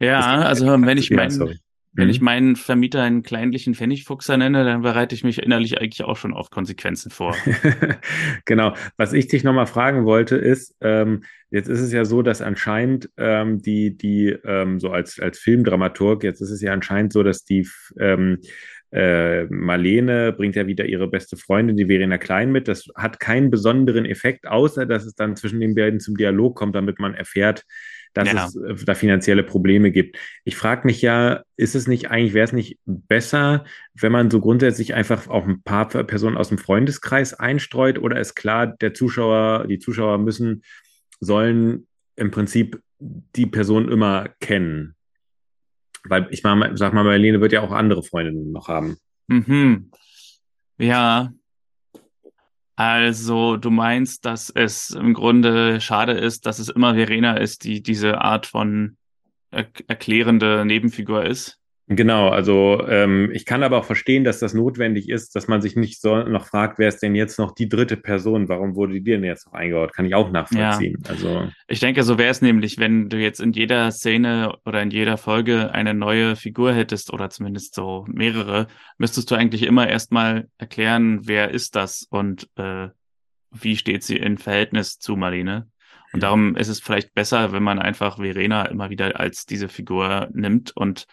Ja, 0.00 0.42
also 0.42 0.66
wenn 0.66 0.98
ich 0.98 1.10
meinen, 1.10 1.58
wenn 1.94 2.08
ich 2.08 2.20
mhm. 2.20 2.24
meinen 2.24 2.56
Vermieter 2.56 3.02
einen 3.02 3.22
kleinlichen 3.22 3.74
Pfennigfuchser 3.74 4.36
nenne, 4.36 4.64
dann 4.64 4.82
bereite 4.82 5.14
ich 5.14 5.22
mich 5.22 5.42
innerlich 5.42 5.80
eigentlich 5.80 6.02
auch 6.02 6.16
schon 6.16 6.34
auf 6.34 6.50
Konsequenzen 6.50 7.10
vor. 7.10 7.36
genau. 8.44 8.74
Was 8.96 9.12
ich 9.12 9.28
dich 9.28 9.44
nochmal 9.44 9.66
fragen 9.66 10.04
wollte, 10.04 10.36
ist, 10.36 10.74
ähm, 10.80 11.22
jetzt 11.50 11.68
ist 11.68 11.80
es 11.80 11.92
ja 11.92 12.04
so, 12.04 12.22
dass 12.22 12.42
anscheinend 12.42 13.10
ähm, 13.16 13.62
die, 13.62 13.96
die 13.96 14.36
ähm, 14.44 14.80
so 14.80 14.90
als, 14.90 15.20
als 15.20 15.38
Filmdramaturg, 15.38 16.24
jetzt 16.24 16.40
ist 16.40 16.50
es 16.50 16.60
ja 16.60 16.72
anscheinend 16.72 17.12
so, 17.12 17.22
dass 17.22 17.44
die 17.44 17.68
ähm, 17.98 18.40
äh, 18.90 19.44
Marlene 19.46 20.32
bringt 20.32 20.56
ja 20.56 20.66
wieder 20.66 20.86
ihre 20.86 21.08
beste 21.08 21.36
Freundin, 21.36 21.76
die 21.76 21.86
Verena 21.86 22.18
Klein, 22.18 22.50
mit. 22.50 22.68
Das 22.68 22.88
hat 22.96 23.20
keinen 23.20 23.50
besonderen 23.50 24.04
Effekt, 24.04 24.46
außer 24.46 24.86
dass 24.86 25.04
es 25.04 25.14
dann 25.14 25.36
zwischen 25.36 25.60
den 25.60 25.74
beiden 25.74 26.00
zum 26.00 26.16
Dialog 26.16 26.56
kommt, 26.56 26.74
damit 26.74 26.98
man 26.98 27.14
erfährt, 27.14 27.64
dass 28.14 28.32
ja. 28.32 28.46
es 28.46 28.56
äh, 28.56 28.84
da 28.84 28.94
finanzielle 28.94 29.42
Probleme 29.42 29.90
gibt. 29.90 30.16
Ich 30.44 30.56
frage 30.56 30.86
mich 30.86 31.02
ja, 31.02 31.42
ist 31.56 31.74
es 31.74 31.86
nicht 31.86 32.10
eigentlich, 32.10 32.32
wäre 32.32 32.46
es 32.46 32.52
nicht 32.52 32.78
besser, 32.86 33.64
wenn 33.94 34.12
man 34.12 34.30
so 34.30 34.40
grundsätzlich 34.40 34.94
einfach 34.94 35.28
auch 35.28 35.46
ein 35.46 35.62
paar 35.62 35.88
Personen 35.88 36.36
aus 36.36 36.48
dem 36.48 36.58
Freundeskreis 36.58 37.34
einstreut 37.34 37.98
oder 37.98 38.18
ist 38.18 38.34
klar, 38.34 38.68
der 38.68 38.94
Zuschauer, 38.94 39.66
die 39.68 39.78
Zuschauer 39.78 40.18
müssen, 40.18 40.62
sollen 41.20 41.86
im 42.16 42.30
Prinzip 42.30 42.80
die 42.98 43.46
Person 43.46 43.90
immer 43.90 44.30
kennen? 44.40 44.94
Weil 46.04 46.28
ich 46.30 46.42
mal, 46.42 46.76
sag 46.76 46.92
mal, 46.92 47.04
Marlene 47.04 47.40
wird 47.40 47.52
ja 47.52 47.62
auch 47.62 47.72
andere 47.72 48.02
Freundinnen 48.02 48.52
noch 48.52 48.68
haben. 48.68 48.96
Mhm. 49.26 49.90
Ja, 50.78 51.32
also 52.76 53.56
du 53.56 53.70
meinst, 53.70 54.24
dass 54.24 54.50
es 54.50 54.90
im 54.90 55.14
Grunde 55.14 55.80
schade 55.80 56.12
ist, 56.12 56.46
dass 56.46 56.58
es 56.58 56.68
immer 56.68 56.94
Verena 56.94 57.36
ist, 57.36 57.64
die 57.64 57.82
diese 57.82 58.20
Art 58.20 58.46
von 58.46 58.96
er 59.50 59.68
erklärende 59.86 60.64
Nebenfigur 60.64 61.24
ist? 61.24 61.60
Genau, 61.86 62.28
also 62.28 62.82
ähm, 62.88 63.30
ich 63.34 63.44
kann 63.44 63.62
aber 63.62 63.76
auch 63.76 63.84
verstehen, 63.84 64.24
dass 64.24 64.38
das 64.38 64.54
notwendig 64.54 65.10
ist, 65.10 65.36
dass 65.36 65.48
man 65.48 65.60
sich 65.60 65.76
nicht 65.76 66.00
so 66.00 66.22
noch 66.22 66.46
fragt, 66.46 66.78
wer 66.78 66.88
ist 66.88 67.02
denn 67.02 67.14
jetzt 67.14 67.38
noch 67.38 67.54
die 67.54 67.68
dritte 67.68 67.98
Person? 67.98 68.48
Warum 68.48 68.74
wurde 68.74 68.94
die 68.94 69.02
denn 69.02 69.22
jetzt 69.22 69.46
noch 69.46 69.52
eingebaut? 69.52 69.92
Kann 69.92 70.06
ich 70.06 70.14
auch 70.14 70.30
nachvollziehen. 70.30 71.02
Ja. 71.04 71.10
Also 71.10 71.50
ich 71.68 71.80
denke, 71.80 72.02
so 72.02 72.16
wäre 72.16 72.30
es 72.30 72.40
nämlich, 72.40 72.78
wenn 72.78 73.10
du 73.10 73.18
jetzt 73.18 73.38
in 73.38 73.52
jeder 73.52 73.90
Szene 73.90 74.56
oder 74.64 74.80
in 74.80 74.90
jeder 74.90 75.18
Folge 75.18 75.72
eine 75.74 75.92
neue 75.92 76.36
Figur 76.36 76.72
hättest 76.72 77.12
oder 77.12 77.28
zumindest 77.28 77.74
so 77.74 78.06
mehrere, 78.08 78.66
müsstest 78.96 79.30
du 79.30 79.34
eigentlich 79.34 79.62
immer 79.62 79.86
erstmal 79.86 80.48
erklären, 80.56 81.20
wer 81.24 81.50
ist 81.50 81.76
das 81.76 82.06
und 82.08 82.48
äh, 82.56 82.88
wie 83.50 83.76
steht 83.76 84.04
sie 84.04 84.16
in 84.16 84.38
Verhältnis 84.38 84.98
zu 84.98 85.16
Marlene. 85.16 85.68
Und 86.14 86.22
darum 86.22 86.56
ist 86.56 86.68
es 86.68 86.80
vielleicht 86.80 87.12
besser, 87.12 87.52
wenn 87.52 87.62
man 87.62 87.78
einfach 87.78 88.16
Verena 88.16 88.64
immer 88.66 88.88
wieder 88.88 89.20
als 89.20 89.44
diese 89.44 89.68
Figur 89.68 90.28
nimmt 90.32 90.74
und 90.74 91.06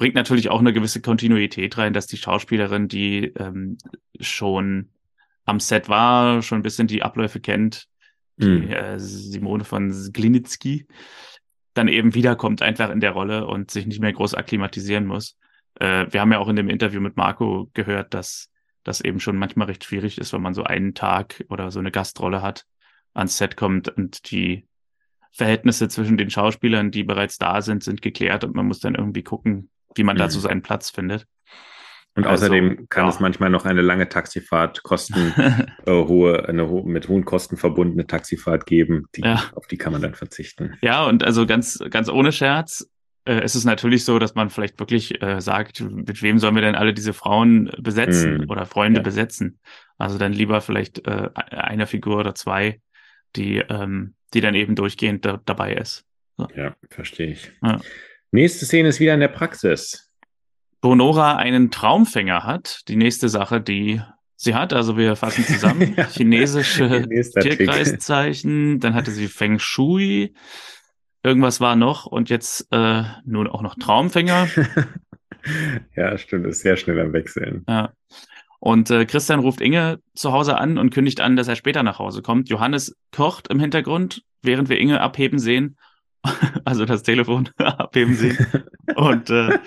bringt 0.00 0.14
natürlich 0.14 0.48
auch 0.48 0.60
eine 0.60 0.72
gewisse 0.72 1.02
Kontinuität 1.02 1.76
rein, 1.76 1.92
dass 1.92 2.06
die 2.06 2.16
Schauspielerin, 2.16 2.88
die 2.88 3.34
ähm, 3.36 3.76
schon 4.18 4.88
am 5.44 5.60
Set 5.60 5.90
war, 5.90 6.40
schon 6.40 6.60
ein 6.60 6.62
bisschen 6.62 6.86
die 6.86 7.02
Abläufe 7.02 7.38
kennt, 7.38 7.86
die 8.38 8.46
mhm. 8.46 8.70
äh, 8.70 8.98
Simone 8.98 9.64
von 9.64 9.92
Glinitzki, 10.10 10.86
dann 11.74 11.86
eben 11.86 12.14
wiederkommt 12.14 12.62
einfach 12.62 12.88
in 12.88 13.00
der 13.00 13.10
Rolle 13.10 13.46
und 13.46 13.70
sich 13.70 13.84
nicht 13.84 14.00
mehr 14.00 14.14
groß 14.14 14.34
akklimatisieren 14.34 15.04
muss. 15.04 15.36
Äh, 15.74 16.06
wir 16.08 16.22
haben 16.22 16.32
ja 16.32 16.38
auch 16.38 16.48
in 16.48 16.56
dem 16.56 16.70
Interview 16.70 17.02
mit 17.02 17.18
Marco 17.18 17.68
gehört, 17.74 18.14
dass 18.14 18.50
das 18.84 19.02
eben 19.02 19.20
schon 19.20 19.36
manchmal 19.36 19.66
recht 19.66 19.84
schwierig 19.84 20.16
ist, 20.16 20.32
wenn 20.32 20.40
man 20.40 20.54
so 20.54 20.64
einen 20.64 20.94
Tag 20.94 21.44
oder 21.50 21.70
so 21.70 21.78
eine 21.78 21.90
Gastrolle 21.90 22.40
hat, 22.40 22.64
ans 23.12 23.36
Set 23.36 23.54
kommt 23.54 23.90
und 23.90 24.30
die 24.30 24.66
Verhältnisse 25.30 25.88
zwischen 25.88 26.16
den 26.16 26.30
Schauspielern, 26.30 26.90
die 26.90 27.04
bereits 27.04 27.36
da 27.36 27.60
sind, 27.60 27.84
sind 27.84 28.00
geklärt 28.00 28.44
und 28.44 28.54
man 28.54 28.64
muss 28.64 28.80
dann 28.80 28.94
irgendwie 28.94 29.22
gucken, 29.22 29.68
wie 29.94 30.04
man 30.04 30.16
mhm. 30.16 30.20
dazu 30.20 30.40
seinen 30.40 30.62
Platz 30.62 30.90
findet. 30.90 31.26
Und 32.16 32.26
also, 32.26 32.46
außerdem 32.46 32.88
kann 32.88 33.04
ja. 33.04 33.10
es 33.10 33.20
manchmal 33.20 33.50
noch 33.50 33.64
eine 33.64 33.82
lange 33.82 34.08
Taxifahrt 34.08 34.82
kosten, 34.82 35.32
äh, 35.86 35.92
hohe, 35.92 36.48
eine 36.48 36.68
ho 36.68 36.82
mit 36.82 37.08
hohen 37.08 37.24
Kosten 37.24 37.56
verbundene 37.56 38.06
Taxifahrt 38.06 38.66
geben, 38.66 39.06
die, 39.14 39.22
ja. 39.22 39.44
auf 39.54 39.66
die 39.68 39.76
kann 39.76 39.92
man 39.92 40.02
dann 40.02 40.14
verzichten. 40.14 40.76
Ja, 40.82 41.04
und 41.06 41.22
also 41.22 41.46
ganz, 41.46 41.78
ganz 41.90 42.08
ohne 42.08 42.32
Scherz, 42.32 42.90
äh, 43.24 43.44
ist 43.44 43.54
es 43.54 43.64
natürlich 43.64 44.04
so, 44.04 44.18
dass 44.18 44.34
man 44.34 44.50
vielleicht 44.50 44.80
wirklich 44.80 45.22
äh, 45.22 45.40
sagt, 45.40 45.80
mit 45.80 46.20
wem 46.22 46.38
sollen 46.38 46.54
wir 46.56 46.62
denn 46.62 46.74
alle 46.74 46.92
diese 46.92 47.12
Frauen 47.12 47.70
besetzen 47.78 48.38
mm, 48.38 48.50
oder 48.50 48.66
Freunde 48.66 49.00
ja. 49.00 49.04
besetzen? 49.04 49.60
Also 49.98 50.18
dann 50.18 50.32
lieber 50.32 50.60
vielleicht 50.60 51.06
äh, 51.06 51.28
eine 51.34 51.86
Figur 51.86 52.18
oder 52.18 52.34
zwei, 52.34 52.80
die, 53.36 53.58
ähm, 53.58 54.14
die 54.34 54.40
dann 54.40 54.54
eben 54.54 54.74
durchgehend 54.74 55.24
da, 55.24 55.40
dabei 55.44 55.74
ist. 55.74 56.04
So. 56.36 56.48
Ja, 56.56 56.74
verstehe 56.88 57.28
ich. 57.28 57.52
Ja. 57.62 57.80
Nächste 58.32 58.64
Szene 58.64 58.88
ist 58.88 59.00
wieder 59.00 59.14
in 59.14 59.20
der 59.20 59.28
Praxis. 59.28 60.08
Wo 60.82 60.94
Nora 60.94 61.36
einen 61.36 61.70
Traumfänger 61.70 62.44
hat. 62.44 62.82
Die 62.88 62.96
nächste 62.96 63.28
Sache, 63.28 63.60
die 63.60 64.00
sie 64.36 64.54
hat, 64.54 64.72
also 64.72 64.96
wir 64.96 65.16
fassen 65.16 65.44
zusammen, 65.44 65.94
ja. 65.96 66.06
chinesische 66.06 67.06
Tierkreiszeichen, 67.40 68.80
dann 68.80 68.94
hatte 68.94 69.10
sie 69.10 69.28
Feng 69.28 69.58
Shui, 69.58 70.32
irgendwas 71.22 71.60
war 71.60 71.76
noch 71.76 72.06
und 72.06 72.30
jetzt 72.30 72.66
äh, 72.70 73.02
nun 73.26 73.48
auch 73.48 73.60
noch 73.60 73.74
Traumfänger. 73.74 74.48
ja, 75.96 76.16
stimmt, 76.16 76.46
ist 76.46 76.60
sehr 76.60 76.76
schnell 76.76 77.00
am 77.00 77.12
Wechseln. 77.12 77.64
Ja. 77.68 77.92
Und 78.60 78.90
äh, 78.90 79.04
Christian 79.04 79.40
ruft 79.40 79.60
Inge 79.60 79.98
zu 80.14 80.32
Hause 80.32 80.56
an 80.56 80.78
und 80.78 80.90
kündigt 80.90 81.20
an, 81.20 81.36
dass 81.36 81.48
er 81.48 81.56
später 81.56 81.82
nach 81.82 81.98
Hause 81.98 82.22
kommt. 82.22 82.48
Johannes 82.48 82.96
kocht 83.12 83.48
im 83.48 83.60
Hintergrund, 83.60 84.22
während 84.40 84.68
wir 84.68 84.78
Inge 84.78 85.00
abheben 85.00 85.38
sehen 85.38 85.76
also 86.64 86.84
das 86.84 87.02
Telefon 87.02 87.48
abheben 87.56 88.14
sehen. 88.14 88.38
Und 88.94 89.30
äh, 89.30 89.58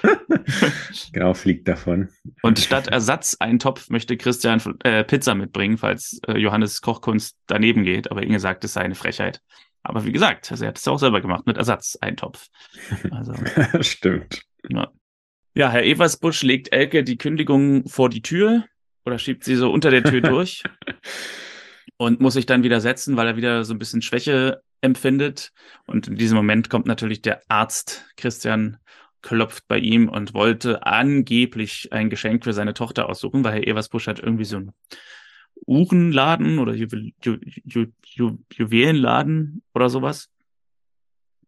genau, 1.12 1.34
fliegt 1.34 1.68
davon. 1.68 2.10
Und 2.42 2.60
statt 2.60 2.88
Ersatzeintopf 2.88 3.90
möchte 3.90 4.18
Christian 4.18 4.62
äh, 4.84 5.04
Pizza 5.04 5.36
mitbringen, 5.36 5.78
falls 5.78 6.20
äh, 6.28 6.38
Johannes 6.38 6.82
Kochkunst 6.82 7.38
daneben 7.48 7.84
geht. 7.84 8.12
Aber 8.12 8.24
Inge 8.24 8.40
sagt, 8.40 8.64
es 8.64 8.74
sei 8.74 8.82
eine 8.82 8.96
Frechheit. 8.96 9.42
Aber 9.82 10.06
wie 10.06 10.12
gesagt, 10.12 10.52
also 10.52 10.64
er 10.64 10.70
hat 10.70 10.78
es 10.78 10.88
auch 10.88 11.00
selber 11.00 11.22
gemacht 11.22 11.46
mit 11.46 11.58
Ersatzeintopf. 11.58 12.48
Also, 13.12 13.34
Stimmt. 13.82 14.44
Ja. 14.70 14.92
ja, 15.56 15.70
Herr 15.70 15.84
Eversbusch 15.84 16.44
legt 16.44 16.72
Elke 16.72 17.04
die 17.04 17.18
Kündigung 17.18 17.88
vor 17.88 18.10
die 18.10 18.22
Tür 18.22 18.64
oder 19.06 19.20
schiebt 19.20 19.44
sie 19.44 19.56
so 19.56 19.72
unter 19.72 19.92
der 19.92 20.04
Tür 20.04 20.22
durch 20.22 20.64
und 21.98 22.22
muss 22.22 22.36
sich 22.36 22.46
dann 22.46 22.64
wieder 22.64 22.80
setzen, 22.80 23.18
weil 23.18 23.28
er 23.28 23.36
wieder 23.36 23.66
so 23.66 23.74
ein 23.74 23.80
bisschen 23.80 24.02
Schwäche 24.02 24.62
empfindet. 24.84 25.52
Und 25.86 26.08
in 26.08 26.16
diesem 26.16 26.36
Moment 26.36 26.70
kommt 26.70 26.86
natürlich 26.86 27.22
der 27.22 27.42
Arzt 27.48 28.06
Christian 28.18 28.78
klopft 29.22 29.68
bei 29.68 29.80
ihm 29.80 30.10
und 30.10 30.34
wollte 30.34 30.86
angeblich 30.86 31.90
ein 31.92 32.10
Geschenk 32.10 32.44
für 32.44 32.54
seine 32.54 32.74
Tochter 32.74 33.08
aussuchen, 33.08 33.44
weil 33.44 33.54
Herr 33.54 33.68
Eversbusch 33.68 34.08
hat 34.08 34.20
irgendwie 34.20 34.46
so 34.46 34.58
einen 34.58 34.74
Uhrenladen 35.66 36.60
oder 36.60 36.74
Ju 36.74 36.88
Ju 37.22 37.38
Ju 37.64 37.86
Ju 38.04 38.38
Juwelenladen 38.52 39.64
oder 39.74 39.90
sowas. 39.90 40.30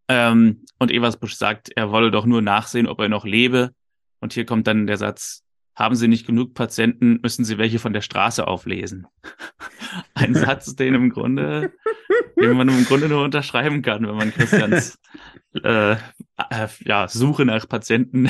Ähm, 0.08 0.64
und 0.80 0.92
Eversbusch 0.92 1.36
sagt, 1.36 1.70
er 1.76 1.92
wolle 1.92 2.12
doch 2.12 2.26
nur 2.26 2.42
nachsehen, 2.42 2.88
ob 2.88 3.00
er 3.02 3.10
noch 3.10 3.26
lebe. 3.26 3.74
Und 4.20 4.34
hier 4.34 4.46
kommt 4.46 4.68
dann 4.68 4.88
der 4.88 4.98
Satz, 4.98 5.44
haben 5.76 5.96
Sie 5.96 6.08
nicht 6.08 6.26
genug 6.26 6.54
Patienten, 6.54 7.20
müssen 7.22 7.44
Sie 7.44 7.58
welche 7.58 7.80
von 7.80 7.92
der 7.92 8.02
Straße 8.02 8.48
auflesen. 8.48 9.08
Ein 10.14 10.34
Satz, 10.34 10.76
den 10.76 10.96
im 10.96 11.10
Grunde, 11.10 11.74
den 12.36 12.58
man 12.58 12.70
im 12.70 12.86
Grunde 12.86 13.08
nur 13.10 13.24
unterschreiben 13.24 13.82
kann, 13.82 14.08
wenn 14.08 14.16
man 14.16 14.34
Christians 14.34 15.00
äh, 15.64 15.94
äh, 15.94 15.98
ja, 16.86 17.08
Suche 17.08 17.46
nach 17.46 17.68
Patienten. 17.68 18.30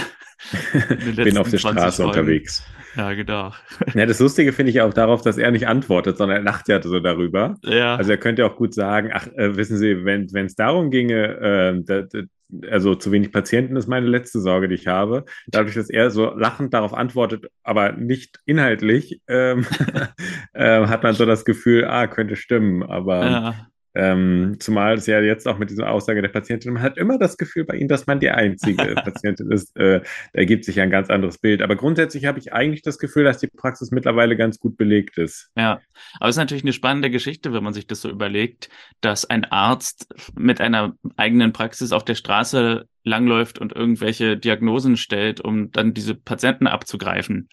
Bin 1.16 1.38
auf 1.38 1.50
der 1.50 1.58
Straße 1.58 2.04
Folgen. 2.04 2.20
unterwegs. 2.20 2.64
Ja, 2.96 3.14
genau. 3.14 3.52
Ja, 3.94 4.06
das 4.06 4.20
Lustige 4.20 4.54
finde 4.54 4.72
ich 4.72 4.82
auch 4.82 4.94
darauf, 4.94 5.22
dass 5.22 5.38
er 5.38 5.52
nicht 5.52 5.68
antwortet, 5.68 6.18
sondern 6.18 6.38
er 6.38 6.44
lacht 6.44 6.70
ja 6.70 6.82
so 6.82 7.00
darüber. 7.00 7.56
Ja. 7.64 7.96
Also 7.96 8.12
er 8.12 8.18
könnte 8.18 8.46
auch 8.46 8.56
gut 8.56 8.74
sagen, 8.74 9.12
ach, 9.14 9.28
äh, 9.36 9.56
wissen 9.58 9.78
Sie, 9.78 10.06
wenn 10.06 10.46
es 10.46 10.56
darum 10.56 10.92
ginge, 10.92 11.24
äh, 11.38 11.82
da, 11.84 12.02
da, 12.04 12.22
also 12.70 12.96
zu 12.96 13.12
wenig 13.12 13.32
Patienten 13.32 13.76
ist 13.76 13.88
meine 13.88 14.08
letzte 14.08 14.40
Sorge, 14.40 14.68
die 14.68 14.76
ich 14.76 14.88
habe. 14.88 15.26
Dadurch, 15.48 15.76
dass 15.76 15.90
er 15.90 16.12
so 16.12 16.34
lachend 16.36 16.74
darauf 16.74 16.94
antwortet, 16.94 17.48
aber 17.64 17.92
nicht 17.94 18.40
inhaltlich, 18.46 19.22
ähm, 19.28 19.66
äh, 20.54 20.88
hat 20.88 21.04
man 21.04 21.16
so 21.16 21.26
das 21.26 21.44
Gefühl, 21.44 21.86
ah, 21.86 22.08
könnte 22.08 22.36
stimmen. 22.36 22.84
Aber 22.84 23.26
ja. 23.26 23.68
Ähm, 23.96 24.58
zumal 24.60 24.96
es 24.96 25.08
ja 25.08 25.22
jetzt 25.22 25.48
auch 25.48 25.58
mit 25.58 25.70
dieser 25.70 25.90
Aussage 25.90 26.22
der 26.22 26.30
Patientin, 26.30 26.74
man 26.74 26.84
hat 26.84 26.98
immer 26.98 27.18
das 27.18 27.38
Gefühl 27.38 27.64
bei 27.64 27.78
Ihnen, 27.78 27.88
dass 27.88 28.08
man 28.08 28.20
die 28.20 28.30
einzige 28.30 28.94
Patientin 28.96 29.52
ist. 29.52 29.76
Äh, 29.78 30.02
da 30.34 30.40
ergibt 30.40 30.66
sich 30.66 30.76
ja 30.76 30.84
ein 30.84 30.90
ganz 30.90 31.10
anderes 31.10 31.38
Bild. 31.38 31.62
Aber 31.62 31.76
grundsätzlich 31.76 32.26
habe 32.26 32.38
ich 32.40 32.52
eigentlich 32.52 32.82
das 32.82 32.98
Gefühl, 33.00 33.24
dass 33.24 33.38
die 33.38 33.48
Praxis 33.48 33.92
mittlerweile 33.92 34.36
ganz 34.36 34.60
gut 34.60 34.78
belegt 34.78 35.18
ist. 35.18 35.50
Ja, 35.58 35.80
aber 36.20 36.30
es 36.30 36.36
ist 36.36 36.40
natürlich 36.40 36.64
eine 36.64 36.74
spannende 36.74 37.10
Geschichte, 37.10 37.54
wenn 37.54 37.64
man 37.64 37.74
sich 37.74 37.88
das 37.88 38.02
so 38.02 38.10
überlegt, 38.10 38.70
dass 39.00 39.26
ein 39.26 39.46
Arzt 39.46 40.14
mit 40.38 40.60
einer 40.60 40.96
eigenen 41.16 41.54
Praxis 41.54 41.94
auf 41.94 42.04
der 42.04 42.16
Straße 42.16 42.88
langläuft 43.06 43.60
und 43.60 43.74
irgendwelche 43.74 44.36
Diagnosen 44.36 44.98
stellt, 44.98 45.40
um 45.40 45.72
dann 45.72 45.94
diese 45.94 46.16
Patienten 46.16 46.68
abzugreifen 46.68 47.50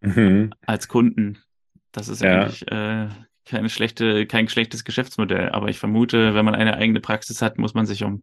mhm. 0.00 0.52
als 0.64 0.88
Kunden. 0.88 1.38
Das 1.92 2.08
ist 2.08 2.22
ja. 2.22 2.42
eigentlich 2.42 2.70
äh, 2.70 3.08
keine 3.46 3.70
schlechte, 3.70 4.26
kein 4.26 4.48
schlechtes 4.48 4.84
Geschäftsmodell. 4.84 5.50
Aber 5.50 5.68
ich 5.68 5.78
vermute, 5.78 6.34
wenn 6.34 6.44
man 6.44 6.54
eine 6.54 6.76
eigene 6.76 7.00
Praxis 7.00 7.42
hat, 7.42 7.58
muss 7.58 7.74
man 7.74 7.86
sich 7.86 8.04
um 8.04 8.22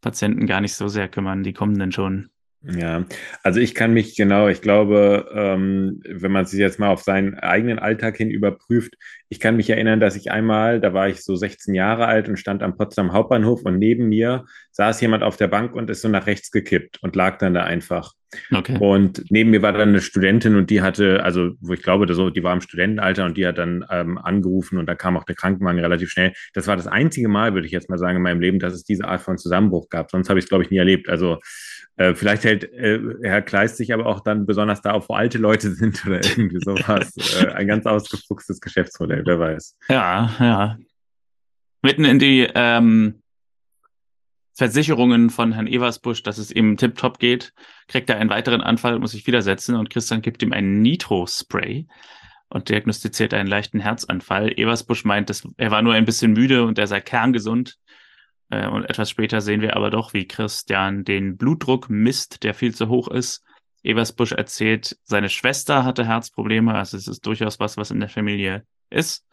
Patienten 0.00 0.46
gar 0.46 0.60
nicht 0.60 0.74
so 0.74 0.88
sehr 0.88 1.08
kümmern. 1.08 1.42
Die 1.42 1.52
kommen 1.52 1.78
dann 1.78 1.92
schon. 1.92 2.30
Ja, 2.62 3.06
also 3.42 3.58
ich 3.58 3.74
kann 3.74 3.94
mich 3.94 4.16
genau, 4.16 4.48
ich 4.48 4.60
glaube, 4.60 5.30
ähm, 5.34 6.02
wenn 6.06 6.30
man 6.30 6.44
sich 6.44 6.60
jetzt 6.60 6.78
mal 6.78 6.90
auf 6.90 7.02
seinen 7.02 7.34
eigenen 7.38 7.78
Alltag 7.78 8.18
hin 8.18 8.30
überprüft, 8.30 8.96
ich 9.30 9.40
kann 9.40 9.56
mich 9.56 9.70
erinnern, 9.70 9.98
dass 9.98 10.14
ich 10.14 10.30
einmal, 10.30 10.78
da 10.78 10.92
war 10.92 11.08
ich 11.08 11.24
so 11.24 11.36
16 11.36 11.72
Jahre 11.72 12.06
alt 12.06 12.28
und 12.28 12.36
stand 12.36 12.62
am 12.62 12.76
Potsdam 12.76 13.12
Hauptbahnhof 13.12 13.62
und 13.62 13.78
neben 13.78 14.10
mir 14.10 14.44
saß 14.72 15.00
jemand 15.00 15.22
auf 15.22 15.38
der 15.38 15.48
Bank 15.48 15.74
und 15.74 15.88
ist 15.88 16.02
so 16.02 16.08
nach 16.08 16.26
rechts 16.26 16.50
gekippt 16.50 17.02
und 17.02 17.16
lag 17.16 17.38
dann 17.38 17.54
da 17.54 17.64
einfach. 17.64 18.12
Okay. 18.52 18.76
Und 18.78 19.24
neben 19.30 19.50
mir 19.50 19.62
war 19.62 19.72
dann 19.72 19.88
eine 19.88 20.00
Studentin 20.00 20.54
und 20.54 20.70
die 20.70 20.82
hatte, 20.82 21.24
also 21.24 21.52
wo 21.60 21.72
ich 21.72 21.82
glaube, 21.82 22.12
so, 22.14 22.30
die 22.30 22.42
war 22.44 22.52
im 22.52 22.60
Studentenalter 22.60 23.24
und 23.24 23.36
die 23.36 23.46
hat 23.46 23.58
dann 23.58 23.84
ähm, 23.90 24.18
angerufen 24.18 24.78
und 24.78 24.86
da 24.86 24.94
kam 24.94 25.16
auch 25.16 25.24
der 25.24 25.34
Krankenwagen 25.34 25.80
relativ 25.80 26.10
schnell. 26.10 26.32
Das 26.54 26.66
war 26.66 26.76
das 26.76 26.86
einzige 26.86 27.28
Mal, 27.28 27.54
würde 27.54 27.66
ich 27.66 27.72
jetzt 27.72 27.88
mal 27.88 27.98
sagen, 27.98 28.16
in 28.16 28.22
meinem 28.22 28.40
Leben, 28.40 28.58
dass 28.58 28.74
es 28.74 28.84
diese 28.84 29.06
Art 29.06 29.22
von 29.22 29.38
Zusammenbruch 29.38 29.88
gab. 29.88 30.10
Sonst 30.10 30.28
habe 30.28 30.38
ich 30.38 30.44
es, 30.44 30.48
glaube 30.48 30.62
ich, 30.62 30.70
nie 30.70 30.78
erlebt. 30.78 31.08
Also 31.08 31.38
äh, 31.96 32.14
vielleicht 32.14 32.44
hält 32.44 32.64
äh, 32.64 33.00
Herr 33.22 33.42
Kleist 33.42 33.76
sich 33.76 33.92
aber 33.92 34.06
auch 34.06 34.20
dann 34.20 34.46
besonders 34.46 34.82
da, 34.82 35.00
wo 35.08 35.14
alte 35.14 35.38
Leute 35.38 35.70
sind 35.74 36.04
oder 36.06 36.24
irgendwie 36.24 36.60
sowas. 36.60 37.12
äh, 37.40 37.48
ein 37.48 37.66
ganz 37.66 37.86
ausgefuchstes 37.86 38.60
Geschäftsmodell, 38.60 39.22
wer 39.26 39.38
weiß. 39.38 39.76
Ja, 39.88 40.34
ja. 40.38 40.78
Mitten 41.82 42.04
in 42.04 42.18
die 42.18 42.48
ähm, 42.54 43.22
Versicherungen 44.54 45.30
von 45.30 45.52
Herrn 45.52 45.66
Eversbusch, 45.66 46.22
dass 46.22 46.36
es 46.36 46.50
ihm 46.50 46.76
tiptop 46.76 47.18
geht, 47.18 47.54
kriegt 47.88 48.10
er 48.10 48.18
einen 48.18 48.28
weiteren 48.28 48.60
Anfall, 48.60 48.98
muss 48.98 49.12
sich 49.12 49.26
widersetzen 49.26 49.74
und 49.74 49.88
Christian 49.88 50.20
gibt 50.20 50.42
ihm 50.42 50.52
ein 50.52 50.82
Nitro-Spray 50.82 51.86
und 52.50 52.68
diagnostiziert 52.68 53.32
einen 53.32 53.48
leichten 53.48 53.80
Herzanfall. 53.80 54.52
Eversbusch 54.58 55.04
meint, 55.04 55.30
dass 55.30 55.48
er 55.56 55.70
war 55.70 55.80
nur 55.80 55.94
ein 55.94 56.04
bisschen 56.04 56.32
müde 56.32 56.64
und 56.64 56.78
er 56.78 56.86
sei 56.86 57.00
kerngesund. 57.00 57.78
Äh, 58.50 58.68
und 58.68 58.84
etwas 58.84 59.10
später 59.10 59.40
sehen 59.40 59.62
wir 59.62 59.76
aber 59.76 59.90
doch, 59.90 60.12
wie 60.12 60.26
Christian 60.26 61.04
den 61.04 61.36
Blutdruck 61.36 61.88
misst, 61.88 62.42
der 62.42 62.54
viel 62.54 62.74
zu 62.74 62.88
hoch 62.88 63.08
ist. 63.08 63.44
Eversbusch 63.82 64.32
erzählt, 64.32 64.98
seine 65.04 65.30
Schwester 65.30 65.84
hatte 65.84 66.06
Herzprobleme, 66.06 66.74
also 66.74 66.96
es 66.96 67.08
ist 67.08 67.24
durchaus 67.24 67.60
was, 67.60 67.78
was 67.78 67.90
in 67.90 68.00
der 68.00 68.10
Familie 68.10 68.66
ist. 68.90 69.24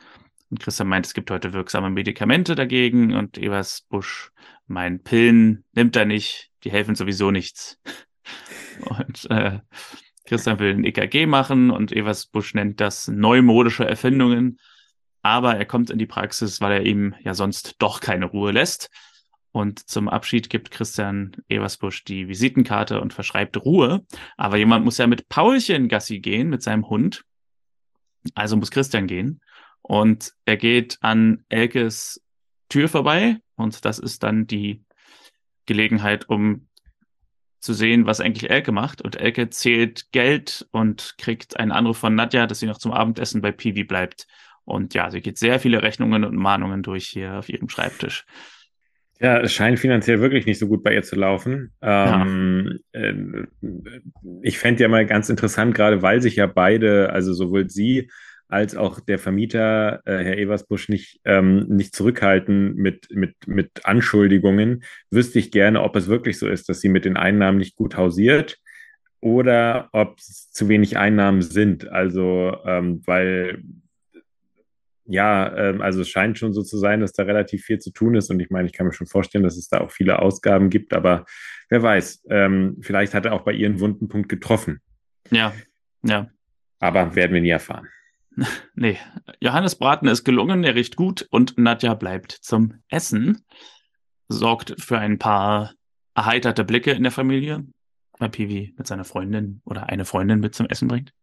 Und 0.49 0.61
Christian 0.61 0.87
meint, 0.87 1.05
es 1.05 1.13
gibt 1.13 1.29
heute 1.29 1.51
wirksame 1.51 1.89
Medikamente 1.89 2.55
dagegen 2.55 3.13
und 3.13 3.37
Eversbusch 3.37 4.31
meint, 4.67 5.03
Pillen 5.03 5.65
nimmt 5.73 5.95
er 5.97 6.05
nicht, 6.05 6.49
die 6.63 6.71
helfen 6.71 6.95
sowieso 6.95 7.31
nichts. 7.31 7.79
Und 8.79 9.29
äh, 9.31 9.59
Christian 10.25 10.59
will 10.59 10.71
ein 10.71 10.83
EKG 10.83 11.25
machen 11.25 11.71
und 11.71 11.91
Eversbusch 11.91 12.53
nennt 12.53 12.79
das 12.79 13.07
neumodische 13.07 13.85
Erfindungen. 13.85 14.59
Aber 15.21 15.55
er 15.55 15.65
kommt 15.65 15.89
in 15.89 15.97
die 15.97 16.05
Praxis, 16.05 16.61
weil 16.61 16.71
er 16.73 16.85
ihm 16.85 17.15
ja 17.21 17.33
sonst 17.33 17.75
doch 17.79 17.99
keine 17.99 18.25
Ruhe 18.25 18.51
lässt. 18.51 18.89
Und 19.51 19.89
zum 19.89 20.07
Abschied 20.07 20.49
gibt 20.49 20.71
Christian 20.71 21.35
Eversbusch 21.49 22.03
die 22.03 22.27
Visitenkarte 22.27 23.01
und 23.01 23.13
verschreibt 23.13 23.57
Ruhe. 23.57 24.05
Aber 24.35 24.57
jemand 24.57 24.85
muss 24.85 24.97
ja 24.97 25.07
mit 25.07 25.29
Paulchen 25.29 25.87
Gassi 25.87 26.19
gehen, 26.19 26.49
mit 26.49 26.61
seinem 26.61 26.89
Hund. 26.89 27.25
Also 28.35 28.55
muss 28.55 28.71
Christian 28.71 29.07
gehen. 29.07 29.41
Und 29.81 30.33
er 30.45 30.57
geht 30.57 30.97
an 31.01 31.43
Elkes 31.49 32.21
Tür 32.69 32.89
vorbei 32.89 33.39
und 33.55 33.85
das 33.85 33.99
ist 33.99 34.23
dann 34.23 34.45
die 34.45 34.83
Gelegenheit, 35.65 36.27
um 36.29 36.67
zu 37.59 37.73
sehen, 37.73 38.05
was 38.05 38.21
eigentlich 38.21 38.49
Elke 38.49 38.71
macht. 38.71 39.01
Und 39.01 39.15
Elke 39.15 39.49
zählt 39.49 40.11
Geld 40.11 40.67
und 40.71 41.15
kriegt 41.17 41.59
einen 41.59 41.71
Anruf 41.71 41.97
von 41.97 42.15
Nadja, 42.15 42.47
dass 42.47 42.59
sie 42.59 42.67
noch 42.67 42.77
zum 42.77 42.91
Abendessen 42.91 43.41
bei 43.41 43.51
Piwi 43.51 43.83
bleibt. 43.83 44.27
Und 44.67 44.93
ja, 44.93 45.09
sie 45.09 45.21
geht 45.21 45.37
sehr 45.37 45.59
viele 45.59 45.81
Rechnungen 45.81 46.25
und 46.25 46.35
Mahnungen 46.35 46.83
durch 46.83 47.07
hier 47.07 47.39
auf 47.39 47.47
ihrem 47.47 47.69
Schreibtisch. 47.69 48.25
Ja, 49.19 49.39
es 49.39 49.53
scheint 49.53 49.79
finanziell 49.79 50.19
wirklich 50.19 50.45
nicht 50.45 50.59
so 50.59 50.67
gut 50.67 50.83
bei 50.83 50.93
ihr 50.93 51.01
zu 51.01 51.15
laufen. 51.15 51.71
Ähm, 51.81 52.79
ja. 52.93 53.01
äh, 53.01 53.47
ich 54.43 54.59
fände 54.59 54.83
ja 54.83 54.89
mal 54.89 55.05
ganz 55.05 55.29
interessant, 55.29 55.73
gerade 55.73 56.01
weil 56.01 56.21
sich 56.21 56.35
ja 56.35 56.45
beide, 56.45 57.11
also 57.11 57.33
sowohl 57.33 57.69
sie 57.69 58.09
als 58.49 58.75
auch 58.75 58.99
der 58.99 59.19
Vermieter, 59.19 60.01
äh, 60.05 60.23
Herr 60.23 60.37
Eversbusch, 60.37 60.89
nicht, 60.89 61.19
ähm, 61.25 61.65
nicht 61.67 61.95
zurückhalten 61.95 62.75
mit, 62.75 63.07
mit, 63.11 63.35
mit 63.47 63.85
Anschuldigungen, 63.85 64.83
wüsste 65.09 65.39
ich 65.39 65.51
gerne, 65.51 65.81
ob 65.81 65.95
es 65.95 66.07
wirklich 66.07 66.37
so 66.37 66.47
ist, 66.47 66.69
dass 66.69 66.79
sie 66.79 66.89
mit 66.89 67.05
den 67.05 67.17
Einnahmen 67.17 67.57
nicht 67.57 67.75
gut 67.75 67.97
hausiert 67.97 68.57
oder 69.19 69.89
ob 69.93 70.19
es 70.19 70.51
zu 70.51 70.69
wenig 70.69 70.97
Einnahmen 70.97 71.41
sind. 71.41 71.89
Also, 71.89 72.55
ähm, 72.65 73.01
weil 73.05 73.63
ja, 75.07 75.55
ähm, 75.55 75.81
also 75.81 76.01
es 76.01 76.09
scheint 76.09 76.37
schon 76.37 76.53
so 76.53 76.61
zu 76.61 76.77
sein, 76.77 76.99
dass 76.99 77.13
da 77.13 77.23
relativ 77.23 77.63
viel 77.63 77.79
zu 77.79 77.91
tun 77.91 78.15
ist. 78.15 78.29
Und 78.29 78.39
ich 78.39 78.49
meine, 78.49 78.67
ich 78.67 78.73
kann 78.73 78.85
mir 78.85 78.93
schon 78.93 79.07
vorstellen, 79.07 79.43
dass 79.43 79.57
es 79.57 79.69
da 79.69 79.79
auch 79.79 79.91
viele 79.91 80.19
Ausgaben 80.19 80.69
gibt, 80.69 80.93
aber 80.93 81.25
wer 81.69 81.81
weiß, 81.81 82.25
ähm, 82.29 82.77
vielleicht 82.81 83.13
hat 83.13 83.25
er 83.25 83.33
auch 83.33 83.41
bei 83.41 83.53
ihren 83.53 83.79
wunden 83.79 84.07
Punkt 84.07 84.29
getroffen. 84.29 84.81
Ja, 85.31 85.53
ja. 86.03 86.29
Aber 86.79 87.15
werden 87.15 87.33
wir 87.33 87.41
nie 87.41 87.49
erfahren. 87.49 87.87
Nee, 88.75 88.99
Johannes 89.39 89.73
Braten 89.75 90.07
ist 90.07 90.23
gelungen, 90.23 90.63
er 90.63 90.75
riecht 90.75 90.95
gut 90.95 91.27
und 91.31 91.57
Nadja 91.57 91.95
bleibt 91.95 92.31
zum 92.31 92.83
Essen. 92.87 93.43
Sorgt 94.27 94.75
für 94.79 94.99
ein 94.99 95.17
paar 95.17 95.73
erheiterte 96.13 96.63
Blicke 96.63 96.91
in 96.91 97.01
der 97.01 97.11
Familie, 97.11 97.65
weil 98.19 98.29
Piwi 98.29 98.75
mit 98.77 98.85
seiner 98.85 99.05
Freundin 99.05 99.61
oder 99.65 99.89
eine 99.89 100.05
Freundin 100.05 100.39
mit 100.39 100.53
zum 100.53 100.67
Essen 100.67 100.87
bringt. 100.87 101.13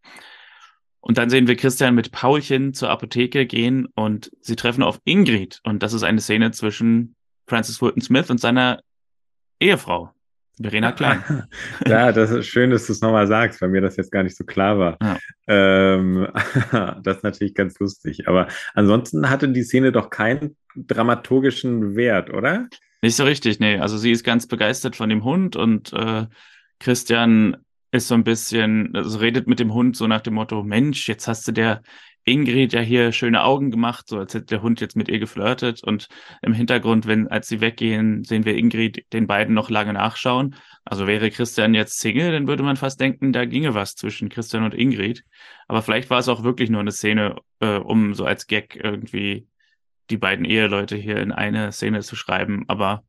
Und 1.06 1.18
dann 1.18 1.28
sehen 1.28 1.46
wir 1.46 1.56
Christian 1.56 1.94
mit 1.94 2.12
Paulchen 2.12 2.72
zur 2.72 2.88
Apotheke 2.88 3.44
gehen 3.44 3.86
und 3.94 4.30
sie 4.40 4.56
treffen 4.56 4.82
auf 4.82 4.98
Ingrid. 5.04 5.60
Und 5.62 5.82
das 5.82 5.92
ist 5.92 6.02
eine 6.02 6.22
Szene 6.22 6.50
zwischen 6.52 7.14
Francis 7.46 7.76
Fulton 7.76 8.00
Smith 8.00 8.30
und 8.30 8.40
seiner 8.40 8.80
Ehefrau, 9.60 10.10
Verena 10.58 10.92
Klein. 10.96 11.22
ja, 11.86 12.10
das 12.10 12.30
ist 12.30 12.46
schön, 12.46 12.70
dass 12.70 12.86
du 12.86 12.94
es 12.94 13.02
nochmal 13.02 13.26
sagst, 13.26 13.60
weil 13.60 13.68
mir 13.68 13.82
das 13.82 13.96
jetzt 13.96 14.12
gar 14.12 14.22
nicht 14.22 14.34
so 14.34 14.44
klar 14.44 14.78
war. 14.78 14.96
Ja. 15.02 15.18
Ähm, 15.46 16.26
das 17.02 17.18
ist 17.18 17.22
natürlich 17.22 17.54
ganz 17.54 17.78
lustig. 17.78 18.26
Aber 18.26 18.48
ansonsten 18.72 19.28
hatte 19.28 19.50
die 19.50 19.62
Szene 19.62 19.92
doch 19.92 20.08
keinen 20.08 20.56
dramaturgischen 20.74 21.96
Wert, 21.96 22.30
oder? 22.30 22.66
Nicht 23.02 23.16
so 23.16 23.24
richtig, 23.24 23.60
nee. 23.60 23.78
Also 23.78 23.98
sie 23.98 24.10
ist 24.10 24.24
ganz 24.24 24.46
begeistert 24.46 24.96
von 24.96 25.10
dem 25.10 25.22
Hund 25.22 25.54
und 25.54 25.92
äh, 25.92 26.24
Christian 26.80 27.58
ist 27.94 28.08
so 28.08 28.14
ein 28.14 28.24
bisschen, 28.24 28.94
also 28.94 29.18
redet 29.18 29.46
mit 29.46 29.60
dem 29.60 29.72
Hund 29.72 29.96
so 29.96 30.06
nach 30.08 30.20
dem 30.20 30.34
Motto, 30.34 30.64
Mensch, 30.64 31.08
jetzt 31.08 31.28
hast 31.28 31.46
du 31.46 31.52
der 31.52 31.82
Ingrid 32.24 32.72
ja 32.72 32.80
hier 32.80 33.12
schöne 33.12 33.44
Augen 33.44 33.70
gemacht, 33.70 34.08
so 34.08 34.18
als 34.18 34.34
hätte 34.34 34.46
der 34.46 34.62
Hund 34.62 34.80
jetzt 34.80 34.96
mit 34.96 35.08
ihr 35.08 35.20
geflirtet. 35.20 35.84
Und 35.84 36.08
im 36.42 36.54
Hintergrund, 36.54 37.06
wenn, 37.06 37.28
als 37.28 37.46
sie 37.48 37.60
weggehen, 37.60 38.24
sehen 38.24 38.44
wir 38.44 38.56
Ingrid 38.56 39.04
den 39.12 39.26
beiden 39.28 39.54
noch 39.54 39.70
lange 39.70 39.92
nachschauen. 39.92 40.56
Also 40.84 41.06
wäre 41.06 41.30
Christian 41.30 41.74
jetzt 41.74 42.00
Single, 42.00 42.32
dann 42.32 42.48
würde 42.48 42.64
man 42.64 42.76
fast 42.76 43.00
denken, 43.00 43.32
da 43.32 43.44
ginge 43.44 43.74
was 43.74 43.94
zwischen 43.94 44.28
Christian 44.28 44.64
und 44.64 44.74
Ingrid. 44.74 45.22
Aber 45.68 45.82
vielleicht 45.82 46.10
war 46.10 46.18
es 46.18 46.28
auch 46.28 46.42
wirklich 46.42 46.70
nur 46.70 46.80
eine 46.80 46.92
Szene, 46.92 47.36
äh, 47.60 47.76
um 47.76 48.14
so 48.14 48.24
als 48.24 48.48
Gag 48.48 48.74
irgendwie 48.74 49.46
die 50.10 50.18
beiden 50.18 50.44
Eheleute 50.44 50.96
hier 50.96 51.18
in 51.18 51.30
eine 51.30 51.70
Szene 51.70 52.00
zu 52.00 52.16
schreiben. 52.16 52.64
Aber 52.66 53.04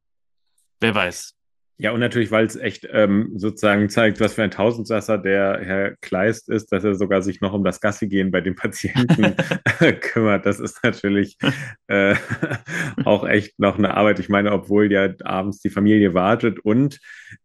wer 0.80 0.93
weiß. 0.93 1.36
Ja, 1.78 1.92
und 1.92 2.00
natürlich, 2.00 2.32
weil 2.32 2.46
es 2.46 2.56
echt 2.56 2.88
ähm, 2.90 3.34
sozusagen 3.36 3.90
zeigt, 3.90 4.22
was 4.22 4.36
für 4.36 4.44
ein 4.44 4.52
Tausendsasser 4.52 5.18
der 5.18 5.60
Herr 5.62 5.96
Kleist 5.98 6.48
ist, 6.48 6.72
dass 6.72 6.86
er 6.86 6.96
sogar 6.96 7.22
sich 7.22 7.42
noch 7.42 7.52
um 7.52 7.66
das 7.66 7.82
Gassi-Gehen 7.82 8.32
bei 8.32 8.40
den 8.40 8.56
Patienten 8.56 9.36
kümmert. 10.00 10.46
Das 10.46 10.62
ist 10.62 10.82
natürlich 10.84 11.38
äh, 11.88 12.16
auch 13.04 13.28
echt 13.28 13.60
noch 13.60 13.78
eine 13.78 13.94
Arbeit. 13.94 14.20
Ich 14.20 14.30
meine, 14.30 14.54
obwohl 14.54 14.90
ja 14.90 15.10
abends 15.24 15.60
die 15.60 15.70
Familie 15.70 16.14
wartet 16.14 16.60
und 16.60 17.00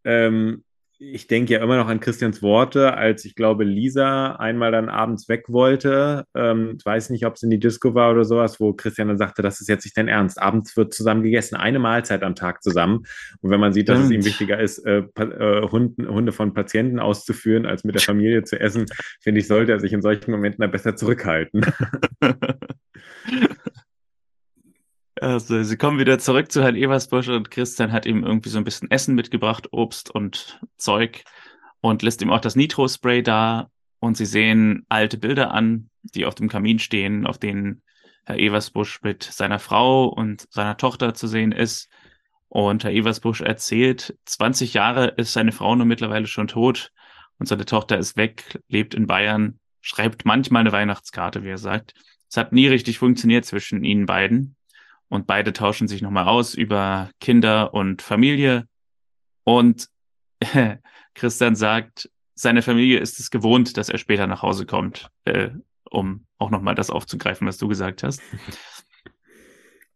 ähm, 0.05 0.63
ich 1.03 1.27
denke 1.27 1.55
ja 1.55 1.63
immer 1.63 1.79
noch 1.79 1.89
an 1.89 1.99
Christians 1.99 2.43
Worte, 2.43 2.93
als 2.93 3.25
ich 3.25 3.35
glaube, 3.35 3.65
Lisa 3.65 4.33
einmal 4.33 4.71
dann 4.71 4.91
abends 4.91 5.31
weg 5.31 5.45
wollte. 5.49 6.27
Ähm, 6.35 6.75
ich 6.79 6.85
weiß 6.85 7.09
nicht, 7.09 7.25
ob 7.25 7.37
es 7.37 7.43
in 7.43 7.49
die 7.49 7.59
Disco 7.59 7.95
war 7.95 8.13
oder 8.13 8.27
sowas, 8.27 8.61
wo 8.61 8.75
Christian 8.75 9.09
dann 9.09 9.17
sagte, 9.17 9.41
das 9.41 9.63
ist 9.63 9.69
jetzt 9.69 9.85
nicht 9.85 9.97
dein 9.97 10.09
Ernst. 10.09 10.41
Abends 10.41 10.77
wird 10.77 10.93
zusammen 10.93 11.23
gegessen, 11.23 11.57
eine 11.57 11.79
Mahlzeit 11.79 12.23
am 12.23 12.35
Tag 12.35 12.63
zusammen. 12.63 13.07
Und 13.41 13.51
wenn 13.51 13.61
man 13.61 13.73
sieht, 13.73 13.89
dass 13.89 13.99
es 13.99 14.11
ihm 14.11 14.27
wichtiger 14.27 14.61
ist, 14.61 14.81
äh, 14.81 15.05
äh, 15.17 15.63
Hunden, 15.71 16.07
Hunde 16.07 16.33
von 16.33 16.53
Patienten 16.53 16.99
auszuführen, 16.99 17.65
als 17.65 17.83
mit 17.83 17.95
der 17.95 18.03
Familie 18.03 18.45
zu 18.45 18.61
essen, 18.61 18.85
finde 19.23 19.41
ich, 19.41 19.47
sollte 19.47 19.73
er 19.73 19.81
sich 19.81 19.95
in 19.95 20.03
solchen 20.03 20.31
Momenten 20.31 20.61
da 20.61 20.67
besser 20.67 20.97
zurückhalten. 20.97 21.65
Also, 25.21 25.63
sie 25.63 25.77
kommen 25.77 25.99
wieder 25.99 26.19
zurück 26.19 26.51
zu 26.51 26.63
Herrn 26.63 26.77
Eversbusch 26.77 27.29
und 27.29 27.51
Christian 27.51 27.93
hat 27.93 28.07
ihm 28.07 28.25
irgendwie 28.25 28.49
so 28.49 28.57
ein 28.57 28.65
bisschen 28.65 28.91
Essen 28.91 29.15
mitgebracht, 29.15 29.69
Obst 29.71 30.11
und 30.11 30.59
Zeug 30.79 31.25
und 31.83 32.01
lässt 32.01 32.23
ihm 32.23 32.31
auch 32.31 32.41
das 32.41 32.57
Nitro-Spray 32.57 33.23
da 33.23 33.69
und 33.99 34.17
sie 34.17 34.25
sehen 34.25 34.87
alte 34.89 35.19
Bilder 35.19 35.51
an, 35.51 35.91
die 36.03 36.25
auf 36.25 36.37
dem 36.37 36.49
Kamin 36.49 36.79
stehen, 36.79 37.27
auf 37.27 37.37
denen 37.37 37.83
Herr 38.25 38.39
Eversbusch 38.39 39.03
mit 39.03 39.23
seiner 39.23 39.59
Frau 39.59 40.07
und 40.07 40.47
seiner 40.51 40.79
Tochter 40.79 41.13
zu 41.13 41.27
sehen 41.27 41.53
ist. 41.53 41.91
Und 42.49 42.85
Herr 42.85 42.93
Eversbusch 42.93 43.43
erzählt, 43.43 44.17
20 44.25 44.73
Jahre 44.73 45.09
ist 45.19 45.35
seine 45.35 45.53
Frau 45.53 45.77
nun 45.77 45.87
mittlerweile 45.87 46.29
schon 46.29 46.49
tot 46.49 46.93
und 47.39 47.45
seine 47.45 47.67
Tochter 47.67 47.99
ist 47.99 48.17
weg, 48.17 48.59
lebt 48.69 48.95
in 48.95 49.07
Bayern, 49.07 49.61
schreibt 49.83 50.25
manchmal 50.25 50.61
eine 50.61 50.73
Weihnachtskarte, 50.73 51.45
wie 51.45 51.51
er 51.51 51.59
sagt. 51.59 51.93
Es 52.31 52.39
hat 52.39 52.53
nie 52.53 52.69
richtig 52.69 52.99
funktioniert 52.99 53.45
zwischen 53.45 53.85
ihnen 53.85 54.07
beiden 54.07 54.57
und 55.11 55.27
beide 55.27 55.53
tauschen 55.53 55.89
sich 55.89 56.01
nochmal 56.01 56.29
aus 56.29 56.55
über 56.55 57.11
Kinder 57.21 57.75
und 57.75 58.01
Familie. 58.01 58.67
Und 59.45 59.89
Christian 61.15 61.57
sagt, 61.57 62.09
seine 62.35 62.63
Familie 62.63 63.01
ist 63.01 63.19
es 63.19 63.31
gewohnt, 63.31 63.77
dass 63.77 63.89
er 63.89 63.99
später 63.99 64.27
nach 64.27 64.43
Hause 64.43 64.65
kommt, 64.65 65.11
äh, 65.25 65.51
um 65.91 66.27
auch 66.39 66.51
nochmal 66.51 66.77
das 66.77 66.91
aufzugreifen, 66.91 67.47
was 67.47 67.59
du 67.59 67.69
gesagt 67.69 68.03
hast. 68.03 68.23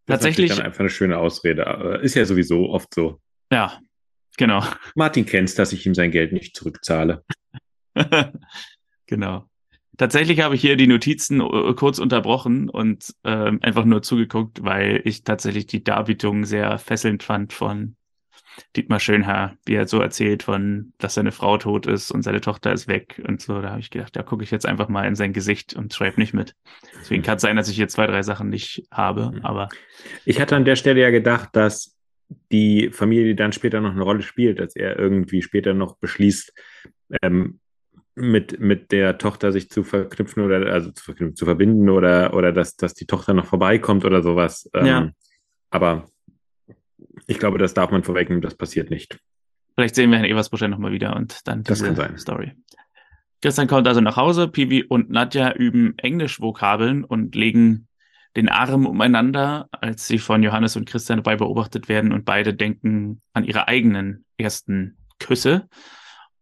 Das 0.06 0.20
Tatsächlich. 0.20 0.50
Ist 0.50 0.58
dann 0.58 0.66
einfach 0.66 0.80
eine 0.80 0.90
schöne 0.90 1.16
Ausrede. 1.16 2.00
Ist 2.02 2.14
ja 2.14 2.26
sowieso 2.26 2.68
oft 2.68 2.92
so. 2.92 3.20
Ja, 3.50 3.80
genau. 4.36 4.62
Martin 4.94 5.24
kennt 5.24 5.56
dass 5.58 5.72
ich 5.72 5.86
ihm 5.86 5.94
sein 5.94 6.10
Geld 6.10 6.32
nicht 6.32 6.56
zurückzahle. 6.56 7.24
genau. 9.06 9.48
Tatsächlich 9.96 10.40
habe 10.40 10.54
ich 10.54 10.60
hier 10.60 10.76
die 10.76 10.86
Notizen 10.86 11.40
äh, 11.40 11.74
kurz 11.74 11.98
unterbrochen 11.98 12.68
und 12.68 13.14
äh, 13.22 13.52
einfach 13.60 13.84
nur 13.84 14.02
zugeguckt, 14.02 14.64
weil 14.64 15.00
ich 15.04 15.24
tatsächlich 15.24 15.66
die 15.66 15.84
Darbietung 15.84 16.44
sehr 16.44 16.78
fesselnd 16.78 17.22
fand 17.22 17.52
von 17.52 17.96
Dietmar 18.76 19.00
Schönherr, 19.00 19.56
wie 19.66 19.74
er 19.74 19.86
so 19.86 20.00
erzählt 20.00 20.42
von, 20.42 20.92
dass 20.98 21.14
seine 21.14 21.32
Frau 21.32 21.58
tot 21.58 21.86
ist 21.86 22.10
und 22.10 22.22
seine 22.22 22.40
Tochter 22.40 22.72
ist 22.72 22.88
weg 22.88 23.20
und 23.26 23.40
so. 23.40 23.60
Da 23.60 23.70
habe 23.70 23.80
ich 23.80 23.90
gedacht, 23.90 24.14
da 24.14 24.22
gucke 24.22 24.44
ich 24.44 24.50
jetzt 24.50 24.66
einfach 24.66 24.88
mal 24.88 25.06
in 25.06 25.14
sein 25.14 25.32
Gesicht 25.32 25.74
und 25.74 25.92
schreibe 25.92 26.20
nicht 26.20 26.34
mit. 26.34 26.54
Deswegen 27.00 27.22
kann 27.22 27.36
es 27.36 27.42
sein, 27.42 27.56
dass 27.56 27.68
ich 27.68 27.76
hier 27.76 27.88
zwei, 27.88 28.06
drei 28.06 28.22
Sachen 28.22 28.48
nicht 28.48 28.86
habe, 28.90 29.32
mhm. 29.32 29.44
aber. 29.44 29.68
Ich 30.24 30.40
hatte 30.40 30.56
an 30.56 30.64
der 30.64 30.76
Stelle 30.76 31.00
ja 31.00 31.10
gedacht, 31.10 31.50
dass 31.52 31.96
die 32.50 32.90
Familie 32.90 33.34
dann 33.34 33.52
später 33.52 33.80
noch 33.80 33.92
eine 33.92 34.02
Rolle 34.02 34.22
spielt, 34.22 34.58
dass 34.58 34.76
er 34.76 34.98
irgendwie 34.98 35.42
später 35.42 35.74
noch 35.74 35.96
beschließt, 35.96 36.52
ähm, 37.22 37.60
mit, 38.14 38.60
mit 38.60 38.92
der 38.92 39.18
Tochter 39.18 39.52
sich 39.52 39.70
zu 39.70 39.82
verknüpfen 39.82 40.42
oder 40.42 40.72
also 40.72 40.90
zu, 40.92 41.14
zu 41.32 41.44
verbinden 41.44 41.88
oder, 41.90 42.34
oder 42.34 42.52
dass, 42.52 42.76
dass 42.76 42.94
die 42.94 43.06
Tochter 43.06 43.34
noch 43.34 43.46
vorbeikommt 43.46 44.04
oder 44.04 44.22
sowas. 44.22 44.70
Ähm, 44.72 44.86
ja. 44.86 45.10
Aber 45.70 46.06
ich 47.26 47.38
glaube, 47.38 47.58
das 47.58 47.74
darf 47.74 47.90
man 47.90 48.04
vorwegnehmen, 48.04 48.42
das 48.42 48.54
passiert 48.54 48.90
nicht. 48.90 49.18
Vielleicht 49.74 49.96
sehen 49.96 50.10
wir 50.10 50.18
Herrn 50.18 50.30
Eversbusch 50.30 50.60
nochmal 50.62 50.92
wieder 50.92 51.16
und 51.16 51.46
dann 51.48 51.64
diese 51.64 51.72
das 51.72 51.82
kann 51.82 51.96
sein. 51.96 52.18
Story. 52.18 52.52
Christian 53.42 53.66
kommt 53.66 53.88
also 53.88 54.00
nach 54.00 54.16
Hause, 54.16 54.48
Piwi 54.48 54.84
und 54.84 55.10
Nadja 55.10 55.52
üben 55.52 55.98
Englisch-Vokabeln 55.98 57.04
und 57.04 57.34
legen 57.34 57.88
den 58.36 58.48
Arm 58.48 58.86
umeinander, 58.86 59.68
als 59.70 60.06
sie 60.06 60.18
von 60.18 60.42
Johannes 60.42 60.76
und 60.76 60.88
Christian 60.88 61.18
dabei 61.18 61.36
beobachtet 61.36 61.88
werden 61.88 62.12
und 62.12 62.24
beide 62.24 62.54
denken 62.54 63.20
an 63.32 63.44
ihre 63.44 63.68
eigenen 63.68 64.24
ersten 64.38 64.96
Küsse. 65.18 65.68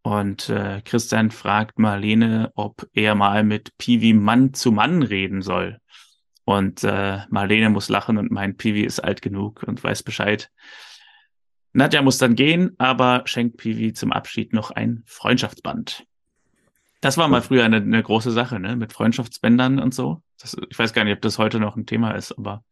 Und 0.03 0.49
äh, 0.49 0.83
Christian 0.85 1.31
fragt 1.31 1.79
Marlene, 1.79 2.51
ob 2.55 2.88
er 2.93 3.15
mal 3.15 3.45
mit 3.45 3.77
Piwi 3.79 4.12
Mann 4.12 4.53
zu 4.53 4.73
Mann 4.73 5.03
reden 5.03 5.43
soll. 5.43 5.79
Und 6.45 6.83
äh, 6.83 7.21
Marlene 7.31 7.71
muss 7.71 7.88
lachen 7.88 8.19
und 8.19 8.33
meint, 8.33 8.59
Piwi 8.59 8.83
ist 8.83 9.01
alt 9.01 9.23
genug 9.23 9.62
und 9.62 9.83
weiß 9.83 10.03
Bescheid. 10.03 10.51
Nadja 11.73 12.03
muss 12.03 12.19
dann 12.19 12.35
gehen, 12.35 12.75
aber 12.79 13.23
schenkt 13.27 13.57
Piwi 13.59 13.93
zum 13.93 14.12
Abschied 14.12 14.53
noch 14.53 14.73
ein 14.73 15.05
Freundschaftsband. 15.07 16.05
Das 17.01 17.17
war 17.17 17.29
mal 17.29 17.43
früher 17.43 17.65
eine, 17.65 17.77
eine 17.77 18.03
große 18.03 18.31
Sache, 18.31 18.61
ne? 18.61 18.77
Mit 18.77 18.93
Freundschaftsbändern 18.93 19.79
und 19.79 19.95
so. 19.95 20.23
Das, 20.41 20.57
ich 20.69 20.79
weiß 20.79 20.93
gar 20.93 21.05
nicht, 21.05 21.15
ob 21.15 21.23
das 21.23 21.38
heute 21.38 21.59
noch 21.61 21.77
ein 21.77 21.87
Thema 21.87 22.12
ist, 22.12 22.37
aber 22.37 22.65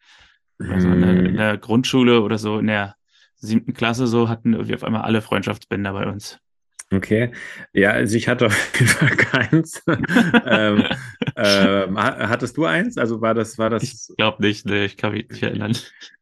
also 0.59 0.88
in, 0.88 1.01
der, 1.01 1.27
in 1.27 1.37
der 1.37 1.59
Grundschule 1.59 2.21
oder 2.21 2.37
so 2.37 2.59
in 2.59 2.66
der 2.66 2.97
siebten 3.37 3.73
Klasse 3.73 4.07
so 4.07 4.29
hatten 4.29 4.53
irgendwie 4.53 4.75
auf 4.75 4.85
einmal 4.85 5.03
alle 5.03 5.23
Freundschaftsbänder 5.23 5.93
bei 5.93 6.07
uns. 6.07 6.38
Okay, 6.92 7.31
ja, 7.72 7.90
also 7.92 8.16
ich 8.16 8.26
hatte 8.26 8.46
auf 8.46 8.72
jeden 8.74 8.88
Fall 8.88 9.16
keins. 9.16 9.83
ähm, 9.87 10.85
ähm, 11.37 11.96
hattest 11.96 12.57
du 12.57 12.64
eins? 12.64 12.98
Also 12.98 13.20
war 13.20 13.33
das, 13.35 13.59
war 13.59 13.70
das? 13.70 13.83
Ich 13.85 14.16
glaube 14.16 14.42
nicht, 14.42 14.66
ne, 14.66 14.85
ich 14.85 14.96
kann 14.96 15.12
mich 15.12 15.29
nicht 15.29 15.42
erinnern. 15.42 15.76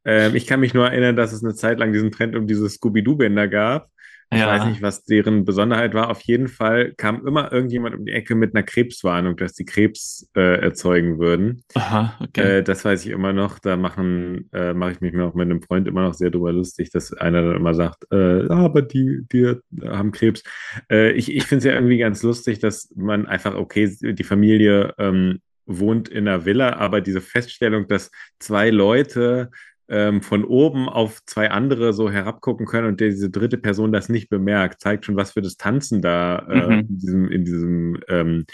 Ähm, 0.04 0.35
ich 0.37 0.46
kann 0.46 0.61
mich 0.61 0.74
nur 0.74 0.87
erinnern, 0.87 1.16
dass 1.16 1.33
es 1.33 1.42
eine 1.42 1.54
Zeit 1.54 1.78
lang 1.78 1.92
diesen 1.92 2.12
Trend 2.12 2.37
um 2.37 2.46
diese 2.46 2.68
Scooby-Doo-Bänder 2.68 3.48
gab. 3.48 3.90
Ich 4.31 4.38
ja. 4.38 4.47
weiß 4.47 4.67
nicht, 4.67 4.83
was 4.83 5.05
deren 5.05 5.47
Besonderheit 5.47 5.95
war. 5.95 6.11
Auf 6.11 6.21
jeden 6.21 6.49
Fall 6.49 6.93
kam 6.97 7.27
immer 7.27 7.51
irgendjemand 7.51 7.95
um 7.97 8.05
die 8.05 8.12
Ecke 8.12 8.35
mit 8.35 8.55
einer 8.55 8.62
Krebswarnung, 8.62 9.37
dass 9.37 9.55
die 9.55 9.64
Krebs 9.64 10.29
äh, 10.37 10.61
erzeugen 10.61 11.19
würden. 11.19 11.64
Aha, 11.75 12.19
okay. 12.21 12.59
Äh, 12.59 12.62
das 12.62 12.85
weiß 12.85 13.07
ich 13.07 13.11
immer 13.11 13.33
noch. 13.33 13.59
Da 13.59 13.79
machen, 13.79 14.51
äh, 14.53 14.75
mache 14.75 14.93
ich 14.93 15.01
mich 15.01 15.17
auch 15.19 15.35
mit 15.35 15.51
einem 15.51 15.62
Freund 15.62 15.88
immer 15.88 16.03
noch 16.03 16.12
sehr 16.12 16.31
drüber 16.31 16.53
lustig, 16.53 16.91
dass 16.91 17.14
einer 17.14 17.43
dann 17.43 17.57
immer 17.57 17.73
sagt, 17.73 18.05
äh, 18.12 18.47
aber 18.49 18.83
die, 18.83 19.23
die 19.33 19.55
haben 19.87 20.12
Krebs. 20.12 20.43
Äh, 20.91 21.12
ich 21.12 21.35
ich 21.35 21.45
finde 21.45 21.59
es 21.59 21.64
ja 21.64 21.73
irgendwie 21.73 21.99
ganz 21.99 22.23
lustig, 22.23 22.59
dass 22.59 22.93
man 22.97 23.27
einfach, 23.27 23.55
okay, 23.55 23.91
die 24.01 24.25
Familie 24.25 24.93
ähm, 24.99 25.41
wohnt 25.69 26.09
in 26.09 26.27
einer 26.27 26.45
Villa, 26.45 26.77
aber 26.77 27.01
diese 27.01 27.21
Feststellung, 27.21 27.87
dass 27.88 28.11
zwei 28.38 28.71
Leute 28.71 29.51
ähm, 29.88 30.22
von 30.22 30.44
oben 30.44 30.88
auf 30.88 31.24
zwei 31.24 31.51
andere 31.51 31.92
so 31.92 32.11
herabgucken 32.11 32.66
können 32.66 32.88
und 32.88 33.01
diese 33.01 33.31
dritte 33.31 33.59
Person 33.59 33.92
das 33.92 34.09
nicht 34.09 34.29
bemerkt, 34.29 34.81
zeigt 34.81 35.07
schon, 35.07 35.16
was 35.16 35.33
für 35.33 35.42
Distanzen 35.42 36.03
da 36.03 36.38
äh, 36.51 36.66
mhm. 36.66 36.81
in 36.81 36.98
diesem, 36.98 37.29
in 37.31 37.44
diesem 37.44 38.01
ähm, 38.09 38.44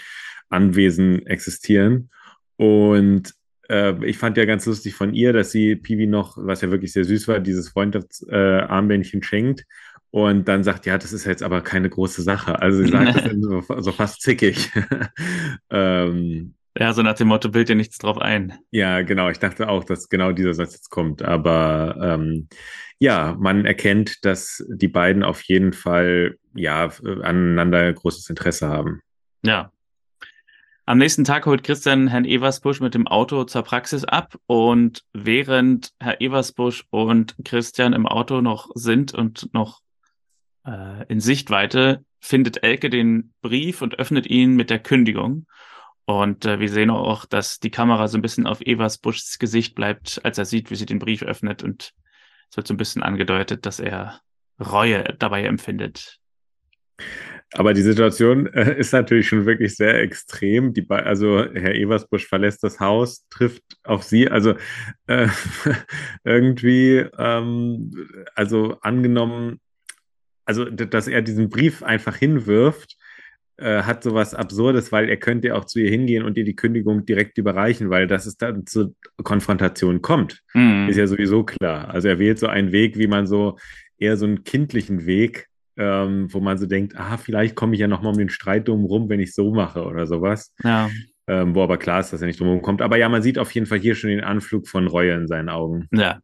Anwesen 0.49 1.25
existieren. 1.25 2.09
Und 2.57 3.33
äh, 3.69 3.93
ich 4.05 4.17
fand 4.17 4.37
ja 4.37 4.45
ganz 4.45 4.65
lustig 4.65 4.95
von 4.95 5.13
ihr, 5.13 5.33
dass 5.33 5.51
sie 5.51 5.75
Piwi 5.75 6.07
noch, 6.07 6.37
was 6.37 6.61
ja 6.61 6.71
wirklich 6.71 6.93
sehr 6.93 7.05
süß 7.05 7.27
war, 7.27 7.39
dieses 7.39 7.69
Freundschaftsarmbändchen 7.69 9.21
äh, 9.21 9.23
schenkt. 9.23 9.65
Und 10.11 10.47
dann 10.47 10.63
sagt, 10.63 10.85
ja, 10.85 10.97
das 10.97 11.11
ist 11.11 11.25
jetzt 11.25 11.43
aber 11.43 11.59
keine 11.61 11.89
große 11.89 12.21
Sache. 12.21 12.61
Also 12.61 12.81
sie 12.81 12.89
sagt 12.89 13.15
das 13.15 13.33
so, 13.41 13.81
so 13.81 13.91
fast 13.91 14.21
zickig. 14.21 14.71
ähm, 15.69 16.55
ja, 16.77 16.93
so 16.93 17.01
nach 17.01 17.13
dem 17.13 17.29
Motto, 17.29 17.49
bild 17.49 17.69
dir 17.69 17.75
nichts 17.75 17.97
drauf 17.97 18.17
ein. 18.17 18.53
Ja, 18.71 19.01
genau. 19.01 19.29
Ich 19.29 19.39
dachte 19.39 19.69
auch, 19.69 19.83
dass 19.83 20.09
genau 20.09 20.31
dieser 20.31 20.53
Satz 20.53 20.73
jetzt 20.73 20.89
kommt. 20.89 21.21
Aber 21.21 21.95
ähm, 22.01 22.49
ja, 22.99 23.35
man 23.39 23.65
erkennt, 23.65 24.25
dass 24.25 24.63
die 24.67 24.87
beiden 24.87 25.23
auf 25.23 25.41
jeden 25.43 25.73
Fall 25.73 26.37
ja 26.53 26.89
aneinander 27.23 27.93
großes 27.93 28.29
Interesse 28.29 28.67
haben. 28.67 29.01
Ja. 29.43 29.71
Am 30.87 30.97
nächsten 30.99 31.23
Tag 31.23 31.45
holt 31.45 31.63
Christian 31.63 32.07
Herrn 32.07 32.25
Eversbusch 32.25 32.79
mit 32.79 32.93
dem 32.93 33.07
Auto 33.07 33.45
zur 33.45 33.63
Praxis 33.63 34.03
ab 34.03 34.35
und 34.45 35.03
während 35.13 35.93
Herr 35.99 36.21
Eversbusch 36.21 36.85
und 36.91 37.35
Christian 37.43 37.93
im 37.93 38.05
Auto 38.05 38.41
noch 38.41 38.69
sind 38.75 39.13
und 39.13 39.51
noch 39.53 39.81
äh, 40.65 41.05
in 41.07 41.19
Sichtweite, 41.19 42.03
findet 42.19 42.63
Elke 42.63 42.89
den 42.89 43.33
Brief 43.41 43.81
und 43.81 43.97
öffnet 43.97 44.27
ihn 44.27 44.55
mit 44.55 44.69
der 44.69 44.79
Kündigung. 44.79 45.47
Und 46.05 46.45
äh, 46.45 46.59
wir 46.59 46.69
sehen 46.69 46.91
auch, 46.91 47.25
dass 47.25 47.59
die 47.59 47.71
Kamera 47.71 48.07
so 48.07 48.17
ein 48.17 48.21
bisschen 48.21 48.45
auf 48.45 48.61
Evas 48.61 48.99
Buschs 48.99 49.39
Gesicht 49.39 49.75
bleibt, 49.75 50.21
als 50.23 50.37
er 50.37 50.45
sieht, 50.45 50.69
wie 50.69 50.75
sie 50.75 50.85
den 50.85 50.99
Brief 50.99 51.23
öffnet. 51.23 51.63
Und 51.63 51.93
es 52.49 52.57
wird 52.57 52.67
so 52.67 52.73
ein 52.73 52.77
bisschen 52.77 53.03
angedeutet, 53.03 53.65
dass 53.65 53.79
er 53.79 54.21
Reue 54.59 55.03
dabei 55.17 55.45
empfindet. 55.45 56.19
Aber 57.53 57.73
die 57.73 57.81
Situation 57.81 58.47
äh, 58.47 58.77
ist 58.77 58.93
natürlich 58.93 59.27
schon 59.27 59.45
wirklich 59.45 59.75
sehr 59.75 59.99
extrem. 60.01 60.73
Die, 60.73 60.85
also 60.89 61.45
Herr 61.53 61.75
Eversbusch 61.75 62.27
verlässt 62.27 62.63
das 62.63 62.79
Haus, 62.79 63.27
trifft 63.29 63.63
auf 63.83 64.03
sie. 64.03 64.29
Also 64.29 64.55
äh, 65.07 65.27
irgendwie, 66.23 67.05
ähm, 67.17 67.91
also 68.35 68.77
angenommen, 68.81 69.59
also 70.45 70.65
dass 70.65 71.07
er 71.07 71.21
diesen 71.21 71.49
Brief 71.49 71.81
einfach 71.81 72.15
hinwirft, 72.15 72.97
äh, 73.57 73.83
hat 73.83 74.03
sowas 74.03 74.33
Absurdes, 74.33 74.91
weil 74.91 75.09
er 75.09 75.17
könnte 75.17 75.49
ja 75.49 75.55
auch 75.55 75.65
zu 75.65 75.79
ihr 75.79 75.89
hingehen 75.89 76.23
und 76.23 76.37
ihr 76.37 76.43
die 76.43 76.55
Kündigung 76.55 77.05
direkt 77.05 77.37
überreichen, 77.37 77.89
weil 77.89 78.07
dass 78.07 78.25
es 78.25 78.37
dann 78.37 78.65
zur 78.65 78.93
Konfrontation 79.23 80.01
kommt, 80.01 80.41
mhm. 80.53 80.87
ist 80.89 80.97
ja 80.97 81.07
sowieso 81.07 81.43
klar. 81.43 81.89
Also 81.89 82.07
er 82.07 82.19
wählt 82.19 82.39
so 82.39 82.47
einen 82.47 82.71
Weg, 82.71 82.97
wie 82.97 83.07
man 83.07 83.27
so 83.27 83.57
eher 83.97 84.17
so 84.17 84.25
einen 84.25 84.43
kindlichen 84.43 85.05
Weg, 85.05 85.47
ähm, 85.77 86.27
wo 86.33 86.39
man 86.39 86.57
so 86.57 86.65
denkt, 86.65 86.97
ah, 86.97 87.17
vielleicht 87.17 87.55
komme 87.55 87.73
ich 87.75 87.79
ja 87.79 87.87
nochmal 87.87 88.11
um 88.11 88.17
den 88.17 88.29
Streit 88.29 88.67
drum 88.67 88.85
rum, 88.85 89.09
wenn 89.09 89.19
ich 89.19 89.33
so 89.33 89.53
mache 89.53 89.85
oder 89.85 90.05
sowas. 90.05 90.53
Ja. 90.63 90.89
Ähm, 91.27 91.55
wo 91.55 91.63
aber 91.63 91.77
klar 91.77 92.01
ist, 92.01 92.13
dass 92.13 92.21
er 92.21 92.27
nicht 92.27 92.39
drum 92.39 92.61
kommt. 92.61 92.83
Aber 92.83 92.97
ja, 92.97 93.09
man 93.09 93.23
sieht 93.23 93.39
auf 93.39 93.51
jeden 93.51 93.65
Fall 93.65 93.79
hier 93.79 93.95
schon 93.95 94.11
den 94.11 94.23
Anflug 94.23 94.67
von 94.67 94.85
Reue 94.85 95.13
in 95.13 95.27
seinen 95.27 95.49
Augen. 95.49 95.87
Ja, 95.91 96.19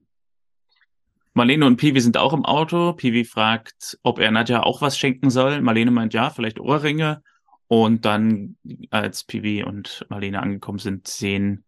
Marlene 1.34 1.66
und 1.66 1.78
Piwi 1.78 2.02
sind 2.02 2.18
auch 2.18 2.34
im 2.34 2.44
Auto. 2.44 2.94
Piwi 2.94 3.24
fragt, 3.24 3.98
ob 4.04 4.20
er 4.20 4.32
Nadja 4.32 4.64
auch 4.64 4.82
was 4.82 4.98
schenken 4.98 5.30
soll. 5.30 5.62
Marlene 5.62 5.92
meint 5.92 6.14
ja, 6.14 6.30
vielleicht 6.30 6.60
Ohrringe. 6.60 7.24
Und 7.68 8.04
dann, 8.04 8.58
als 8.90 9.24
Piwi 9.24 9.64
und 9.64 10.06
Marlene 10.10 10.42
angekommen 10.42 10.80
sind, 10.80 11.08
sehen 11.08 11.64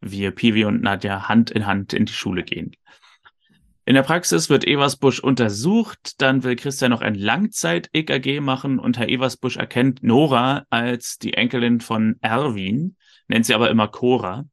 wir 0.00 0.32
Piwi 0.32 0.64
und 0.64 0.82
Nadja 0.82 1.28
Hand 1.28 1.52
in 1.52 1.66
Hand 1.66 1.92
in 1.92 2.06
die 2.06 2.12
Schule 2.12 2.42
gehen. 2.42 2.72
In 3.84 3.94
der 3.94 4.02
Praxis 4.02 4.50
wird 4.50 4.66
Eversbusch 4.66 5.20
untersucht, 5.20 6.20
dann 6.20 6.42
will 6.42 6.56
Christian 6.56 6.90
noch 6.90 7.02
ein 7.02 7.14
Langzeit-EKG 7.14 8.40
machen 8.40 8.80
und 8.80 8.98
Herr 8.98 9.08
Eversbusch 9.08 9.56
erkennt 9.56 10.02
Nora 10.02 10.64
als 10.70 11.18
die 11.18 11.34
Enkelin 11.34 11.80
von 11.80 12.16
Erwin, 12.20 12.96
nennt 13.28 13.46
sie 13.46 13.54
aber 13.54 13.70
immer 13.70 13.86
Cora 13.86 14.46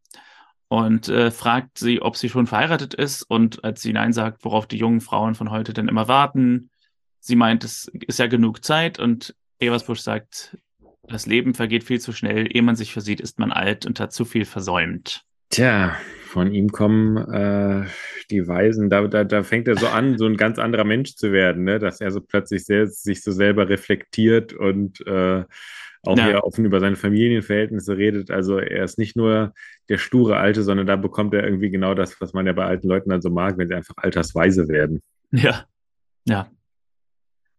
und 0.74 1.08
äh, 1.08 1.30
fragt 1.30 1.78
sie, 1.78 2.02
ob 2.02 2.18
sie 2.18 2.30
schon 2.30 2.48
verheiratet 2.48 2.96
ist. 2.96 3.22
Und 3.22 3.64
als 3.64 3.84
sie 3.84 3.94
Nein 3.94 4.12
sagt, 4.12 4.44
worauf 4.44 4.66
die 4.66 4.78
jungen 4.78 5.02
Frauen 5.02 5.36
von 5.36 5.52
heute 5.52 5.72
denn 5.72 5.88
immer 5.88 6.08
warten, 6.08 6.72
sie 7.20 7.36
meint, 7.36 7.64
es 7.64 7.92
ist 8.08 8.18
ja 8.18 8.26
genug 8.26 8.66
Zeit. 8.66 8.98
Und 8.98 9.36
Eversbusch 9.60 10.00
sagt, 10.00 10.58
das 11.04 11.28
Leben 11.28 11.54
vergeht 11.54 11.84
viel 11.84 12.00
zu 12.00 12.12
schnell. 12.12 12.48
Ehe 12.52 12.64
man 12.64 12.76
sich 12.76 12.92
versieht, 12.92 13.22
ist 13.22 13.38
man 13.38 13.52
alt 13.52 13.86
und 13.86 14.00
hat 14.00 14.14
zu 14.14 14.26
viel 14.26 14.46
versäumt. 14.46 15.24
Tja, 15.52 15.96
von 16.26 16.52
ihm 16.52 16.72
kommen 16.72 17.18
äh, 17.18 17.86
die 18.32 18.48
Weisen, 18.48 18.90
da, 18.90 19.06
da, 19.06 19.26
da 19.26 19.44
fängt 19.44 19.68
er 19.68 19.78
so 19.78 19.86
an, 19.86 20.18
so 20.18 20.26
ein 20.26 20.38
ganz 20.38 20.58
anderer 20.58 20.86
Mensch 20.86 21.14
zu 21.14 21.32
werden, 21.32 21.66
ne? 21.66 21.78
dass 21.78 22.02
er 22.02 22.10
so 22.10 22.20
plötzlich 22.20 22.66
sehr, 22.66 22.88
sich 22.88 23.22
so 23.22 23.32
selber 23.32 23.70
reflektiert 23.70 24.54
und 24.54 25.06
äh, 25.06 25.44
auch 26.04 26.18
ja. 26.18 26.30
eher 26.30 26.44
offen 26.44 26.66
über 26.66 26.80
seine 26.80 26.96
Familienverhältnisse 26.96 27.98
redet. 27.98 28.30
Also 28.30 28.58
er 28.58 28.84
ist 28.84 28.98
nicht 28.98 29.16
nur 29.16 29.54
der 29.90 29.98
sture 29.98 30.38
Alte, 30.38 30.64
sondern 30.64 30.86
da 30.86 30.96
bekommt 30.96 31.34
er 31.34 31.44
irgendwie 31.44 31.70
genau 31.70 31.94
das, 31.94 32.20
was 32.20 32.34
man 32.34 32.46
ja 32.46 32.54
bei 32.54 32.66
alten 32.66 32.88
Leuten 32.88 33.10
dann 33.10 33.22
so 33.22 33.30
mag, 33.30 33.58
wenn 33.58 33.70
sie 33.70 33.76
einfach 33.76 33.96
altersweise 33.98 34.68
werden. 34.68 35.02
Ja, 35.32 35.66
ja. 36.26 36.50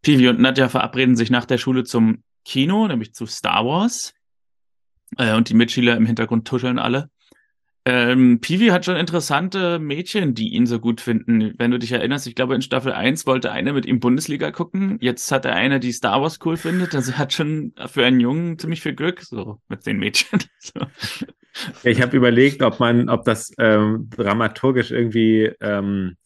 Pivi 0.02 0.28
und 0.28 0.40
Nadja 0.40 0.68
verabreden 0.68 1.16
sich 1.16 1.30
nach 1.30 1.46
der 1.46 1.58
Schule 1.58 1.84
zum 1.84 2.22
Kino, 2.44 2.86
nämlich 2.86 3.14
zu 3.14 3.24
Star 3.26 3.64
Wars. 3.64 4.12
Äh, 5.16 5.34
und 5.34 5.48
die 5.48 5.54
Mitschüler 5.54 5.96
im 5.96 6.06
Hintergrund 6.06 6.46
tuscheln 6.46 6.78
alle. 6.78 7.08
Ähm, 7.86 8.40
Piwi 8.40 8.68
hat 8.68 8.86
schon 8.86 8.96
interessante 8.96 9.78
Mädchen, 9.78 10.34
die 10.34 10.54
ihn 10.54 10.64
so 10.66 10.80
gut 10.80 11.02
finden. 11.02 11.52
Wenn 11.58 11.70
du 11.70 11.78
dich 11.78 11.92
erinnerst, 11.92 12.26
ich 12.26 12.34
glaube, 12.34 12.54
in 12.54 12.62
Staffel 12.62 12.92
1 12.92 13.26
wollte 13.26 13.52
eine 13.52 13.74
mit 13.74 13.84
ihm 13.84 14.00
Bundesliga 14.00 14.50
gucken. 14.52 14.96
Jetzt 15.00 15.30
hat 15.30 15.44
er 15.44 15.54
eine, 15.54 15.80
die 15.80 15.92
Star 15.92 16.22
Wars 16.22 16.38
cool 16.44 16.56
findet. 16.56 16.94
Also 16.94 17.12
er 17.12 17.18
hat 17.18 17.34
schon 17.34 17.74
für 17.86 18.06
einen 18.06 18.20
Jungen 18.20 18.58
ziemlich 18.58 18.80
viel 18.80 18.94
Glück, 18.94 19.20
so 19.20 19.60
mit 19.68 19.84
den 19.84 19.98
Mädchen. 19.98 20.40
so. 20.58 20.80
Ich 21.82 22.00
habe 22.00 22.16
überlegt, 22.16 22.62
ob 22.62 22.80
man, 22.80 23.10
ob 23.10 23.26
das 23.26 23.52
ähm, 23.58 24.08
dramaturgisch 24.16 24.90
irgendwie 24.90 25.52
ähm, 25.60 26.16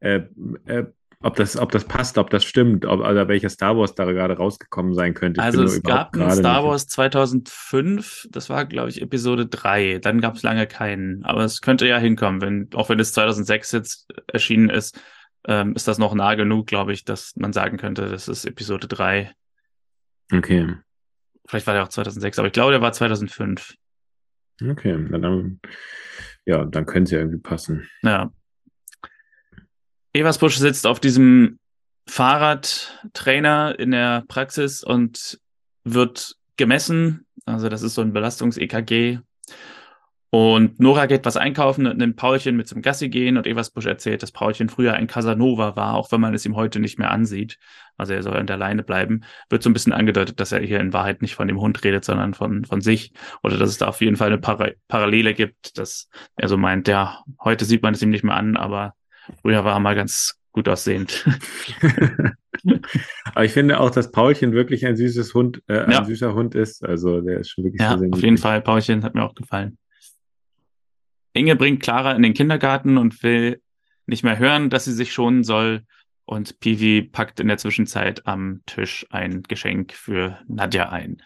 äh, 0.00 0.22
äh, 0.66 0.84
ob 1.24 1.36
das, 1.36 1.56
ob 1.56 1.72
das 1.72 1.84
passt, 1.84 2.18
ob 2.18 2.28
das 2.28 2.44
stimmt, 2.44 2.84
ob, 2.84 3.00
also 3.00 3.26
welcher 3.28 3.48
Star 3.48 3.76
Wars 3.76 3.94
da 3.94 4.04
gerade 4.04 4.36
rausgekommen 4.36 4.94
sein 4.94 5.14
könnte. 5.14 5.40
Ich 5.40 5.44
also 5.44 5.62
es 5.62 5.82
gab 5.82 6.14
einen 6.14 6.30
Star 6.30 6.64
Wars 6.64 6.86
2005, 6.86 8.28
das 8.30 8.50
war, 8.50 8.66
glaube 8.66 8.90
ich, 8.90 9.00
Episode 9.00 9.46
3. 9.46 10.00
Dann 10.00 10.20
gab 10.20 10.36
es 10.36 10.42
lange 10.42 10.66
keinen. 10.66 11.24
Aber 11.24 11.42
es 11.44 11.62
könnte 11.62 11.86
ja 11.86 11.96
hinkommen, 11.96 12.42
wenn, 12.42 12.68
auch 12.74 12.90
wenn 12.90 13.00
es 13.00 13.12
2006 13.14 13.72
jetzt 13.72 14.08
erschienen 14.26 14.68
ist, 14.68 15.00
ähm, 15.46 15.74
ist 15.74 15.88
das 15.88 15.96
noch 15.98 16.14
nah 16.14 16.34
genug, 16.34 16.66
glaube 16.66 16.92
ich, 16.92 17.04
dass 17.04 17.34
man 17.36 17.54
sagen 17.54 17.78
könnte, 17.78 18.08
das 18.08 18.28
ist 18.28 18.44
Episode 18.44 18.86
3. 18.86 19.32
Okay. 20.30 20.74
Vielleicht 21.46 21.66
war 21.66 21.74
der 21.74 21.84
auch 21.84 21.88
2006, 21.88 22.38
aber 22.38 22.48
ich 22.48 22.54
glaube, 22.54 22.72
der 22.72 22.82
war 22.82 22.92
2005. 22.92 23.74
Okay, 24.62 25.06
dann, 25.10 25.60
ja, 26.44 26.64
dann 26.64 26.84
könnte 26.86 27.04
es 27.04 27.10
ja 27.12 27.18
irgendwie 27.18 27.40
passen. 27.40 27.88
Ja. 28.02 28.30
Eversbusch 30.14 30.56
sitzt 30.56 30.86
auf 30.86 31.00
diesem 31.00 31.58
Fahrradtrainer 32.06 33.78
in 33.78 33.90
der 33.90 34.24
Praxis 34.28 34.84
und 34.84 35.40
wird 35.82 36.36
gemessen. 36.56 37.26
Also 37.46 37.68
das 37.68 37.82
ist 37.82 37.94
so 37.94 38.02
ein 38.02 38.12
Belastungs-EKG. 38.12 39.18
Und 40.30 40.80
Nora 40.80 41.06
geht 41.06 41.24
was 41.24 41.36
einkaufen 41.36 41.86
und 41.86 41.98
nimmt 41.98 42.16
Paulchen 42.16 42.56
mit 42.56 42.66
zum 42.66 42.82
Gassi 42.82 43.08
gehen 43.08 43.36
und 43.36 43.46
Eversbusch 43.46 43.86
erzählt, 43.86 44.20
dass 44.22 44.32
Paulchen 44.32 44.68
früher 44.68 44.94
ein 44.94 45.06
Casanova 45.06 45.76
war, 45.76 45.94
auch 45.94 46.10
wenn 46.10 46.20
man 46.20 46.34
es 46.34 46.44
ihm 46.44 46.56
heute 46.56 46.80
nicht 46.80 46.98
mehr 46.98 47.12
ansieht. 47.12 47.58
Also 47.96 48.14
er 48.14 48.22
soll 48.24 48.36
an 48.36 48.48
der 48.48 48.56
Leine 48.56 48.82
bleiben. 48.82 49.22
Wird 49.48 49.62
so 49.62 49.70
ein 49.70 49.72
bisschen 49.72 49.92
angedeutet, 49.92 50.40
dass 50.40 50.50
er 50.50 50.60
hier 50.60 50.80
in 50.80 50.92
Wahrheit 50.92 51.22
nicht 51.22 51.36
von 51.36 51.46
dem 51.46 51.60
Hund 51.60 51.84
redet, 51.84 52.04
sondern 52.04 52.34
von, 52.34 52.64
von 52.64 52.80
sich. 52.80 53.12
Oder 53.44 53.58
dass 53.58 53.70
es 53.70 53.78
da 53.78 53.86
auf 53.86 54.00
jeden 54.00 54.16
Fall 54.16 54.28
eine 54.28 54.38
Para 54.38 54.70
Parallele 54.88 55.34
gibt, 55.34 55.78
dass 55.78 56.08
er 56.34 56.48
so 56.48 56.56
meint, 56.56 56.88
ja, 56.88 57.22
heute 57.44 57.64
sieht 57.64 57.82
man 57.82 57.94
es 57.94 58.02
ihm 58.02 58.10
nicht 58.10 58.24
mehr 58.24 58.34
an, 58.34 58.56
aber 58.56 58.94
Früher 59.42 59.64
war 59.64 59.74
er 59.74 59.80
mal 59.80 59.94
ganz 59.94 60.38
gut 60.52 60.68
aussehend. 60.68 61.24
Aber 63.34 63.44
ich 63.44 63.52
finde 63.52 63.80
auch, 63.80 63.90
dass 63.90 64.10
Paulchen 64.10 64.52
wirklich 64.52 64.86
ein 64.86 64.96
süßes 64.96 65.34
Hund, 65.34 65.62
äh, 65.66 65.80
ein 65.80 65.90
ja. 65.90 66.04
süßer 66.04 66.34
Hund 66.34 66.54
ist. 66.54 66.84
Also 66.84 67.20
der 67.20 67.40
ist 67.40 67.50
schon 67.50 67.64
wirklich 67.64 67.80
ja, 67.80 67.90
sehr, 67.90 67.98
sehr 67.98 68.08
auf 68.12 68.22
jeden 68.22 68.38
Fall. 68.38 68.62
Paulchen 68.62 69.02
hat 69.02 69.14
mir 69.14 69.24
auch 69.24 69.34
gefallen. 69.34 69.76
Inge 71.32 71.56
bringt 71.56 71.82
Clara 71.82 72.12
in 72.12 72.22
den 72.22 72.32
Kindergarten 72.32 72.96
und 72.96 73.22
will 73.22 73.60
nicht 74.06 74.22
mehr 74.22 74.38
hören, 74.38 74.70
dass 74.70 74.84
sie 74.84 74.92
sich 74.92 75.12
schonen 75.12 75.44
soll. 75.44 75.82
Und 76.26 76.60
Pivi 76.60 77.02
packt 77.02 77.40
in 77.40 77.48
der 77.48 77.58
Zwischenzeit 77.58 78.26
am 78.26 78.62
Tisch 78.64 79.06
ein 79.10 79.42
Geschenk 79.42 79.92
für 79.92 80.38
Nadja 80.48 80.88
ein. 80.88 81.20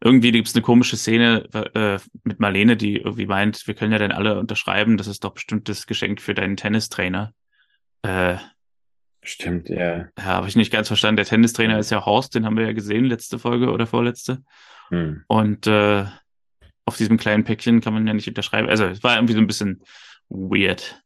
Irgendwie 0.00 0.30
gibt 0.30 0.46
es 0.46 0.54
eine 0.54 0.62
komische 0.62 0.96
Szene 0.96 1.48
äh, 1.74 1.98
mit 2.22 2.38
Marlene, 2.38 2.76
die 2.76 2.98
irgendwie 2.98 3.26
meint, 3.26 3.66
wir 3.66 3.74
können 3.74 3.92
ja 3.92 3.98
dann 3.98 4.12
alle 4.12 4.38
unterschreiben, 4.38 4.96
das 4.96 5.08
ist 5.08 5.24
doch 5.24 5.34
bestimmt 5.34 5.68
das 5.68 5.86
Geschenk 5.86 6.20
für 6.20 6.34
deinen 6.34 6.56
Tennistrainer. 6.56 7.34
Äh, 8.02 8.36
Stimmt, 9.22 9.68
ja. 9.68 10.06
Ja, 10.16 10.24
habe 10.24 10.48
ich 10.48 10.56
nicht 10.56 10.72
ganz 10.72 10.86
verstanden. 10.86 11.16
Der 11.16 11.26
Tennistrainer 11.26 11.78
ist 11.78 11.90
ja 11.90 12.06
Horst, 12.06 12.34
den 12.34 12.46
haben 12.46 12.56
wir 12.56 12.64
ja 12.64 12.72
gesehen, 12.72 13.04
letzte 13.04 13.38
Folge 13.38 13.70
oder 13.72 13.86
vorletzte. 13.86 14.42
Hm. 14.90 15.24
Und 15.26 15.66
äh, 15.66 16.04
auf 16.86 16.96
diesem 16.96 17.18
kleinen 17.18 17.44
Päckchen 17.44 17.80
kann 17.80 17.92
man 17.92 18.06
ja 18.06 18.14
nicht 18.14 18.28
unterschreiben. 18.28 18.68
Also 18.68 18.84
es 18.84 19.02
war 19.02 19.16
irgendwie 19.16 19.34
so 19.34 19.40
ein 19.40 19.46
bisschen 19.46 19.82
weird. 20.28 21.02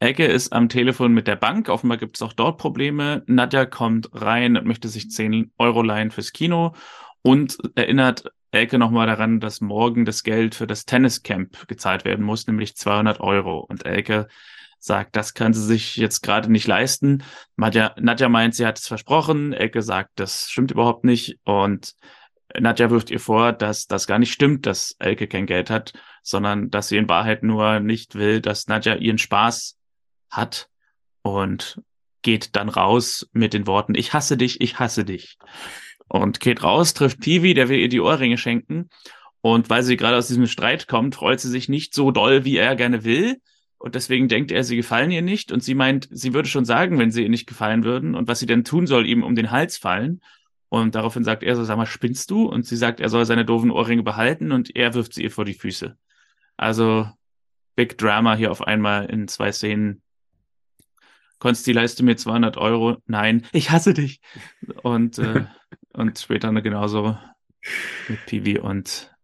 Ecke 0.00 0.26
ist 0.26 0.52
am 0.52 0.68
Telefon 0.68 1.12
mit 1.12 1.28
der 1.28 1.36
Bank. 1.36 1.68
Offenbar 1.68 1.98
gibt 1.98 2.16
es 2.16 2.22
auch 2.22 2.32
dort 2.32 2.58
Probleme. 2.58 3.22
Nadja 3.26 3.66
kommt 3.66 4.08
rein 4.12 4.56
und 4.56 4.66
möchte 4.66 4.88
sich 4.88 5.10
10 5.10 5.52
Euro 5.58 5.82
leihen 5.82 6.10
fürs 6.10 6.32
Kino 6.32 6.74
und 7.22 7.58
erinnert 7.74 8.24
Elke 8.50 8.78
nochmal 8.78 9.06
daran, 9.06 9.40
dass 9.40 9.60
morgen 9.60 10.04
das 10.04 10.22
Geld 10.22 10.54
für 10.54 10.66
das 10.66 10.84
Tenniscamp 10.84 11.66
gezahlt 11.68 12.04
werden 12.04 12.24
muss, 12.24 12.46
nämlich 12.46 12.76
200 12.76 13.20
Euro. 13.20 13.60
Und 13.60 13.86
Elke 13.86 14.28
sagt, 14.78 15.16
das 15.16 15.32
kann 15.32 15.54
sie 15.54 15.64
sich 15.64 15.96
jetzt 15.96 16.20
gerade 16.22 16.52
nicht 16.52 16.66
leisten. 16.66 17.22
Nadja, 17.56 17.94
Nadja 17.98 18.28
meint, 18.28 18.54
sie 18.54 18.66
hat 18.66 18.78
es 18.78 18.86
versprochen. 18.86 19.54
Elke 19.54 19.80
sagt, 19.80 20.10
das 20.16 20.50
stimmt 20.50 20.72
überhaupt 20.72 21.04
nicht. 21.04 21.38
Und 21.44 21.94
Nadja 22.58 22.90
wirft 22.90 23.10
ihr 23.10 23.20
vor, 23.20 23.52
dass 23.52 23.86
das 23.86 24.06
gar 24.06 24.18
nicht 24.18 24.32
stimmt, 24.32 24.66
dass 24.66 24.96
Elke 24.98 25.28
kein 25.28 25.46
Geld 25.46 25.70
hat, 25.70 25.94
sondern 26.22 26.70
dass 26.70 26.88
sie 26.88 26.98
in 26.98 27.08
Wahrheit 27.08 27.42
nur 27.42 27.80
nicht 27.80 28.16
will, 28.16 28.42
dass 28.42 28.66
Nadja 28.66 28.96
ihren 28.96 29.18
Spaß 29.18 29.78
hat 30.30 30.68
und 31.22 31.80
geht 32.20 32.54
dann 32.56 32.68
raus 32.68 33.28
mit 33.32 33.54
den 33.54 33.66
Worten, 33.66 33.94
ich 33.94 34.12
hasse 34.12 34.36
dich, 34.36 34.60
ich 34.60 34.78
hasse 34.78 35.04
dich 35.04 35.38
und 36.12 36.40
geht 36.40 36.62
raus, 36.62 36.92
trifft 36.92 37.20
Piwi, 37.20 37.54
der 37.54 37.70
will 37.70 37.78
ihr 37.78 37.88
die 37.88 38.00
Ohrringe 38.00 38.36
schenken. 38.36 38.90
Und 39.40 39.70
weil 39.70 39.82
sie 39.82 39.96
gerade 39.96 40.18
aus 40.18 40.28
diesem 40.28 40.46
Streit 40.46 40.86
kommt, 40.86 41.14
freut 41.14 41.40
sie 41.40 41.48
sich 41.48 41.70
nicht 41.70 41.94
so 41.94 42.10
doll, 42.10 42.44
wie 42.44 42.58
er 42.58 42.76
gerne 42.76 43.02
will. 43.02 43.40
Und 43.78 43.94
deswegen 43.94 44.28
denkt 44.28 44.52
er, 44.52 44.62
sie 44.62 44.76
gefallen 44.76 45.10
ihr 45.10 45.22
nicht. 45.22 45.52
Und 45.52 45.64
sie 45.64 45.74
meint, 45.74 46.08
sie 46.10 46.34
würde 46.34 46.50
schon 46.50 46.66
sagen, 46.66 46.98
wenn 46.98 47.10
sie 47.10 47.22
ihr 47.22 47.30
nicht 47.30 47.46
gefallen 47.46 47.82
würden 47.82 48.14
und 48.14 48.28
was 48.28 48.40
sie 48.40 48.46
denn 48.46 48.62
tun 48.62 48.86
soll, 48.86 49.06
ihm 49.06 49.22
um 49.22 49.34
den 49.34 49.50
Hals 49.50 49.78
fallen. 49.78 50.20
Und 50.68 50.94
daraufhin 50.94 51.24
sagt 51.24 51.42
er 51.42 51.56
so, 51.56 51.64
sag 51.64 51.78
mal, 51.78 51.86
spinnst 51.86 52.30
du? 52.30 52.44
Und 52.44 52.66
sie 52.66 52.76
sagt, 52.76 53.00
er 53.00 53.08
soll 53.08 53.24
seine 53.24 53.46
doofen 53.46 53.70
Ohrringe 53.70 54.02
behalten 54.02 54.52
und 54.52 54.76
er 54.76 54.92
wirft 54.92 55.14
sie 55.14 55.22
ihr 55.22 55.30
vor 55.30 55.46
die 55.46 55.54
Füße. 55.54 55.96
Also 56.58 57.08
Big 57.74 57.96
Drama 57.96 58.34
hier 58.34 58.50
auf 58.50 58.60
einmal 58.60 59.06
in 59.06 59.28
zwei 59.28 59.50
Szenen. 59.50 60.02
Konsti, 61.38 61.72
leist 61.72 61.98
du 61.98 62.04
mir 62.04 62.16
200 62.16 62.58
Euro? 62.58 62.98
Nein, 63.06 63.46
ich 63.52 63.70
hasse 63.70 63.94
dich. 63.94 64.20
Und 64.82 65.18
äh, 65.18 65.46
und 65.92 66.18
später 66.18 66.52
genauso 66.62 67.16
mit 68.08 68.24
Piwi 68.26 68.58
und 68.58 69.14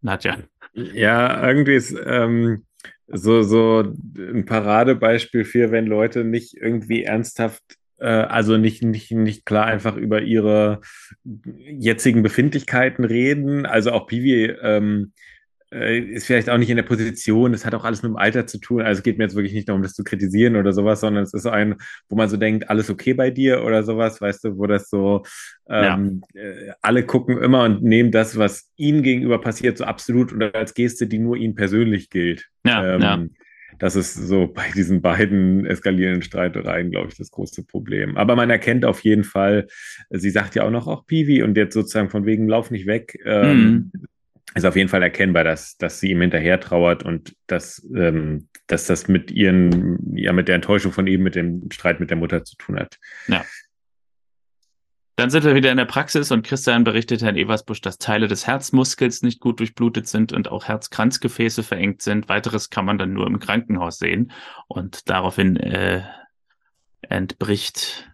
Nadja. 0.00 0.38
Ja, 0.72 1.46
irgendwie 1.46 1.74
ist 1.74 1.96
ähm, 2.06 2.64
so, 3.06 3.42
so 3.42 3.84
ein 4.16 4.44
Paradebeispiel 4.44 5.44
für, 5.44 5.70
wenn 5.72 5.86
Leute 5.86 6.24
nicht 6.24 6.54
irgendwie 6.54 7.04
ernsthaft 7.04 7.78
äh, 7.98 8.06
also 8.06 8.56
nicht, 8.56 8.82
nicht, 8.82 9.10
nicht 9.10 9.44
klar 9.44 9.66
einfach 9.66 9.96
über 9.96 10.22
ihre 10.22 10.80
jetzigen 11.24 12.22
Befindlichkeiten 12.22 13.04
reden. 13.04 13.66
Also 13.66 13.92
auch 13.92 14.06
Pivi 14.06 14.44
ähm, 14.44 15.12
äh, 15.12 15.16
ist 15.70 16.26
vielleicht 16.26 16.48
auch 16.48 16.56
nicht 16.56 16.70
in 16.70 16.76
der 16.76 16.82
Position, 16.82 17.52
das 17.52 17.66
hat 17.66 17.74
auch 17.74 17.84
alles 17.84 18.02
mit 18.02 18.10
dem 18.10 18.16
Alter 18.16 18.46
zu 18.46 18.58
tun. 18.58 18.80
Also 18.80 19.00
es 19.00 19.02
geht 19.02 19.18
mir 19.18 19.24
jetzt 19.24 19.36
wirklich 19.36 19.52
nicht 19.52 19.68
darum, 19.68 19.82
das 19.82 19.92
zu 19.92 20.02
kritisieren 20.02 20.56
oder 20.56 20.72
sowas, 20.72 21.00
sondern 21.00 21.24
es 21.24 21.34
ist 21.34 21.42
so 21.42 21.50
ein, 21.50 21.76
wo 22.08 22.16
man 22.16 22.28
so 22.28 22.38
denkt, 22.38 22.70
alles 22.70 22.88
okay 22.88 23.12
bei 23.12 23.30
dir 23.30 23.62
oder 23.64 23.82
sowas, 23.82 24.20
weißt 24.20 24.44
du, 24.44 24.56
wo 24.56 24.66
das 24.66 24.88
so, 24.88 25.24
ähm, 25.68 26.22
ja. 26.34 26.40
äh, 26.40 26.72
alle 26.80 27.04
gucken 27.04 27.36
immer 27.36 27.64
und 27.64 27.82
nehmen 27.82 28.10
das, 28.10 28.38
was 28.38 28.70
ihnen 28.76 29.02
gegenüber 29.02 29.40
passiert, 29.40 29.76
so 29.76 29.84
absolut 29.84 30.32
oder 30.32 30.54
als 30.54 30.72
Geste, 30.72 31.06
die 31.06 31.18
nur 31.18 31.36
ihnen 31.36 31.54
persönlich 31.54 32.08
gilt. 32.08 32.48
Ja, 32.64 32.94
ähm, 32.94 33.02
ja. 33.02 33.24
Das 33.78 33.94
ist 33.94 34.14
so 34.14 34.46
bei 34.54 34.70
diesen 34.74 35.02
beiden 35.02 35.66
eskalierenden 35.66 36.22
Streitereien, 36.22 36.90
glaube 36.90 37.08
ich, 37.10 37.18
das 37.18 37.30
große 37.30 37.64
Problem. 37.64 38.16
Aber 38.16 38.36
man 38.36 38.48
erkennt 38.48 38.86
auf 38.86 39.00
jeden 39.00 39.24
Fall, 39.24 39.66
sie 40.08 40.30
sagt 40.30 40.54
ja 40.54 40.64
auch 40.64 40.70
noch, 40.70 40.86
auch 40.86 41.04
Piwi 41.04 41.42
und 41.42 41.58
jetzt 41.58 41.74
sozusagen 41.74 42.08
von 42.08 42.24
wegen, 42.24 42.48
lauf 42.48 42.70
nicht 42.70 42.86
weg. 42.86 43.18
Ähm, 43.26 43.90
mhm 43.92 44.08
ist 44.54 44.64
auf 44.64 44.76
jeden 44.76 44.88
Fall 44.88 45.02
erkennbar, 45.02 45.44
dass, 45.44 45.76
dass 45.76 46.00
sie 46.00 46.10
ihm 46.10 46.20
hinterher 46.20 46.60
trauert 46.60 47.02
und 47.02 47.36
dass, 47.46 47.86
ähm, 47.94 48.48
dass 48.66 48.86
das 48.86 49.08
mit 49.08 49.30
ihren, 49.30 50.16
ja, 50.16 50.32
mit 50.32 50.48
der 50.48 50.54
Enttäuschung 50.54 50.92
von 50.92 51.06
ihm, 51.06 51.22
mit 51.22 51.34
dem 51.34 51.70
Streit 51.70 52.00
mit 52.00 52.10
der 52.10 52.16
Mutter 52.16 52.44
zu 52.44 52.56
tun 52.56 52.78
hat. 52.78 52.98
Ja. 53.26 53.44
Dann 55.16 55.30
sind 55.30 55.44
wir 55.44 55.56
wieder 55.56 55.72
in 55.72 55.76
der 55.76 55.84
Praxis 55.84 56.30
und 56.30 56.46
Christian 56.46 56.84
berichtet 56.84 57.22
Herrn 57.22 57.36
Eversbusch, 57.36 57.80
dass 57.80 57.98
Teile 57.98 58.28
des 58.28 58.46
Herzmuskels 58.46 59.22
nicht 59.22 59.40
gut 59.40 59.58
durchblutet 59.58 60.06
sind 60.06 60.32
und 60.32 60.48
auch 60.48 60.66
Herzkranzgefäße 60.66 61.64
verengt 61.64 62.02
sind. 62.02 62.28
Weiteres 62.28 62.70
kann 62.70 62.84
man 62.84 62.98
dann 62.98 63.12
nur 63.12 63.26
im 63.26 63.40
Krankenhaus 63.40 63.98
sehen. 63.98 64.30
Und 64.68 65.10
daraufhin 65.10 65.56
äh, 65.56 66.04
entbricht 67.00 68.08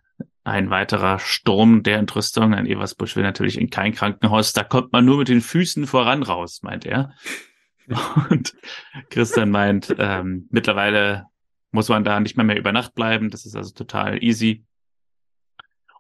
ein 0.45 0.69
weiterer 0.69 1.19
Sturm 1.19 1.83
der 1.83 1.99
Entrüstung. 1.99 2.55
Ein 2.55 2.67
Eversbusch 2.67 3.17
will 3.17 3.23
natürlich 3.23 3.59
in 3.59 3.71
kein 3.71 3.95
Krankenhaus. 3.95 4.53
Da 4.53 4.63
kommt 4.63 4.93
man 4.93 5.05
nur 5.05 5.19
mit 5.19 5.29
den 5.29 5.41
Füßen 5.41 5.87
voran 5.87 6.23
raus, 6.23 6.63
meint 6.63 6.85
er. 6.85 7.15
Und 8.31 8.55
Christian 9.09 9.51
meint, 9.51 9.95
ähm, 9.99 10.47
mittlerweile 10.51 11.25
muss 11.71 11.89
man 11.89 12.05
da 12.05 12.21
nicht 12.21 12.37
mehr, 12.37 12.45
mehr 12.45 12.59
über 12.59 12.73
Nacht 12.73 12.95
bleiben. 12.95 13.31
Das 13.31 13.47
ist 13.47 13.57
also 13.57 13.73
total 13.73 14.23
easy. 14.23 14.65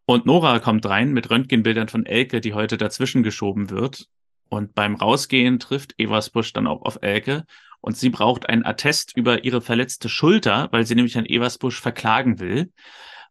Und 0.04 0.26
Nora 0.26 0.58
kommt 0.58 0.84
rein 0.84 1.12
mit 1.12 1.30
Röntgenbildern 1.30 1.88
von 1.88 2.04
Elke, 2.04 2.42
die 2.42 2.52
heute 2.52 2.76
dazwischen 2.76 3.22
geschoben 3.22 3.70
wird. 3.70 4.08
Und 4.50 4.74
beim 4.74 4.94
Rausgehen 4.94 5.58
trifft 5.58 5.94
Eversbusch 5.98 6.52
dann 6.52 6.66
auch 6.66 6.82
auf 6.82 6.98
Elke. 7.00 7.44
Und 7.80 7.96
sie 7.96 8.10
braucht 8.10 8.48
einen 8.48 8.66
Attest 8.66 9.16
über 9.16 9.44
ihre 9.44 9.62
verletzte 9.62 10.10
Schulter, 10.10 10.68
weil 10.70 10.84
sie 10.84 10.94
nämlich 10.94 11.16
an 11.16 11.26
Eversbusch 11.26 11.80
verklagen 11.80 12.40
will 12.40 12.70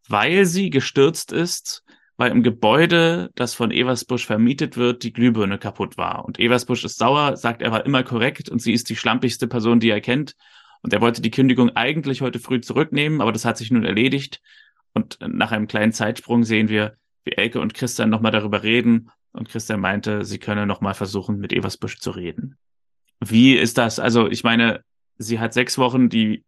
weil 0.07 0.45
sie 0.45 0.69
gestürzt 0.69 1.31
ist, 1.31 1.83
weil 2.17 2.31
im 2.31 2.43
Gebäude, 2.43 3.31
das 3.35 3.53
von 3.53 3.71
Eversbusch 3.71 4.25
vermietet 4.25 4.77
wird, 4.77 5.03
die 5.03 5.13
Glühbirne 5.13 5.57
kaputt 5.57 5.97
war. 5.97 6.25
Und 6.25 6.39
Eversbusch 6.39 6.83
ist 6.83 6.97
sauer, 6.97 7.37
sagt, 7.37 7.61
er 7.61 7.71
war 7.71 7.85
immer 7.85 8.03
korrekt 8.03 8.49
und 8.49 8.61
sie 8.61 8.73
ist 8.73 8.89
die 8.89 8.95
schlampigste 8.95 9.47
Person, 9.47 9.79
die 9.79 9.89
er 9.89 10.01
kennt. 10.01 10.35
Und 10.81 10.93
er 10.93 11.01
wollte 11.01 11.21
die 11.21 11.31
Kündigung 11.31 11.71
eigentlich 11.75 12.21
heute 12.21 12.39
früh 12.39 12.61
zurücknehmen, 12.61 13.21
aber 13.21 13.31
das 13.31 13.45
hat 13.45 13.57
sich 13.57 13.71
nun 13.71 13.85
erledigt. 13.85 14.41
Und 14.93 15.17
nach 15.25 15.51
einem 15.51 15.67
kleinen 15.67 15.91
Zeitsprung 15.91 16.43
sehen 16.43 16.69
wir, 16.69 16.97
wie 17.23 17.31
Elke 17.31 17.59
und 17.61 17.73
Christian 17.73 18.09
nochmal 18.09 18.31
darüber 18.31 18.63
reden. 18.63 19.09
Und 19.31 19.49
Christian 19.49 19.79
meinte, 19.79 20.23
sie 20.25 20.37
könne 20.37 20.67
nochmal 20.67 20.93
versuchen, 20.93 21.39
mit 21.39 21.51
Eversbusch 21.51 21.99
zu 21.99 22.11
reden. 22.11 22.57
Wie 23.19 23.55
ist 23.55 23.77
das? 23.77 23.97
Also, 23.97 24.27
ich 24.27 24.43
meine, 24.43 24.83
sie 25.17 25.39
hat 25.39 25.53
sechs 25.53 25.77
Wochen 25.77 26.09
die 26.09 26.43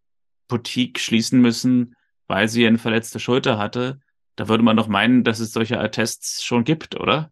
Boutique 0.46 1.00
schließen 1.00 1.40
müssen 1.40 1.95
weil 2.26 2.48
sie 2.48 2.66
eine 2.66 2.78
verletzte 2.78 3.18
Schulter 3.18 3.58
hatte. 3.58 4.00
Da 4.36 4.48
würde 4.48 4.62
man 4.64 4.76
doch 4.76 4.88
meinen, 4.88 5.24
dass 5.24 5.40
es 5.40 5.52
solche 5.52 5.80
Attests 5.80 6.44
schon 6.44 6.64
gibt, 6.64 6.98
oder? 6.98 7.30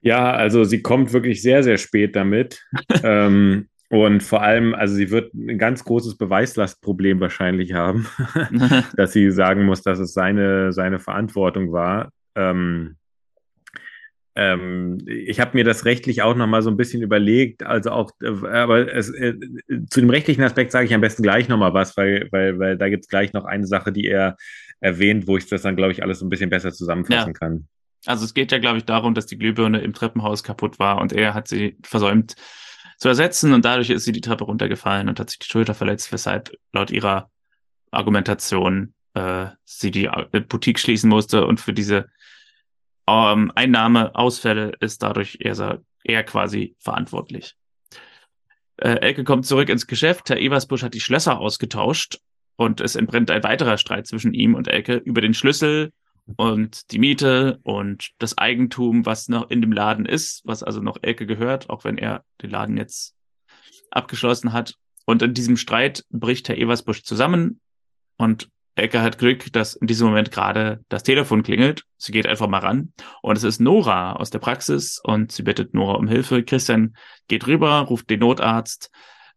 Ja, 0.00 0.32
also 0.32 0.64
sie 0.64 0.82
kommt 0.82 1.12
wirklich 1.12 1.42
sehr, 1.42 1.62
sehr 1.62 1.78
spät 1.78 2.14
damit. 2.14 2.62
ähm, 3.02 3.68
und 3.90 4.22
vor 4.22 4.42
allem, 4.42 4.74
also 4.74 4.94
sie 4.94 5.10
wird 5.10 5.32
ein 5.34 5.58
ganz 5.58 5.84
großes 5.84 6.16
Beweislastproblem 6.16 7.20
wahrscheinlich 7.20 7.74
haben, 7.74 8.06
dass 8.96 9.12
sie 9.12 9.30
sagen 9.30 9.64
muss, 9.64 9.82
dass 9.82 9.98
es 9.98 10.12
seine, 10.12 10.72
seine 10.72 10.98
Verantwortung 10.98 11.72
war. 11.72 12.10
Ähm, 12.34 12.96
ähm, 14.36 14.98
ich 15.06 15.38
habe 15.38 15.52
mir 15.54 15.64
das 15.64 15.84
rechtlich 15.84 16.22
auch 16.22 16.34
noch 16.34 16.46
mal 16.46 16.62
so 16.62 16.70
ein 16.70 16.76
bisschen 16.76 17.02
überlegt, 17.02 17.62
also 17.62 17.90
auch, 17.90 18.10
äh, 18.20 18.46
aber 18.48 18.92
es, 18.92 19.08
äh, 19.10 19.34
zu 19.88 20.00
dem 20.00 20.10
rechtlichen 20.10 20.42
Aspekt 20.42 20.72
sage 20.72 20.86
ich 20.86 20.94
am 20.94 21.00
besten 21.00 21.22
gleich 21.22 21.48
noch 21.48 21.58
mal 21.58 21.72
was, 21.72 21.96
weil, 21.96 22.28
weil, 22.32 22.58
weil 22.58 22.76
da 22.76 22.88
gibt 22.88 23.04
es 23.04 23.08
gleich 23.08 23.32
noch 23.32 23.44
eine 23.44 23.66
Sache, 23.66 23.92
die 23.92 24.06
er 24.06 24.36
erwähnt, 24.80 25.28
wo 25.28 25.36
ich 25.36 25.46
das 25.46 25.62
dann, 25.62 25.76
glaube 25.76 25.92
ich, 25.92 26.02
alles 26.02 26.18
so 26.18 26.26
ein 26.26 26.30
bisschen 26.30 26.50
besser 26.50 26.72
zusammenfassen 26.72 27.32
ja. 27.32 27.38
kann. 27.38 27.68
Also 28.06 28.24
es 28.24 28.34
geht 28.34 28.50
ja, 28.50 28.58
glaube 28.58 28.78
ich, 28.78 28.84
darum, 28.84 29.14
dass 29.14 29.26
die 29.26 29.38
Glühbirne 29.38 29.80
im 29.80 29.92
Treppenhaus 29.92 30.42
kaputt 30.42 30.78
war 30.78 31.00
und 31.00 31.12
er 31.12 31.32
hat 31.34 31.48
sie 31.48 31.76
versäumt 31.82 32.34
zu 32.98 33.08
ersetzen 33.08 33.52
und 33.52 33.64
dadurch 33.64 33.90
ist 33.90 34.04
sie 34.04 34.12
die 34.12 34.20
Treppe 34.20 34.44
runtergefallen 34.44 35.08
und 35.08 35.20
hat 35.20 35.30
sich 35.30 35.38
die 35.38 35.48
Schulter 35.48 35.74
verletzt, 35.74 36.12
weshalb 36.12 36.52
laut 36.72 36.90
ihrer 36.90 37.30
Argumentation 37.92 38.94
äh, 39.14 39.46
sie 39.64 39.90
die 39.90 40.06
äh, 40.06 40.40
Boutique 40.40 40.78
schließen 40.78 41.08
musste 41.08 41.46
und 41.46 41.60
für 41.60 41.72
diese 41.72 42.08
ähm, 43.06 43.52
Einnahmeausfälle 43.54 44.72
ist 44.80 45.02
dadurch 45.02 45.38
eher, 45.40 45.80
eher 46.02 46.24
quasi 46.24 46.76
verantwortlich. 46.78 47.54
Äh, 48.76 49.00
Elke 49.00 49.24
kommt 49.24 49.46
zurück 49.46 49.68
ins 49.68 49.86
Geschäft. 49.86 50.30
Herr 50.30 50.38
Eversbusch 50.38 50.82
hat 50.82 50.94
die 50.94 51.00
Schlösser 51.00 51.38
ausgetauscht 51.38 52.18
und 52.56 52.80
es 52.80 52.96
entbrennt 52.96 53.30
ein 53.30 53.42
weiterer 53.42 53.78
Streit 53.78 54.06
zwischen 54.06 54.34
ihm 54.34 54.54
und 54.54 54.68
Elke 54.68 54.96
über 54.96 55.20
den 55.20 55.34
Schlüssel 55.34 55.92
und 56.36 56.90
die 56.90 56.98
Miete 56.98 57.58
und 57.62 58.10
das 58.18 58.38
Eigentum, 58.38 59.04
was 59.04 59.28
noch 59.28 59.50
in 59.50 59.60
dem 59.60 59.72
Laden 59.72 60.06
ist, 60.06 60.42
was 60.44 60.62
also 60.62 60.80
noch 60.80 60.98
Elke 61.02 61.26
gehört, 61.26 61.68
auch 61.68 61.84
wenn 61.84 61.98
er 61.98 62.24
den 62.42 62.50
Laden 62.50 62.76
jetzt 62.76 63.14
abgeschlossen 63.90 64.52
hat. 64.52 64.74
Und 65.06 65.22
in 65.22 65.34
diesem 65.34 65.56
Streit 65.56 66.04
bricht 66.10 66.48
Herr 66.48 66.56
Eversbusch 66.56 67.02
zusammen 67.02 67.60
und 68.16 68.48
Ecke 68.76 69.02
hat 69.02 69.18
Glück, 69.18 69.52
dass 69.52 69.74
in 69.74 69.86
diesem 69.86 70.08
Moment 70.08 70.30
gerade 70.30 70.80
das 70.88 71.02
Telefon 71.02 71.42
klingelt. 71.42 71.84
Sie 71.96 72.12
geht 72.12 72.26
einfach 72.26 72.48
mal 72.48 72.58
ran 72.58 72.92
und 73.22 73.36
es 73.36 73.44
ist 73.44 73.60
Nora 73.60 74.14
aus 74.14 74.30
der 74.30 74.40
Praxis 74.40 75.00
und 75.02 75.32
sie 75.32 75.42
bittet 75.42 75.74
Nora 75.74 75.94
um 75.94 76.08
Hilfe. 76.08 76.42
Christian 76.42 76.96
geht 77.28 77.46
rüber, 77.46 77.80
ruft 77.80 78.10
den 78.10 78.20
Notarzt 78.20 78.90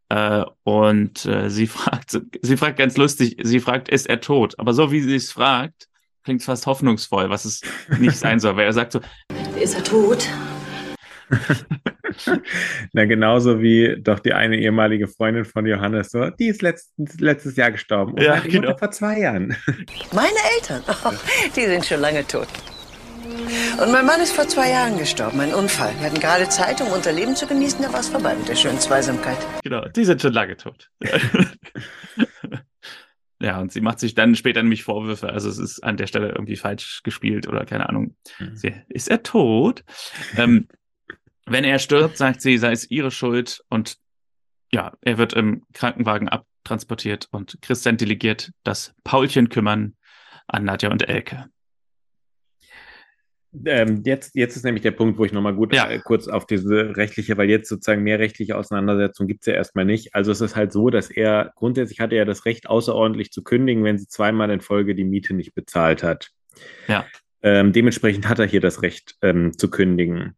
äh, 0.10 0.44
und 0.64 1.26
äh, 1.26 1.50
sie 1.50 1.68
fragt, 1.68 2.20
sie 2.42 2.58
fragt 2.58 2.78
ganz 2.78 2.98
lustig, 2.98 3.38
sie 3.44 3.60
fragt, 3.60 3.90
ist 3.90 4.08
er 4.08 4.22
tot? 4.22 4.56
Aber 4.58 4.74
so 4.74 4.92
wie 4.92 5.02
sie 5.02 5.16
es 5.16 5.32
fragt, 5.32 5.88
klingt 6.24 6.42
es 6.42 6.46
fast 6.46 6.66
hoffnungsvoll, 6.66 7.30
was 7.30 7.46
es 7.46 7.62
nicht 8.00 8.18
sein 8.18 8.40
soll, 8.40 8.58
weil 8.58 8.66
er 8.66 8.74
sagt 8.74 8.94
so, 8.94 9.02
ist 9.62 9.76
er 9.76 9.84
tot? 9.84 10.28
Na, 12.94 13.06
genauso 13.06 13.62
wie 13.62 13.98
doch 14.00 14.20
die 14.20 14.34
eine 14.34 14.58
ehemalige 14.58 15.08
Freundin 15.08 15.46
von 15.46 15.66
Johannes, 15.66 16.12
so, 16.12 16.30
die 16.30 16.48
ist 16.48 16.62
letztens, 16.62 17.20
letztes 17.20 17.56
Jahr 17.56 17.72
gestorben. 17.72 18.14
Und 18.14 18.22
ja, 18.22 18.40
genau. 18.40 18.76
vor 18.78 18.92
zwei 18.92 19.20
Jahren. 19.20 19.56
Meine 20.14 20.38
Eltern, 20.56 20.82
oh, 20.88 21.12
die 21.56 21.66
sind 21.66 21.86
schon 21.86 22.02
lange 22.02 22.26
tot. 22.26 22.48
Und 23.82 23.92
mein 23.92 24.06
Mann 24.06 24.22
ist 24.22 24.32
vor 24.32 24.48
zwei 24.48 24.72
Jahren 24.72 24.98
gestorben, 24.98 25.40
ein 25.42 25.54
Unfall. 25.54 25.94
Wir 26.00 26.08
hatten 26.08 26.20
gerade 26.20 26.50
Zeit, 26.50 26.82
um 26.82 26.88
unser 26.88 27.12
Leben 27.12 27.36
zu 27.36 27.46
genießen, 27.46 27.82
da 27.82 27.92
war 27.92 28.00
es 28.00 28.10
vorbei 28.10 28.36
mit 28.36 28.48
der 28.48 28.56
schönen 28.56 28.80
Zweisamkeit. 28.80 29.38
Genau, 29.64 29.86
die 29.90 30.06
sind 30.06 30.22
schon 30.22 30.34
lange 30.34 30.56
tot. 30.58 30.90
Ja, 33.40 33.60
und 33.60 33.72
sie 33.72 33.82
macht 33.82 34.00
sich 34.00 34.16
dann 34.16 34.36
später 34.36 34.64
nämlich 34.64 34.84
Vorwürfe. 34.84 35.30
Also 35.30 35.50
es 35.50 35.60
ist 35.60 35.84
an 35.84 35.98
der 35.98 36.08
Stelle 36.08 36.30
irgendwie 36.30 36.56
falsch 36.56 37.02
gespielt 37.04 37.48
oder 37.48 37.66
keine 37.66 37.88
Ahnung. 37.88 38.16
Mhm. 38.40 38.56
Sie, 38.56 38.74
ist 38.90 39.10
er 39.10 39.22
tot? 39.22 39.84
ähm, 40.38 40.68
wenn 41.48 41.64
er 41.64 41.80
stirbt, 41.80 42.18
sagt 42.18 42.42
sie, 42.42 42.58
sei 42.58 42.72
es 42.72 42.90
ihre 42.90 43.12
Schuld 43.12 43.64
und 43.70 43.98
ja, 44.72 44.94
er 45.02 45.18
wird 45.18 45.34
im 45.34 45.64
Krankenwagen 45.74 46.28
abtransportiert 46.28 47.28
und 47.32 47.58
Christian 47.62 47.98
delegiert 47.98 48.52
das 48.64 48.94
Paulchen 49.04 49.50
kümmern 49.50 49.96
an 50.48 50.66
Nadja 50.66 50.92
und 50.92 51.08
Elke. 51.08 51.46
Ähm, 53.66 54.04
jetzt, 54.06 54.36
jetzt 54.36 54.56
ist 54.56 54.66
nämlich 54.66 54.84
der 54.84 54.92
Punkt, 54.92 55.18
wo 55.18 55.26
ich 55.26 55.32
nochmal 55.32 55.56
gut 55.56 55.74
ja. 55.74 55.90
äh, 55.90 56.00
kurz 56.00 56.28
auf 56.28 56.46
diese 56.46 56.96
rechtliche, 56.96 57.38
weil 57.38 57.50
jetzt 57.50 57.70
sozusagen 57.70 58.04
mehr 58.04 58.20
rechtliche 58.20 58.58
Auseinandersetzung 58.58 59.26
gibt 59.26 59.42
es 59.42 59.48
ja 59.48 59.54
erstmal 59.54 59.86
nicht. 59.86 60.14
Also 60.14 60.32
es 60.32 60.42
ist 60.42 60.56
halt 60.56 60.74
so, 60.74 60.90
dass 60.90 61.10
er 61.10 61.54
grundsätzlich 61.56 62.00
hatte 62.00 62.16
er 62.16 62.26
das 62.26 62.46
Recht, 62.46 62.70
außerordentlich 62.70 63.32
zu 63.32 63.44
kündigen, 63.44 63.84
wenn 63.84 63.98
sie 63.98 64.08
zweimal 64.08 64.52
in 64.52 64.62
Folge 64.62 64.96
die 64.96 65.06
Miete 65.06 65.34
nicht 65.34 65.56
bezahlt 65.56 66.04
hat. 66.04 66.30
Ja. 66.88 67.06
Ähm, 67.42 67.72
dementsprechend 67.72 68.28
hat 68.28 68.40
er 68.40 68.46
hier 68.46 68.62
das 68.62 68.82
Recht 68.82 69.16
ähm, 69.22 69.58
zu 69.58 69.70
kündigen. 69.70 70.36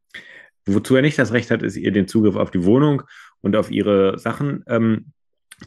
Wozu 0.74 0.96
er 0.96 1.02
nicht 1.02 1.20
das 1.20 1.34
Recht 1.34 1.52
hat, 1.52 1.64
ist 1.64 1.76
ihr 1.76 1.92
den 1.92 2.08
Zugriff 2.08 2.36
auf 2.36 2.52
die 2.52 2.64
Wohnung 2.66 3.04
und 3.42 3.56
auf 3.56 3.72
ihre 3.72 4.18
Sachen 4.20 4.64
ähm, 4.68 5.12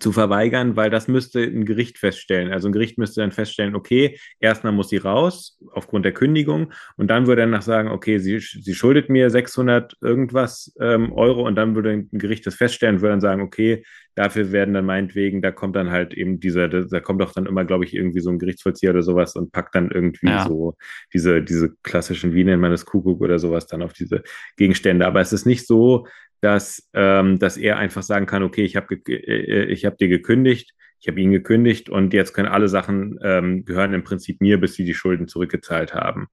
zu 0.01 0.12
verweigern, 0.12 0.76
weil 0.76 0.90
das 0.90 1.09
müsste 1.09 1.40
ein 1.40 1.64
Gericht 1.64 1.99
feststellen. 1.99 2.53
Also 2.53 2.68
ein 2.68 2.72
Gericht 2.72 2.99
müsste 2.99 3.20
dann 3.20 3.32
feststellen, 3.32 3.74
okay, 3.74 4.18
erstmal 4.40 4.72
muss 4.72 4.88
sie 4.88 4.97
raus 4.97 5.59
aufgrund 5.72 6.05
der 6.05 6.12
Kündigung 6.12 6.72
und 6.97 7.09
dann 7.09 7.26
würde 7.26 7.43
er 7.43 7.47
nach 7.47 7.62
sagen, 7.62 7.90
okay, 7.90 8.18
sie, 8.18 8.38
sie 8.38 8.74
schuldet 8.74 9.11
mir 9.11 9.30
600 9.30 9.97
irgendwas 10.01 10.74
ähm, 10.80 11.12
Euro 11.12 11.47
und 11.47 11.57
dann 11.57 11.74
würde 11.74 11.90
ein 11.90 12.09
Gericht 12.12 12.47
das 12.47 12.55
feststellen 12.55 12.97
und 12.97 13.03
würde 13.03 13.12
dann 13.12 13.20
sagen, 13.20 13.43
okay, 13.43 13.84
dafür 14.14 14.53
werden 14.53 14.74
dann 14.74 14.84
meinetwegen, 14.84 15.40
da 15.43 15.51
kommt 15.51 15.76
dann 15.76 15.90
halt 15.90 16.14
eben 16.14 16.38
dieser, 16.40 16.68
da 16.68 17.01
kommt 17.01 17.20
doch 17.20 17.32
dann 17.32 17.47
immer, 17.47 17.64
glaube 17.64 17.84
ich, 17.84 17.95
irgendwie 17.95 18.20
so 18.20 18.30
ein 18.30 18.38
Gerichtsvollzieher 18.38 18.90
oder 18.90 19.03
sowas 19.03 19.36
und 19.36 19.53
packt 19.53 19.74
dann 19.74 19.90
irgendwie 19.90 20.28
ja. 20.28 20.47
so 20.47 20.76
diese, 21.12 21.43
diese 21.43 21.74
klassischen, 21.82 22.34
wie 22.34 22.45
nennt 22.45 22.61
man 22.61 22.70
das, 22.70 22.84
Kuckuck 22.84 23.20
oder 23.20 23.38
sowas 23.38 23.66
dann 23.66 23.82
auf 23.82 23.93
diese 23.93 24.22
Gegenstände. 24.57 25.07
Aber 25.07 25.20
es 25.20 25.32
ist 25.32 25.47
nicht 25.47 25.66
so, 25.66 26.07
dass, 26.43 26.90
ähm, 26.93 27.38
dass 27.38 27.57
er 27.57 27.78
einfach 27.78 28.03
sagen 28.03 28.26
kann, 28.26 28.43
okay, 28.43 28.64
ich 28.64 28.76
habe 28.76 28.97
äh, 29.09 29.12
äh, 29.12 29.64
ich 29.66 29.86
hab 29.86 29.97
dir 29.97 30.09
gekündigt, 30.09 30.74
ich 30.99 31.09
habe 31.09 31.20
ihn 31.20 31.30
gekündigt 31.30 31.88
und 31.88 32.12
jetzt 32.12 32.32
können 32.32 32.49
alle 32.49 32.68
Sachen 32.68 33.18
ähm, 33.22 33.64
gehören 33.64 33.95
im 33.95 34.05
Prinzip 34.05 34.40
mir, 34.40 34.61
bis 34.61 34.74
sie 34.74 34.84
die 34.84 34.95
Schulden 34.95 35.26
zurückgezahlt 35.28 35.95
haben. 35.95 36.28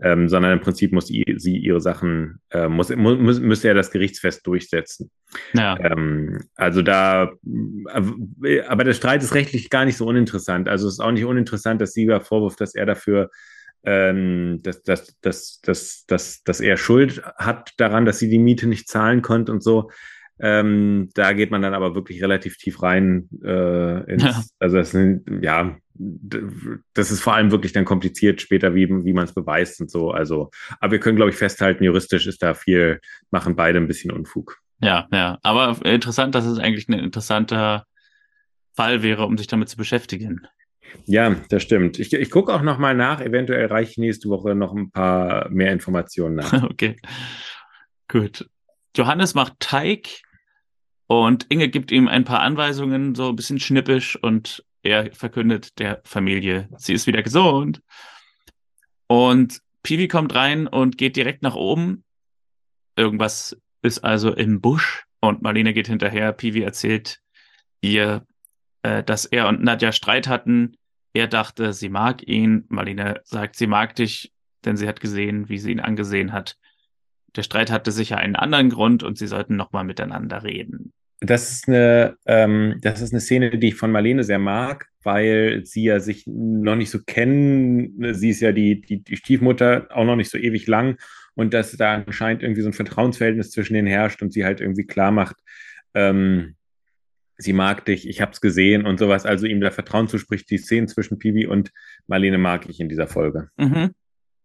Ähm, 0.00 0.28
sondern 0.28 0.52
im 0.52 0.60
Prinzip 0.60 0.92
muss 0.92 1.08
sie 1.08 1.56
ihre 1.58 1.80
Sachen, 1.80 2.40
äh, 2.50 2.68
muss, 2.68 2.94
muss, 2.94 3.40
müsste 3.40 3.68
er 3.68 3.74
das 3.74 3.90
Gerichtsfest 3.90 4.46
durchsetzen. 4.46 5.10
Ja. 5.54 5.78
Ähm, 5.78 6.42
also 6.54 6.80
da, 6.80 7.32
aber 8.68 8.84
der 8.84 8.94
Streit 8.94 9.22
ist 9.22 9.34
rechtlich 9.34 9.68
gar 9.68 9.84
nicht 9.84 9.96
so 9.96 10.06
uninteressant. 10.06 10.68
Also 10.68 10.88
es 10.88 10.94
ist 10.94 11.00
auch 11.00 11.12
nicht 11.12 11.24
uninteressant, 11.24 11.80
dass 11.80 11.92
Sieger 11.92 12.20
vorwirft, 12.22 12.60
dass 12.60 12.74
er 12.74 12.86
dafür 12.86 13.30
ähm, 13.84 14.60
dass, 14.62 14.82
dass, 14.82 15.18
dass, 15.20 15.60
dass, 15.60 16.04
dass, 16.06 16.42
dass 16.42 16.60
er 16.60 16.76
Schuld 16.76 17.22
hat 17.36 17.72
daran, 17.76 18.04
dass 18.04 18.18
sie 18.18 18.28
die 18.28 18.38
Miete 18.38 18.66
nicht 18.66 18.88
zahlen 18.88 19.22
konnte 19.22 19.52
und 19.52 19.62
so. 19.62 19.90
Ähm, 20.40 21.10
da 21.14 21.32
geht 21.32 21.50
man 21.50 21.62
dann 21.62 21.74
aber 21.74 21.94
wirklich 21.94 22.22
relativ 22.22 22.56
tief 22.56 22.82
rein. 22.82 23.28
Äh, 23.44 24.12
ins, 24.12 24.22
ja. 24.22 24.42
Also 24.58 24.76
das, 24.78 24.92
ja, 25.40 25.76
das 25.94 27.10
ist 27.10 27.20
vor 27.20 27.34
allem 27.34 27.52
wirklich 27.52 27.72
dann 27.72 27.84
kompliziert 27.84 28.40
später, 28.40 28.74
wie, 28.74 28.88
wie 28.88 29.12
man 29.12 29.24
es 29.24 29.34
beweist 29.34 29.80
und 29.80 29.90
so. 29.90 30.10
Also, 30.10 30.50
aber 30.80 30.92
wir 30.92 30.98
können, 30.98 31.16
glaube 31.16 31.30
ich, 31.30 31.36
festhalten, 31.36 31.84
juristisch 31.84 32.26
ist 32.26 32.42
da 32.42 32.54
viel, 32.54 33.00
machen 33.30 33.54
beide 33.54 33.78
ein 33.78 33.86
bisschen 33.86 34.10
Unfug. 34.10 34.58
Ja, 34.80 35.06
ja. 35.12 35.38
Aber 35.42 35.78
interessant, 35.84 36.34
dass 36.34 36.46
es 36.46 36.58
eigentlich 36.58 36.88
ein 36.88 36.94
interessanter 36.94 37.86
Fall 38.74 39.02
wäre, 39.02 39.26
um 39.26 39.38
sich 39.38 39.46
damit 39.46 39.68
zu 39.68 39.76
beschäftigen. 39.76 40.48
Ja, 41.06 41.34
das 41.48 41.62
stimmt. 41.62 41.98
Ich, 41.98 42.12
ich 42.12 42.30
gucke 42.30 42.52
auch 42.52 42.62
noch 42.62 42.78
mal 42.78 42.94
nach. 42.94 43.20
Eventuell 43.20 43.66
reiche 43.66 43.92
ich 43.92 43.98
nächste 43.98 44.28
Woche 44.28 44.54
noch 44.54 44.74
ein 44.74 44.90
paar 44.90 45.48
mehr 45.50 45.72
Informationen 45.72 46.36
nach. 46.36 46.52
Okay, 46.70 46.96
gut. 48.08 48.48
Johannes 48.96 49.34
macht 49.34 49.58
Teig 49.60 50.22
und 51.06 51.46
Inge 51.48 51.68
gibt 51.68 51.90
ihm 51.90 52.08
ein 52.08 52.24
paar 52.24 52.40
Anweisungen, 52.40 53.14
so 53.14 53.28
ein 53.28 53.36
bisschen 53.36 53.60
schnippisch 53.60 54.16
und 54.22 54.64
er 54.82 55.12
verkündet 55.12 55.78
der 55.78 56.00
Familie, 56.04 56.68
sie 56.76 56.92
ist 56.92 57.06
wieder 57.06 57.22
gesund. 57.22 57.80
Und 59.06 59.60
Pivi 59.82 60.08
kommt 60.08 60.34
rein 60.34 60.66
und 60.66 60.98
geht 60.98 61.16
direkt 61.16 61.42
nach 61.42 61.54
oben. 61.54 62.04
Irgendwas 62.96 63.56
ist 63.82 64.00
also 64.00 64.32
im 64.32 64.60
Busch 64.60 65.04
und 65.20 65.42
Marlene 65.42 65.72
geht 65.74 65.88
hinterher. 65.88 66.32
Pivi 66.32 66.62
erzählt 66.62 67.20
ihr, 67.80 68.26
äh, 68.84 69.02
dass 69.02 69.24
er 69.24 69.48
und 69.48 69.64
Nadja 69.64 69.90
Streit 69.90 70.28
hatten 70.28 70.76
er 71.14 71.28
dachte, 71.28 71.72
sie 71.72 71.88
mag 71.88 72.26
ihn. 72.26 72.64
Marlene 72.68 73.20
sagt, 73.24 73.56
sie 73.56 73.68
mag 73.68 73.94
dich, 73.94 74.32
denn 74.64 74.76
sie 74.76 74.88
hat 74.88 75.00
gesehen, 75.00 75.48
wie 75.48 75.58
sie 75.58 75.70
ihn 75.70 75.80
angesehen 75.80 76.32
hat. 76.32 76.56
Der 77.36 77.44
Streit 77.44 77.70
hatte 77.70 77.92
sicher 77.92 78.18
einen 78.18 78.36
anderen 78.36 78.68
Grund 78.68 79.02
und 79.04 79.16
sie 79.16 79.28
sollten 79.28 79.56
nochmal 79.56 79.84
miteinander 79.84 80.42
reden. 80.42 80.92
Das 81.20 81.52
ist, 81.52 81.68
eine, 81.68 82.16
ähm, 82.26 82.78
das 82.82 83.00
ist 83.00 83.12
eine 83.12 83.20
Szene, 83.20 83.58
die 83.58 83.68
ich 83.68 83.76
von 83.76 83.92
Marlene 83.92 84.24
sehr 84.24 84.40
mag, 84.40 84.88
weil 85.04 85.64
sie 85.64 85.84
ja 85.84 86.00
sich 86.00 86.24
noch 86.26 86.76
nicht 86.76 86.90
so 86.90 86.98
kennen. 87.06 88.12
Sie 88.14 88.30
ist 88.30 88.40
ja 88.40 88.52
die, 88.52 88.80
die, 88.80 89.02
die 89.02 89.16
Stiefmutter 89.16 89.86
auch 89.90 90.04
noch 90.04 90.16
nicht 90.16 90.30
so 90.30 90.36
ewig 90.36 90.66
lang 90.66 90.98
und 91.34 91.54
dass 91.54 91.76
da 91.76 91.94
anscheinend 91.94 92.42
irgendwie 92.42 92.62
so 92.62 92.68
ein 92.68 92.74
Vertrauensverhältnis 92.74 93.52
zwischen 93.52 93.74
denen 93.74 93.88
herrscht 93.88 94.20
und 94.20 94.32
sie 94.32 94.44
halt 94.44 94.60
irgendwie 94.60 94.86
klar 94.86 95.12
macht, 95.12 95.36
ähm, 95.94 96.56
sie 97.36 97.52
mag 97.52 97.84
dich, 97.84 98.08
ich 98.08 98.20
habe 98.20 98.32
es 98.32 98.40
gesehen 98.40 98.86
und 98.86 98.98
sowas. 98.98 99.26
Also 99.26 99.46
ihm 99.46 99.60
da 99.60 99.70
Vertrauen 99.70 100.08
zuspricht. 100.08 100.50
Die 100.50 100.58
Szenen 100.58 100.88
zwischen 100.88 101.18
Pibi 101.18 101.46
und 101.46 101.72
Marlene 102.06 102.38
mag 102.38 102.68
ich 102.68 102.80
in 102.80 102.88
dieser 102.88 103.06
Folge. 103.06 103.48
Mhm. 103.56 103.94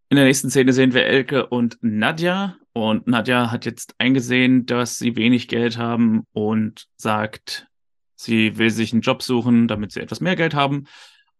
In 0.10 0.16
der 0.16 0.26
nächsten 0.26 0.50
Szene 0.50 0.74
sehen 0.74 0.94
wir 0.94 1.06
Elke 1.06 1.48
und 1.48 1.78
Nadja. 1.82 2.58
Und 2.74 3.08
Nadja 3.08 3.52
hat 3.52 3.66
jetzt 3.66 3.94
eingesehen, 4.00 4.66
dass 4.66 4.98
sie 4.98 5.16
wenig 5.16 5.48
Geld 5.48 5.78
haben 5.78 6.24
und 6.32 6.88
sagt, 6.96 7.68
sie 8.16 8.58
will 8.58 8.72
sich 8.72 8.92
einen 8.92 9.02
Job 9.02 9.22
suchen, 9.22 9.68
damit 9.68 9.92
sie 9.92 10.02
etwas 10.02 10.20
mehr 10.20 10.36
Geld 10.36 10.56
haben. 10.56 10.88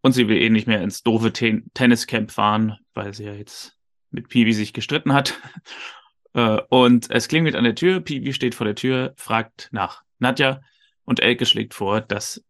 Und 0.02 0.12
sie 0.12 0.28
will 0.28 0.36
eh 0.36 0.50
nicht 0.50 0.66
mehr 0.66 0.82
ins 0.82 1.02
doofe 1.02 1.32
Ten 1.32 1.64
Tenniscamp 1.74 2.30
fahren, 2.30 2.76
weil 2.94 3.12
sie 3.12 3.24
ja 3.24 3.34
jetzt 3.34 3.76
mit 4.10 4.28
Pibi 4.28 4.52
sich 4.52 4.72
gestritten 4.72 5.12
hat. 5.12 5.38
Äh, 6.32 6.60
und 6.68 7.10
es 7.10 7.26
klingelt 7.26 7.56
an 7.56 7.64
der 7.64 7.74
Tür. 7.74 7.98
Pibi 7.98 8.32
steht 8.32 8.54
vor 8.54 8.64
der 8.64 8.76
Tür, 8.76 9.14
fragt 9.16 9.68
nach 9.72 10.04
Nadja. 10.20 10.60
Und 11.10 11.18
Elke 11.18 11.44
schlägt 11.44 11.74
vor, 11.74 12.00
dass 12.00 12.40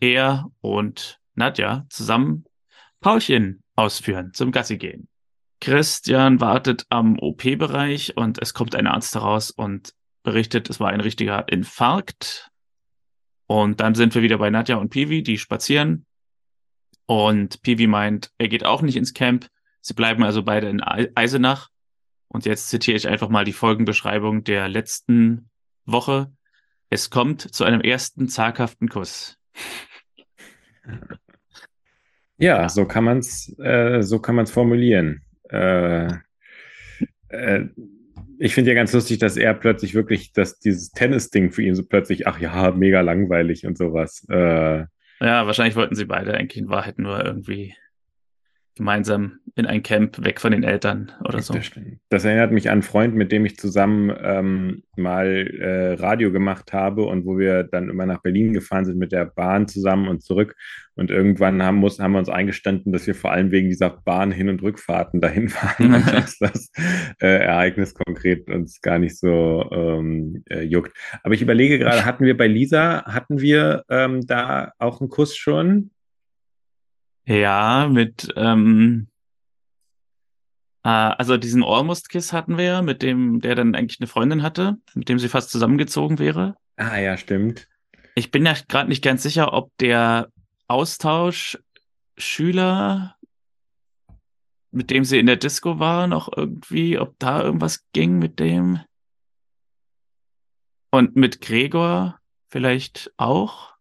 er 0.00 0.50
und 0.62 1.20
Nadja 1.34 1.84
zusammen 1.90 2.46
Paulchen 3.02 3.62
ausführen, 3.74 4.32
zum 4.32 4.50
Gassi 4.50 4.78
gehen. 4.78 5.08
Christian 5.60 6.40
wartet 6.40 6.86
am 6.88 7.18
OP-Bereich 7.18 8.16
und 8.16 8.40
es 8.40 8.54
kommt 8.54 8.74
ein 8.74 8.86
Arzt 8.86 9.14
heraus 9.14 9.50
und 9.50 9.92
berichtet, 10.22 10.70
es 10.70 10.80
war 10.80 10.88
ein 10.88 11.02
richtiger 11.02 11.52
Infarkt. 11.52 12.50
Und 13.46 13.78
dann 13.82 13.94
sind 13.94 14.14
wir 14.14 14.22
wieder 14.22 14.38
bei 14.38 14.48
Nadja 14.48 14.76
und 14.76 14.88
Piwi, 14.88 15.22
die 15.22 15.36
spazieren. 15.36 16.06
Und 17.04 17.60
Piwi 17.60 17.88
meint, 17.88 18.32
er 18.38 18.48
geht 18.48 18.64
auch 18.64 18.80
nicht 18.80 18.96
ins 18.96 19.12
Camp. 19.12 19.48
Sie 19.82 19.92
bleiben 19.92 20.22
also 20.22 20.42
beide 20.42 20.70
in 20.70 20.82
Eisenach. 20.82 21.68
Und 22.28 22.46
jetzt 22.46 22.70
zitiere 22.70 22.96
ich 22.96 23.06
einfach 23.06 23.28
mal 23.28 23.44
die 23.44 23.52
Folgenbeschreibung 23.52 24.44
der 24.44 24.66
letzten 24.70 25.50
Woche. 25.84 26.34
Es 26.96 27.10
kommt 27.10 27.42
zu 27.42 27.64
einem 27.64 27.82
ersten 27.82 28.26
zaghaften 28.26 28.88
Kuss. 28.88 29.36
Ja, 32.38 32.70
so 32.70 32.86
kann 32.86 33.04
man 33.04 33.18
es 33.18 33.54
äh, 33.58 34.00
so 34.00 34.18
kann 34.18 34.34
man 34.34 34.44
es 34.44 34.50
formulieren. 34.50 35.20
Äh, 35.50 36.06
äh, 37.28 37.66
ich 38.38 38.54
finde 38.54 38.70
ja 38.70 38.74
ganz 38.74 38.94
lustig, 38.94 39.18
dass 39.18 39.36
er 39.36 39.52
plötzlich 39.52 39.92
wirklich, 39.92 40.32
dass 40.32 40.58
dieses 40.58 40.90
Tennis-Ding 40.92 41.50
für 41.50 41.64
ihn 41.64 41.74
so 41.74 41.84
plötzlich, 41.84 42.26
ach 42.26 42.40
ja, 42.40 42.70
mega 42.70 43.02
langweilig 43.02 43.66
und 43.66 43.76
sowas. 43.76 44.26
Äh, 44.30 44.86
ja, 45.20 45.46
wahrscheinlich 45.46 45.76
wollten 45.76 45.96
sie 45.96 46.06
beide 46.06 46.32
eigentlich 46.32 46.62
in 46.62 46.70
Wahrheit 46.70 46.98
nur 46.98 47.22
irgendwie 47.22 47.74
gemeinsam 48.76 49.38
in 49.54 49.64
ein 49.64 49.82
Camp 49.82 50.22
weg 50.22 50.38
von 50.38 50.52
den 50.52 50.62
Eltern 50.62 51.12
oder 51.24 51.40
so. 51.40 51.54
Das, 52.10 52.24
erinnert 52.24 52.52
mich 52.52 52.68
an 52.68 52.72
einen 52.72 52.82
Freund, 52.82 53.14
mit 53.14 53.32
dem 53.32 53.46
ich 53.46 53.56
zusammen 53.56 54.14
ähm, 54.22 54.82
mal 54.96 55.26
äh, 55.26 55.94
Radio 55.94 56.30
gemacht 56.30 56.74
habe 56.74 57.04
und 57.04 57.24
wo 57.24 57.38
wir 57.38 57.62
dann 57.62 57.88
immer 57.88 58.04
nach 58.04 58.20
Berlin 58.20 58.52
gefahren 58.52 58.84
sind 58.84 58.98
mit 58.98 59.12
der 59.12 59.24
Bahn 59.24 59.66
zusammen 59.66 60.08
und 60.08 60.22
zurück. 60.22 60.54
Und 60.94 61.10
irgendwann 61.10 61.62
haben, 61.62 61.76
muss, 61.76 61.98
haben 61.98 62.12
wir 62.12 62.18
uns 62.18 62.28
eingestanden, 62.28 62.92
dass 62.92 63.06
wir 63.06 63.14
vor 63.14 63.32
allem 63.32 63.50
wegen 63.50 63.68
dieser 63.68 63.90
Bahn 63.90 64.30
Hin- 64.30 64.50
und 64.50 64.62
Rückfahrten 64.62 65.22
dahin 65.22 65.48
fahren 65.50 65.94
und 65.94 66.12
dass 66.12 66.38
das 66.38 66.70
äh, 67.20 67.44
Ereignis 67.44 67.94
konkret 67.94 68.50
uns 68.50 68.82
gar 68.82 68.98
nicht 68.98 69.18
so 69.18 69.68
ähm, 69.72 70.44
äh, 70.50 70.62
juckt. 70.62 70.92
Aber 71.22 71.32
ich 71.32 71.40
überlege 71.40 71.78
gerade, 71.78 72.04
hatten 72.04 72.26
wir 72.26 72.36
bei 72.36 72.46
Lisa, 72.46 73.04
hatten 73.06 73.40
wir 73.40 73.84
ähm, 73.88 74.26
da 74.26 74.72
auch 74.78 75.00
einen 75.00 75.08
Kuss 75.08 75.34
schon? 75.34 75.92
Ja, 77.26 77.88
mit, 77.90 78.32
ähm, 78.36 79.08
äh, 80.84 80.88
also 80.88 81.36
diesen 81.36 81.64
Almost-Kiss 81.64 82.32
hatten 82.32 82.56
wir 82.56 82.82
mit 82.82 83.02
dem, 83.02 83.40
der 83.40 83.56
dann 83.56 83.74
eigentlich 83.74 84.00
eine 84.00 84.06
Freundin 84.06 84.42
hatte, 84.42 84.76
mit 84.94 85.08
dem 85.08 85.18
sie 85.18 85.28
fast 85.28 85.50
zusammengezogen 85.50 86.20
wäre. 86.20 86.54
Ah, 86.76 86.98
ja, 86.98 87.16
stimmt. 87.16 87.66
Ich 88.14 88.30
bin 88.30 88.46
ja 88.46 88.54
gerade 88.68 88.88
nicht 88.88 89.02
ganz 89.02 89.24
sicher, 89.24 89.52
ob 89.52 89.76
der 89.78 90.30
Austauschschüler, 90.68 93.16
mit 94.70 94.90
dem 94.90 95.04
sie 95.04 95.18
in 95.18 95.26
der 95.26 95.36
Disco 95.36 95.80
war, 95.80 96.06
noch 96.06 96.30
irgendwie, 96.34 96.98
ob 96.98 97.18
da 97.18 97.42
irgendwas 97.42 97.84
ging 97.92 98.18
mit 98.18 98.38
dem. 98.38 98.80
Und 100.90 101.16
mit 101.16 101.40
Gregor 101.40 102.20
vielleicht 102.48 103.12
auch. 103.16 103.75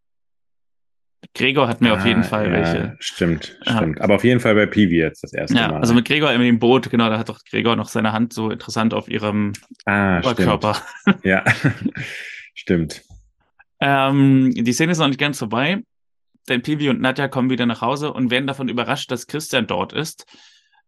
Gregor 1.34 1.68
hat 1.68 1.82
mir 1.82 1.92
ah, 1.92 1.98
auf 1.98 2.06
jeden 2.06 2.24
Fall 2.24 2.48
ja, 2.48 2.52
welche. 2.52 2.96
Stimmt, 3.00 3.58
ja. 3.66 3.78
stimmt. 3.78 4.02
Aber 4.02 4.16
auf 4.16 4.24
jeden 4.24 4.40
Fall 4.40 4.56
bei 4.56 4.66
Piwi 4.66 4.98
jetzt 4.98 5.24
das 5.24 5.34
erste 5.34 5.58
ja, 5.58 5.70
Mal. 5.70 5.80
Also 5.80 5.94
mit 5.94 6.06
Gregor 6.06 6.32
im 6.32 6.60
Boot, 6.60 6.90
genau, 6.90 7.10
da 7.10 7.18
hat 7.18 7.30
doch 7.30 7.40
Gregor 7.50 7.76
noch 7.76 7.88
seine 7.88 8.14
Hand 8.14 8.34
so 8.34 8.50
interessant 8.50 8.94
auf 8.94 9.08
ihrem 9.08 9.54
ah, 9.86 10.22
Körper. 10.22 10.78
Ja, 11.24 11.44
stimmt. 12.54 13.04
Ähm, 13.80 14.52
die 14.56 14.74
Szene 14.74 14.92
ist 14.92 15.00
noch 15.00 15.08
nicht 15.08 15.20
ganz 15.20 15.40
vorbei, 15.40 15.84
denn 16.48 16.62
Piwi 16.62 16.90
und 16.90 17.02
Nadja 17.02 17.28
kommen 17.28 17.50
wieder 17.50 17.66
nach 17.66 17.82
Hause 17.82 18.14
und 18.14 18.32
werden 18.32 18.48
davon 18.48 18.70
überrascht, 18.70 19.12
dass 19.12 19.28
Christian 19.28 19.68
dort 19.68 19.94
ist. 19.94 20.26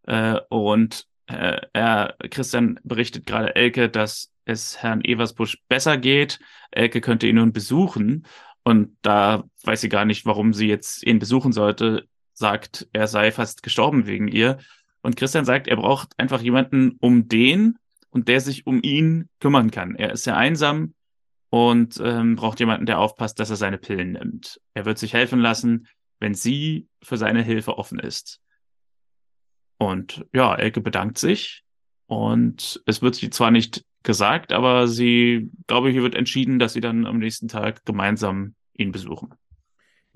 Äh, 0.03 0.39
und 0.49 1.05
äh, 1.27 1.59
er, 1.73 2.15
Christian 2.29 2.79
berichtet 2.83 3.25
gerade 3.25 3.55
Elke, 3.55 3.89
dass 3.89 4.31
es 4.45 4.81
Herrn 4.81 5.01
Eversbusch 5.03 5.57
besser 5.67 5.97
geht. 5.97 6.39
Elke 6.71 7.01
könnte 7.01 7.27
ihn 7.27 7.35
nun 7.35 7.51
besuchen 7.51 8.25
Und 8.67 8.97
da 9.01 9.45
weiß 9.63 9.79
sie 9.79 9.87
gar 9.87 10.03
nicht, 10.03 10.25
warum 10.25 10.51
sie 10.51 10.67
jetzt 10.67 11.01
ihn 11.07 11.19
besuchen 11.19 11.53
sollte, 11.53 12.05
sagt, 12.33 12.89
er 12.91 13.07
sei 13.07 13.31
fast 13.31 13.63
gestorben 13.63 14.07
wegen 14.07 14.27
ihr. 14.27 14.57
Und 15.01 15.15
Christian 15.15 15.45
sagt, 15.45 15.69
er 15.69 15.77
braucht 15.77 16.09
einfach 16.19 16.41
jemanden 16.41 16.97
um 16.99 17.29
den 17.29 17.77
und 18.09 18.27
der 18.27 18.41
sich 18.41 18.67
um 18.67 18.81
ihn 18.83 19.29
kümmern 19.39 19.71
kann. 19.71 19.95
Er 19.95 20.11
ist 20.11 20.25
sehr 20.25 20.35
einsam 20.35 20.95
und 21.49 22.01
ähm, 22.03 22.35
braucht 22.35 22.59
jemanden, 22.59 22.85
der 22.85 22.99
aufpasst, 22.99 23.39
dass 23.39 23.49
er 23.49 23.55
seine 23.55 23.77
Pillen 23.77 24.11
nimmt. 24.11 24.59
Er 24.73 24.83
wird 24.83 24.97
sich 24.97 25.13
helfen 25.13 25.39
lassen, 25.39 25.87
wenn 26.19 26.33
sie 26.33 26.89
für 27.01 27.15
seine 27.15 27.43
Hilfe 27.43 27.77
offen 27.77 27.99
ist. 27.99 28.41
Und 29.77 30.25
ja, 30.33 30.53
Elke 30.53 30.81
bedankt 30.81 31.19
sich 31.19 31.63
und 32.07 32.81
es 32.85 33.01
wird 33.01 33.15
sie 33.15 33.29
zwar 33.29 33.51
nicht 33.51 33.85
gesagt, 34.07 34.53
aber 34.53 34.87
sie, 34.87 35.51
glaube 35.67 35.91
ich, 35.91 35.97
wird 35.97 36.15
entschieden, 36.15 36.59
dass 36.59 36.71
sie 36.71 36.79
dann 36.79 37.05
am 37.05 37.19
nächsten 37.19 37.49
Tag 37.49 37.83
gemeinsam 37.85 38.55
ihn 38.73 38.93
besuchen. 38.93 39.33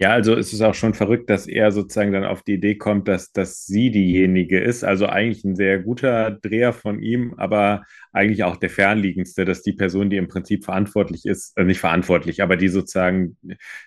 Ja, 0.01 0.13
also 0.13 0.33
es 0.35 0.51
ist 0.51 0.61
auch 0.61 0.73
schon 0.73 0.95
verrückt, 0.95 1.29
dass 1.29 1.45
er 1.45 1.71
sozusagen 1.71 2.11
dann 2.11 2.23
auf 2.23 2.41
die 2.41 2.55
Idee 2.55 2.73
kommt, 2.73 3.07
dass, 3.07 3.33
dass 3.33 3.67
sie 3.67 3.91
diejenige 3.91 4.59
ist. 4.59 4.83
Also 4.83 5.05
eigentlich 5.05 5.43
ein 5.43 5.55
sehr 5.55 5.77
guter 5.77 6.31
Dreher 6.31 6.73
von 6.73 7.03
ihm, 7.03 7.35
aber 7.37 7.83
eigentlich 8.11 8.43
auch 8.43 8.57
der 8.57 8.71
fernliegendste, 8.71 9.45
dass 9.45 9.61
die 9.61 9.73
Person, 9.73 10.09
die 10.09 10.17
im 10.17 10.27
Prinzip 10.27 10.65
verantwortlich 10.65 11.27
ist, 11.27 11.55
äh, 11.55 11.63
nicht 11.65 11.79
verantwortlich, 11.79 12.41
aber 12.41 12.57
die 12.57 12.69
sozusagen 12.69 13.37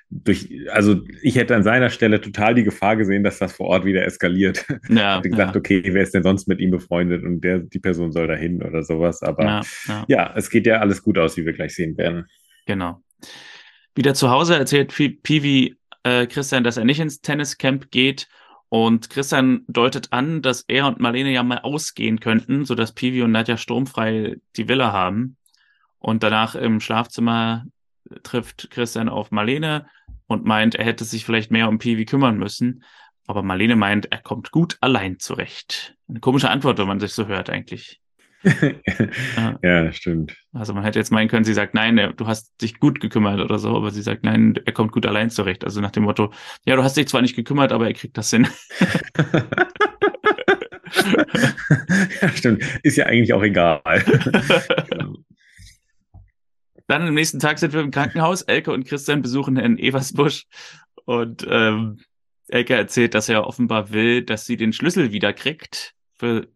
durch, 0.08 0.50
also 0.70 1.00
ich 1.20 1.34
hätte 1.34 1.56
an 1.56 1.64
seiner 1.64 1.90
Stelle 1.90 2.20
total 2.20 2.54
die 2.54 2.62
Gefahr 2.62 2.94
gesehen, 2.94 3.24
dass 3.24 3.40
das 3.40 3.52
vor 3.52 3.66
Ort 3.66 3.84
wieder 3.84 4.04
eskaliert. 4.04 4.64
Ja, 4.88 5.16
hätte 5.16 5.30
gesagt, 5.30 5.54
ja. 5.54 5.58
okay, 5.58 5.82
wer 5.84 6.02
ist 6.02 6.14
denn 6.14 6.22
sonst 6.22 6.46
mit 6.46 6.60
ihm 6.60 6.70
befreundet 6.70 7.24
und 7.24 7.40
der, 7.40 7.58
die 7.58 7.80
Person 7.80 8.12
soll 8.12 8.28
dahin 8.28 8.62
oder 8.62 8.84
sowas. 8.84 9.22
Aber 9.22 9.44
ja, 9.44 9.62
ja. 9.88 10.04
ja, 10.06 10.34
es 10.36 10.48
geht 10.50 10.66
ja 10.66 10.78
alles 10.78 11.02
gut 11.02 11.18
aus, 11.18 11.36
wie 11.36 11.44
wir 11.44 11.54
gleich 11.54 11.74
sehen 11.74 11.96
werden. 11.96 12.26
Genau. 12.66 13.02
Wieder 13.96 14.14
zu 14.14 14.30
Hause 14.30 14.56
erzählt 14.56 14.92
Pivi 15.22 15.76
äh, 16.04 16.26
Christian, 16.26 16.64
dass 16.64 16.76
er 16.76 16.84
nicht 16.84 17.00
ins 17.00 17.20
Tenniscamp 17.20 17.90
geht. 17.90 18.28
Und 18.68 19.10
Christian 19.10 19.64
deutet 19.68 20.12
an, 20.12 20.42
dass 20.42 20.64
er 20.66 20.86
und 20.86 21.00
Marlene 21.00 21.32
ja 21.32 21.42
mal 21.42 21.58
ausgehen 21.58 22.18
könnten, 22.18 22.64
sodass 22.64 22.92
Pivi 22.92 23.22
und 23.22 23.32
Nadja 23.32 23.56
sturmfrei 23.56 24.36
die 24.56 24.68
Villa 24.68 24.92
haben. 24.92 25.36
Und 25.98 26.22
danach 26.22 26.54
im 26.54 26.80
Schlafzimmer 26.80 27.66
trifft 28.22 28.70
Christian 28.70 29.08
auf 29.08 29.30
Marlene 29.30 29.86
und 30.26 30.44
meint, 30.44 30.74
er 30.74 30.84
hätte 30.84 31.04
sich 31.04 31.24
vielleicht 31.24 31.50
mehr 31.50 31.68
um 31.68 31.78
Pivi 31.78 32.04
kümmern 32.04 32.36
müssen. 32.36 32.82
Aber 33.26 33.42
Marlene 33.42 33.76
meint, 33.76 34.10
er 34.12 34.18
kommt 34.20 34.50
gut 34.50 34.76
allein 34.80 35.18
zurecht. 35.18 35.96
Eine 36.08 36.20
komische 36.20 36.50
Antwort, 36.50 36.78
wenn 36.78 36.88
man 36.88 37.00
sich 37.00 37.12
so 37.12 37.26
hört 37.26 37.48
eigentlich. 37.48 38.00
Ja. 39.36 39.58
ja, 39.62 39.92
stimmt. 39.92 40.36
Also 40.52 40.74
man 40.74 40.84
hätte 40.84 40.98
jetzt 40.98 41.10
meinen 41.10 41.28
können, 41.28 41.44
sie 41.44 41.54
sagt, 41.54 41.74
nein, 41.74 42.12
du 42.16 42.26
hast 42.26 42.60
dich 42.60 42.78
gut 42.78 43.00
gekümmert 43.00 43.40
oder 43.40 43.58
so, 43.58 43.76
aber 43.76 43.90
sie 43.90 44.02
sagt, 44.02 44.24
nein, 44.24 44.58
er 44.64 44.72
kommt 44.72 44.92
gut 44.92 45.06
allein 45.06 45.30
zurecht. 45.30 45.64
Also 45.64 45.80
nach 45.80 45.90
dem 45.90 46.04
Motto, 46.04 46.32
ja, 46.66 46.76
du 46.76 46.82
hast 46.82 46.96
dich 46.96 47.08
zwar 47.08 47.22
nicht 47.22 47.36
gekümmert, 47.36 47.72
aber 47.72 47.86
er 47.86 47.94
kriegt 47.94 48.18
das 48.18 48.30
hin. 48.30 48.46
ja, 52.20 52.28
stimmt. 52.34 52.62
Ist 52.82 52.96
ja 52.96 53.06
eigentlich 53.06 53.32
auch 53.32 53.42
egal. 53.42 53.80
genau. 54.90 55.14
Dann 56.86 57.02
am 57.02 57.14
nächsten 57.14 57.38
Tag 57.38 57.58
sind 57.58 57.72
wir 57.72 57.80
im 57.80 57.90
Krankenhaus. 57.90 58.42
Elke 58.42 58.70
und 58.70 58.84
Christian 58.84 59.22
besuchen 59.22 59.56
Herrn 59.56 59.78
Eversbusch 59.78 60.46
und 61.06 61.46
ähm, 61.48 61.98
Elke 62.48 62.74
erzählt, 62.74 63.14
dass 63.14 63.30
er 63.30 63.46
offenbar 63.46 63.90
will, 63.90 64.22
dass 64.22 64.44
sie 64.44 64.58
den 64.58 64.74
Schlüssel 64.74 65.10
wiederkriegt 65.10 65.94
für 66.12 66.48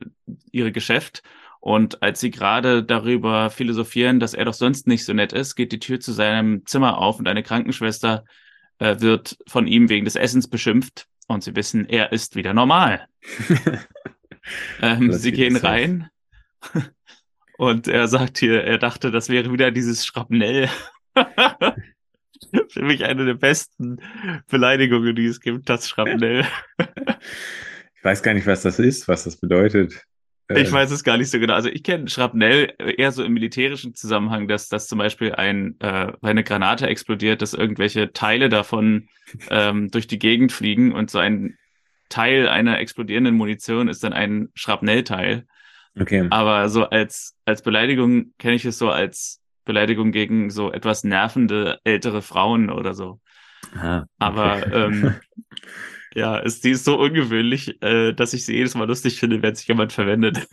ihre 0.53 0.71
Geschäft 0.71 1.23
und 1.69 2.03
als 2.03 2.21
sie 2.21 2.31
gerade 2.31 2.83
darüber 2.83 3.51
philosophieren, 3.51 4.21
dass 4.21 4.33
er 4.33 4.47
doch 4.47 4.55
sonst 4.55 4.87
nicht 4.87 5.05
so 5.05 5.13
nett 5.13 5.35
ist, 5.35 5.55
geht 5.55 5.71
die 5.71 5.79
Tür 5.79 6.01
zu 6.01 6.13
seinem 6.13 6.65
Zimmer 6.65 6.97
auf 6.97 7.19
und 7.19 7.29
eine 7.29 7.43
Krankenschwester 7.43 8.25
äh, 8.79 8.99
wird 9.01 9.37
von 9.47 9.67
ihm 9.67 9.91
wegen 9.91 10.07
des 10.07 10.17
Essens 10.17 10.49
beschimpft. 10.49 11.09
Und 11.27 11.45
sie 11.45 11.55
wissen, 11.55 11.87
er 11.87 12.11
ist 12.11 12.37
wieder 12.37 12.55
normal. 12.55 13.07
ähm, 14.81 15.13
sie 15.13 15.31
gehen 15.31 15.57
rein 15.57 16.09
und 17.59 17.87
er 17.87 18.09
sagt 18.09 18.39
hier, 18.39 18.65
er 18.65 18.79
dachte, 18.79 19.11
das 19.11 19.29
wäre 19.29 19.53
wieder 19.53 19.71
dieses 19.71 20.07
Schrapnell. 20.07 20.71
Für 22.71 22.83
mich 22.83 23.05
eine 23.05 23.27
der 23.27 23.35
besten 23.35 24.01
Beleidigungen, 24.49 25.15
die 25.15 25.27
es 25.27 25.39
gibt, 25.39 25.69
das 25.69 25.87
Schrapnell. 25.87 26.47
ich 26.79 28.05
weiß 28.05 28.23
gar 28.23 28.33
nicht, 28.33 28.47
was 28.47 28.63
das 28.63 28.79
ist, 28.79 29.07
was 29.07 29.25
das 29.25 29.37
bedeutet. 29.37 30.07
Ich 30.57 30.73
weiß 30.73 30.91
es 30.91 31.05
gar 31.05 31.19
nicht 31.19 31.31
so 31.31 31.39
genau. 31.39 31.55
Also 31.55 31.69
ich 31.69 31.83
kenne 31.83 32.09
Schrapnell 32.09 32.73
eher 32.79 33.13
so 33.13 33.23
im 33.23 33.35
militärischen 33.35 33.95
Zusammenhang, 33.95 34.49
dass, 34.49 34.69
dass 34.69 34.89
zum 34.89 34.99
Beispiel 34.99 35.35
ein, 35.35 35.77
äh, 35.81 36.13
eine 36.23 36.43
Granate 36.43 36.87
explodiert, 36.87 37.43
dass 37.43 37.53
irgendwelche 37.53 38.13
Teile 38.13 38.49
davon 38.49 39.09
ähm, 39.51 39.91
durch 39.91 40.07
die 40.07 40.19
Gegend 40.19 40.53
fliegen 40.53 40.93
und 40.93 41.11
so 41.11 41.19
ein 41.19 41.59
Teil 42.09 42.49
einer 42.49 42.79
explodierenden 42.79 43.35
Munition 43.35 43.89
ist 43.89 44.03
dann 44.03 44.15
ein 44.15 44.49
Schrapnellteil. 44.55 45.47
Okay. 46.01 46.27
Aber 46.31 46.69
so 46.71 46.85
als, 46.89 47.37
als 47.45 47.63
Beleidigung 47.63 48.33
kenne 48.39 48.55
ich 48.55 48.65
es 48.65 48.79
so 48.79 48.91
als 48.91 49.43
Beleidigung 49.67 50.13
gegen 50.13 50.49
so 50.49 50.73
etwas 50.73 51.05
nervende 51.05 51.79
ältere 51.85 52.23
Frauen 52.23 52.71
oder 52.71 52.95
so. 52.95 53.21
Aha, 53.75 53.99
okay. 53.99 54.09
Aber 54.19 54.73
ähm, 54.73 55.15
Ja, 56.15 56.39
ist, 56.39 56.65
die 56.65 56.71
ist 56.71 56.85
so 56.85 56.99
ungewöhnlich, 56.99 57.81
äh, 57.83 58.13
dass 58.13 58.33
ich 58.33 58.45
sie 58.45 58.55
jedes 58.57 58.75
Mal 58.75 58.89
lustig 58.89 59.19
finde, 59.19 59.43
wenn 59.43 59.55
sich 59.55 59.69
jemand 59.69 59.93
verwendet. 59.93 60.47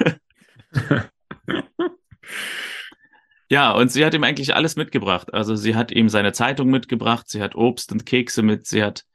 ja, 3.49 3.71
und 3.71 3.91
sie 3.91 4.05
hat 4.05 4.13
ihm 4.13 4.23
eigentlich 4.23 4.53
alles 4.55 4.75
mitgebracht. 4.75 5.33
Also 5.33 5.55
sie 5.55 5.75
hat 5.75 5.91
ihm 5.91 6.09
seine 6.09 6.33
Zeitung 6.33 6.69
mitgebracht, 6.69 7.29
sie 7.29 7.41
hat 7.41 7.55
Obst 7.55 7.91
und 7.91 8.05
Kekse 8.05 8.41
mit, 8.41 8.67
sie 8.67 8.83
hat 8.83 9.05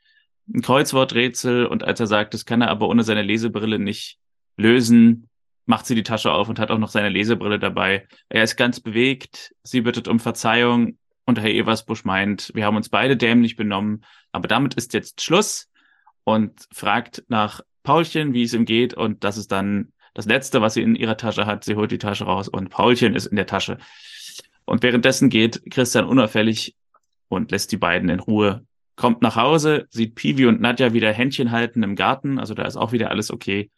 ein 0.53 0.63
Kreuzworträtsel 0.63 1.67
und 1.67 1.85
als 1.85 2.01
er 2.01 2.07
sagt, 2.07 2.35
das 2.35 2.45
kann 2.45 2.63
er 2.63 2.71
aber 2.71 2.89
ohne 2.89 3.03
seine 3.03 3.23
Lesebrille 3.23 3.79
nicht 3.79 4.19
lösen, 4.57 5.29
macht 5.67 5.87
sie 5.87 5.95
die 5.95 6.03
Tasche 6.03 6.33
auf 6.33 6.49
und 6.49 6.59
hat 6.59 6.71
auch 6.71 6.79
noch 6.79 6.89
seine 6.89 7.09
Lesebrille 7.09 7.59
dabei. 7.59 8.09
Er 8.29 8.43
ist 8.43 8.57
ganz 8.57 8.81
bewegt, 8.81 9.55
sie 9.63 9.83
bittet 9.83 10.09
um 10.09 10.19
Verzeihung 10.19 10.99
und 11.27 11.39
Herr 11.39 11.51
Eversbusch 11.51 12.05
meint, 12.05 12.51
wir 12.55 12.65
haben 12.65 12.77
uns 12.77 12.89
beide 12.89 13.17
dämlich 13.17 13.57
benommen, 13.57 14.05
aber 14.33 14.49
damit 14.49 14.75
ist 14.75 14.95
jetzt 14.95 15.23
Schluss 15.23 15.70
und 16.25 16.67
fragt 16.73 17.25
nach 17.29 17.61
Paulchen, 17.83 18.35
wie 18.35 18.43
es 18.43 18.55
ihm 18.55 18.65
geht. 18.65 18.95
Und 18.95 19.25
das 19.25 19.37
ist 19.37 19.53
dann 19.53 19.93
das 20.15 20.27
Letzte, 20.27 20.61
was 20.61 20.75
sie 20.75 20.83
in 20.83 20.97
ihrer 20.97 21.17
Tasche 21.17 21.47
hat. 21.47 21.65
Sie 21.65 21.77
holt 21.77 21.91
die 21.91 21.99
Tasche 21.99 22.25
raus 22.25 22.49
und 22.49 22.71
Paulchen 22.71 23.15
ist 23.15 23.27
in 23.27 23.37
der 23.37 23.47
Tasche. 23.47 23.79
Und 24.65 24.83
währenddessen 24.83 25.31
geht 25.31 25.63
Christian 25.71 26.05
unauffällig 26.05 26.77
und 27.29 27.51
lässt 27.51 27.73
die 27.73 27.77
beiden 27.77 28.09
in 28.09 28.21
Ruhe. 28.21 28.65
Kommt 28.97 29.23
nach 29.23 29.37
Hause, 29.37 29.87
sieht 29.91 30.15
Pivi 30.15 30.47
und 30.47 30.61
Nadja 30.61 30.93
wieder 30.93 31.13
Händchen 31.13 31.51
halten 31.51 31.83
im 31.83 31.97
Garten. 31.97 32.39
Also 32.39 32.55
da 32.55 32.65
ist 32.65 32.77
auch 32.77 32.93
wieder 32.93 33.11
alles 33.11 33.31
okay. 33.31 33.71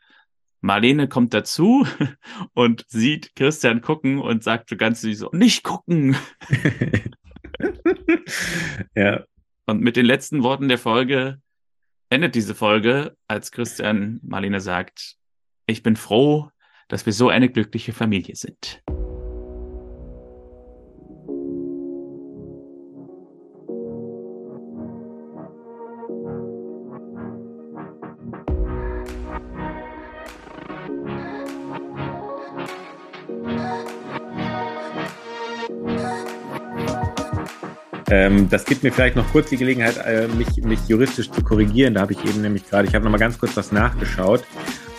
Marlene 0.61 1.09
kommt 1.09 1.35
dazu 1.35 1.87
und 2.55 2.85
sieht 2.89 3.35
Christian 3.37 3.81
gucken 3.81 4.19
und 4.19 4.43
sagt 4.43 4.69
so 4.69 4.77
ganz 4.77 5.01
süß, 5.03 5.27
nicht 5.33 5.63
gucken. 5.63 6.17
ja. 8.95 9.25
Und 9.67 9.81
mit 9.81 9.97
den 9.97 10.07
letzten 10.07 10.43
Worten 10.43 10.69
der 10.69 10.79
Folge 10.79 11.41
endet 12.13 12.35
diese 12.35 12.55
Folge, 12.55 13.17
als 13.27 13.53
Christian 13.53 14.21
Marlene 14.23 14.61
sagt, 14.61 15.17
ich 15.67 15.83
bin 15.83 15.97
froh, 15.97 16.51
dass 16.89 17.07
wir 17.07 17.13
so 17.15 17.31
eine 17.31 17.49
glückliche 17.49 17.95
Familie 17.95 18.37
sind. 18.37 18.83
Ähm, 38.33 38.49
das 38.49 38.65
gibt 38.65 38.83
mir 38.83 38.93
vielleicht 38.93 39.17
noch 39.17 39.31
kurz 39.33 39.51
die 39.51 39.57
Gelegenheit, 39.57 39.97
äh, 39.99 40.29
mich, 40.29 40.57
mich 40.63 40.81
juristisch 40.89 41.31
zu 41.31 41.43
korrigieren. 41.43 41.95
Da 41.95 42.03
habe 42.03 42.13
ich 42.13 42.25
eben 42.25 42.41
nämlich 42.41 42.69
gerade, 42.69 42.89
ich 42.89 42.95
habe 42.95 43.05
noch 43.05 43.13
mal 43.13 43.19
ganz 43.19 43.39
kurz 43.39 43.57
was 43.57 43.73
nachgeschaut. 43.73 44.45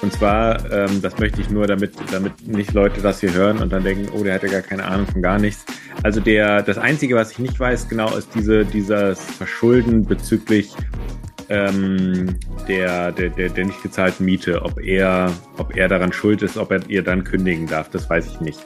Und 0.01 0.11
zwar, 0.11 0.69
ähm, 0.71 1.01
das 1.01 1.17
möchte 1.17 1.41
ich 1.41 1.49
nur, 1.49 1.65
damit, 1.65 1.93
damit 2.11 2.45
nicht 2.45 2.73
Leute 2.73 3.01
das 3.01 3.21
hier 3.21 3.33
hören 3.33 3.59
und 3.59 3.71
dann 3.71 3.83
denken, 3.83 4.09
oh, 4.13 4.23
der 4.23 4.35
hat 4.35 4.43
ja 4.43 4.49
gar 4.49 4.61
keine 4.61 4.85
Ahnung 4.85 5.07
von 5.07 5.21
gar 5.21 5.39
nichts. 5.39 5.65
Also 6.03 6.19
der, 6.19 6.61
das 6.61 6.77
Einzige, 6.77 7.15
was 7.15 7.31
ich 7.31 7.39
nicht 7.39 7.59
weiß, 7.59 7.87
genau, 7.87 8.15
ist 8.15 8.29
diese, 8.35 8.65
dieses 8.65 9.21
Verschulden 9.21 10.05
bezüglich 10.05 10.75
ähm, 11.49 12.37
der, 12.67 13.11
der, 13.13 13.29
der, 13.29 13.49
der 13.49 13.65
nicht 13.65 13.81
gezahlten 13.81 14.25
Miete, 14.25 14.61
ob 14.61 14.79
er, 14.81 15.31
ob 15.57 15.75
er 15.75 15.87
daran 15.87 16.11
schuld 16.11 16.41
ist, 16.41 16.57
ob 16.57 16.71
er 16.71 16.81
ihr 16.89 17.03
dann 17.03 17.23
kündigen 17.23 17.67
darf, 17.67 17.89
das 17.89 18.09
weiß 18.09 18.27
ich 18.27 18.41
nicht. 18.41 18.59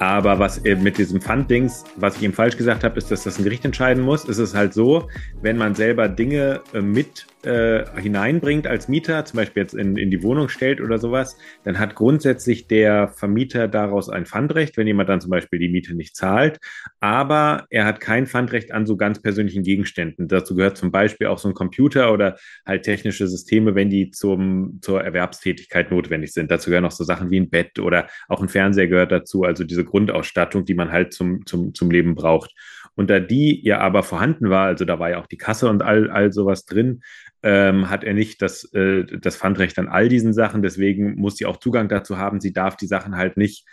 Aber 0.00 0.38
was 0.38 0.62
mit 0.62 0.96
diesem 0.96 1.20
Pfanddings, 1.20 1.84
was 1.96 2.16
ich 2.16 2.22
ihm 2.22 2.32
falsch 2.32 2.56
gesagt 2.56 2.84
habe, 2.84 2.96
ist, 2.96 3.10
dass 3.10 3.24
das 3.24 3.38
ein 3.38 3.44
Gericht 3.44 3.66
entscheiden 3.66 4.02
muss. 4.02 4.26
Es 4.26 4.38
ist 4.38 4.54
halt 4.54 4.72
so, 4.72 5.08
wenn 5.42 5.58
man 5.58 5.74
selber 5.74 6.08
Dinge 6.08 6.62
äh, 6.72 6.80
mit 6.80 7.26
äh, 7.42 7.84
hineinbringt 8.00 8.66
als 8.66 8.88
Mieter, 8.88 9.24
zum 9.24 9.38
Beispiel 9.38 9.62
jetzt 9.62 9.74
in, 9.74 9.96
in 9.96 10.10
die 10.10 10.22
Wohnung 10.22 10.48
stellt 10.48 10.80
oder 10.80 10.98
sowas, 10.98 11.36
dann 11.64 11.78
hat 11.78 11.94
grundsätzlich 11.94 12.66
der 12.66 13.08
Vermieter 13.08 13.68
daraus 13.68 14.08
ein 14.08 14.26
Pfandrecht, 14.26 14.76
wenn 14.76 14.86
jemand 14.86 15.08
dann 15.08 15.20
zum 15.20 15.30
Beispiel 15.30 15.58
die 15.58 15.68
Miete 15.68 15.94
nicht 15.94 16.16
zahlt. 16.16 16.58
Aber 17.00 17.66
er 17.70 17.84
hat 17.86 18.00
kein 18.00 18.26
Pfandrecht 18.26 18.72
an 18.72 18.86
so 18.86 18.96
ganz 18.96 19.20
persönlichen 19.22 19.62
Gegenständen. 19.62 20.28
Dazu 20.28 20.54
gehört 20.54 20.76
zum 20.76 20.90
Beispiel 20.90 21.28
auch 21.28 21.38
so 21.38 21.48
ein 21.48 21.54
Computer 21.54 22.12
oder 22.12 22.36
halt 22.66 22.82
technische 22.82 23.26
Systeme, 23.26 23.74
wenn 23.74 23.90
die 23.90 24.10
zum, 24.10 24.78
zur 24.82 25.02
Erwerbstätigkeit 25.02 25.90
notwendig 25.90 26.32
sind. 26.32 26.50
Dazu 26.50 26.70
gehören 26.70 26.84
auch 26.84 26.90
so 26.90 27.04
Sachen 27.04 27.30
wie 27.30 27.40
ein 27.40 27.50
Bett 27.50 27.78
oder 27.78 28.08
auch 28.28 28.42
ein 28.42 28.48
Fernseher 28.48 28.88
gehört 28.88 29.12
dazu, 29.12 29.44
also 29.44 29.64
diese 29.64 29.84
Grundausstattung, 29.90 30.64
die 30.64 30.74
man 30.74 30.90
halt 30.90 31.12
zum, 31.12 31.44
zum, 31.46 31.74
zum 31.74 31.90
Leben 31.90 32.14
braucht. 32.14 32.54
Und 32.94 33.10
da 33.10 33.20
die 33.20 33.64
ja 33.64 33.78
aber 33.78 34.02
vorhanden 34.02 34.50
war, 34.50 34.66
also 34.66 34.84
da 34.84 34.98
war 34.98 35.10
ja 35.10 35.20
auch 35.20 35.26
die 35.26 35.38
Kasse 35.38 35.68
und 35.68 35.82
all, 35.82 36.10
all 36.10 36.32
sowas 36.32 36.64
drin, 36.64 37.02
ähm, 37.42 37.88
hat 37.88 38.04
er 38.04 38.14
nicht 38.14 38.42
das, 38.42 38.64
äh, 38.74 39.04
das 39.04 39.36
Pfandrecht 39.36 39.78
an 39.78 39.88
all 39.88 40.08
diesen 40.08 40.32
Sachen. 40.32 40.62
Deswegen 40.62 41.14
muss 41.14 41.36
sie 41.36 41.46
auch 41.46 41.58
Zugang 41.58 41.88
dazu 41.88 42.18
haben. 42.18 42.40
Sie 42.40 42.52
darf 42.52 42.76
die 42.76 42.86
Sachen 42.86 43.16
halt 43.16 43.36
nicht 43.36 43.66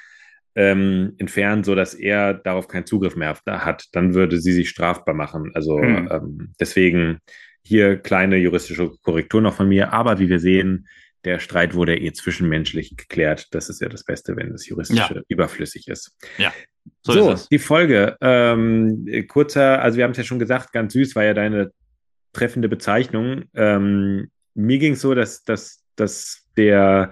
ähm, 0.56 1.14
entfernen, 1.18 1.64
sodass 1.64 1.94
er 1.94 2.34
darauf 2.34 2.68
keinen 2.68 2.86
Zugriff 2.86 3.16
mehr 3.16 3.36
hat. 3.46 3.86
Dann 3.92 4.14
würde 4.14 4.40
sie 4.40 4.54
sich 4.54 4.70
strafbar 4.70 5.14
machen. 5.14 5.52
Also 5.54 5.80
hm. 5.80 6.10
ähm, 6.12 6.54
deswegen 6.60 7.20
hier 7.64 7.98
kleine 7.98 8.38
juristische 8.38 8.92
Korrektur 9.02 9.42
noch 9.42 9.54
von 9.54 9.68
mir. 9.68 9.94
Aber 9.94 10.20
wie 10.20 10.30
wir 10.30 10.40
sehen, 10.40 10.88
der 11.26 11.40
Streit 11.40 11.74
wurde 11.74 11.98
eh 12.00 12.12
zwischenmenschlich 12.14 12.96
geklärt. 12.96 13.48
Das 13.52 13.70
ist 13.70 13.82
ja 13.82 13.90
das 13.90 14.04
Beste, 14.04 14.36
wenn 14.36 14.52
das 14.52 14.68
Juristische 14.68 15.16
ja. 15.16 15.22
überflüssig 15.28 15.88
ist. 15.88 16.16
Ja. 16.38 16.54
So, 17.02 17.36
so 17.36 17.48
die 17.52 17.60
Folge. 17.60 18.16
Ähm, 18.22 19.26
kurzer, 19.28 19.82
also 19.82 19.98
wir 19.98 20.04
haben 20.04 20.12
es 20.12 20.18
ja 20.18 20.24
schon 20.24 20.40
gesagt, 20.40 20.72
ganz 20.72 20.94
süß 20.94 21.16
war 21.16 21.24
ja 21.24 21.34
deine 21.34 21.72
treffende 22.34 22.70
Bezeichnung. 22.70 23.44
Ähm, 23.54 24.32
mir 24.54 24.78
ging 24.80 24.94
es 24.94 25.02
so, 25.02 25.14
dass, 25.14 25.44
dass, 25.44 25.84
dass 25.96 26.48
der 26.56 27.12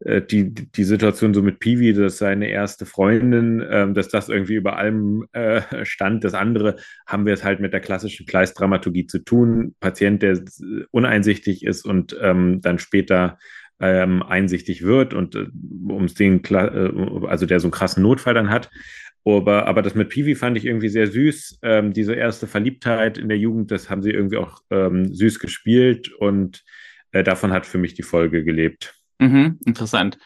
äh, 0.00 0.22
die, 0.22 0.52
die 0.54 0.84
Situation 0.84 1.34
so 1.34 1.42
mit 1.42 1.58
Piwi, 1.58 1.92
dass 1.92 2.18
seine 2.18 2.48
erste 2.48 2.86
Freundin, 2.86 3.64
ähm, 3.68 3.94
dass 3.94 4.08
das 4.08 4.28
irgendwie 4.28 4.54
über 4.54 4.76
allem 4.76 5.26
äh, 5.32 5.62
stand. 5.84 6.24
Das 6.24 6.34
andere 6.34 6.76
haben 7.06 7.26
wir 7.26 7.34
es 7.34 7.44
halt 7.44 7.60
mit 7.60 7.72
der 7.72 7.80
klassischen 7.80 8.26
Kleist-Dramaturgie 8.26 9.06
zu 9.06 9.20
tun. 9.20 9.74
Patient, 9.80 10.22
der 10.22 10.40
uneinsichtig 10.90 11.64
ist 11.64 11.84
und 11.84 12.16
ähm, 12.20 12.60
dann 12.60 12.78
später 12.78 13.38
ähm, 13.80 14.22
einsichtig 14.22 14.82
wird 14.82 15.14
und 15.14 15.34
äh, 15.34 15.46
um 15.88 16.06
den, 16.06 16.42
äh, 16.44 17.26
also 17.26 17.46
der 17.46 17.60
so 17.60 17.66
einen 17.66 17.72
krassen 17.72 18.02
Notfall 18.02 18.34
dann 18.34 18.50
hat. 18.50 18.70
Aber, 19.24 19.66
aber 19.66 19.82
das 19.82 19.96
mit 19.96 20.08
Piwi 20.10 20.36
fand 20.36 20.56
ich 20.56 20.64
irgendwie 20.64 20.88
sehr 20.88 21.08
süß. 21.08 21.58
Ähm, 21.62 21.92
diese 21.92 22.14
erste 22.14 22.46
Verliebtheit 22.46 23.18
in 23.18 23.28
der 23.28 23.38
Jugend, 23.38 23.70
das 23.72 23.90
haben 23.90 24.02
sie 24.02 24.12
irgendwie 24.12 24.36
auch 24.36 24.60
ähm, 24.70 25.12
süß 25.12 25.40
gespielt 25.40 26.12
und 26.12 26.64
äh, 27.10 27.24
davon 27.24 27.52
hat 27.52 27.66
für 27.66 27.78
mich 27.78 27.94
die 27.94 28.04
Folge 28.04 28.44
gelebt. 28.44 28.95
Mhm, 29.18 29.58
interessant. 29.64 30.18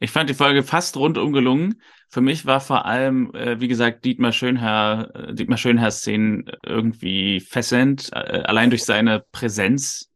Ich 0.00 0.10
fand 0.10 0.28
die 0.28 0.34
Folge 0.34 0.64
fast 0.64 0.96
rundum 0.96 1.32
gelungen. 1.32 1.80
Für 2.08 2.20
mich 2.20 2.44
war 2.44 2.60
vor 2.60 2.86
allem, 2.86 3.32
äh, 3.34 3.60
wie 3.60 3.68
gesagt, 3.68 4.04
Dietmar 4.04 4.32
Schönherr, 4.32 5.10
äh, 5.14 5.34
Dietmar 5.34 5.58
Schönherrs 5.58 6.00
Szenen 6.00 6.50
irgendwie 6.64 7.38
fesselnd, 7.40 8.10
äh, 8.12 8.42
allein 8.42 8.70
durch 8.70 8.84
seine 8.84 9.24
Präsenz, 9.30 10.10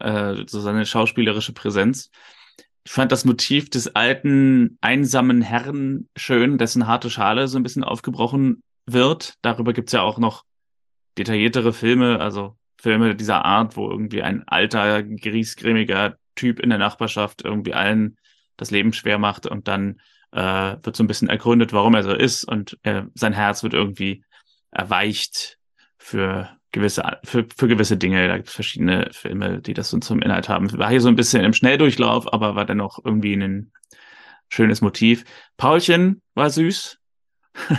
äh, 0.00 0.36
so 0.46 0.60
seine 0.60 0.86
schauspielerische 0.86 1.52
Präsenz. 1.52 2.10
Ich 2.84 2.92
fand 2.92 3.12
das 3.12 3.24
Motiv 3.24 3.68
des 3.68 3.94
alten, 3.94 4.78
einsamen 4.80 5.42
Herrn 5.42 6.08
schön, 6.16 6.56
dessen 6.58 6.86
harte 6.86 7.10
Schale 7.10 7.48
so 7.48 7.58
ein 7.58 7.62
bisschen 7.62 7.84
aufgebrochen 7.84 8.62
wird. 8.86 9.34
Darüber 9.42 9.74
gibt's 9.74 9.92
ja 9.92 10.00
auch 10.00 10.18
noch 10.18 10.44
detailliertere 11.18 11.72
Filme, 11.72 12.18
also 12.18 12.56
Filme 12.80 13.14
dieser 13.14 13.44
Art, 13.44 13.76
wo 13.76 13.88
irgendwie 13.90 14.22
ein 14.22 14.42
alter, 14.48 15.02
griesgrämiger 15.02 16.16
Typ 16.34 16.60
in 16.60 16.70
der 16.70 16.78
Nachbarschaft 16.78 17.42
irgendwie 17.44 17.74
allen 17.74 18.16
das 18.56 18.70
Leben 18.70 18.92
schwer 18.92 19.18
macht 19.18 19.46
und 19.46 19.68
dann 19.68 20.00
äh, 20.32 20.76
wird 20.82 20.96
so 20.96 21.02
ein 21.02 21.08
bisschen 21.08 21.28
ergründet, 21.28 21.72
warum 21.72 21.94
er 21.94 22.02
so 22.02 22.12
ist 22.12 22.44
und 22.44 22.78
äh, 22.82 23.02
sein 23.14 23.32
Herz 23.32 23.62
wird 23.62 23.74
irgendwie 23.74 24.24
erweicht 24.70 25.58
für 25.98 26.50
gewisse, 26.72 27.02
für, 27.24 27.46
für 27.56 27.68
gewisse 27.68 27.96
Dinge. 27.96 28.26
Da 28.26 28.36
gibt 28.36 28.48
es 28.48 28.54
verschiedene 28.54 29.08
Filme, 29.12 29.60
die 29.60 29.74
das 29.74 29.90
so 29.90 29.98
zum 29.98 30.22
Inhalt 30.22 30.48
haben. 30.48 30.72
War 30.78 30.90
hier 30.90 31.00
so 31.00 31.08
ein 31.08 31.16
bisschen 31.16 31.44
im 31.44 31.52
Schnelldurchlauf, 31.52 32.32
aber 32.32 32.56
war 32.56 32.64
dennoch 32.64 32.98
irgendwie 33.04 33.34
ein 33.34 33.72
schönes 34.48 34.80
Motiv. 34.80 35.24
Paulchen 35.56 36.22
war 36.34 36.50
süß. 36.50 36.98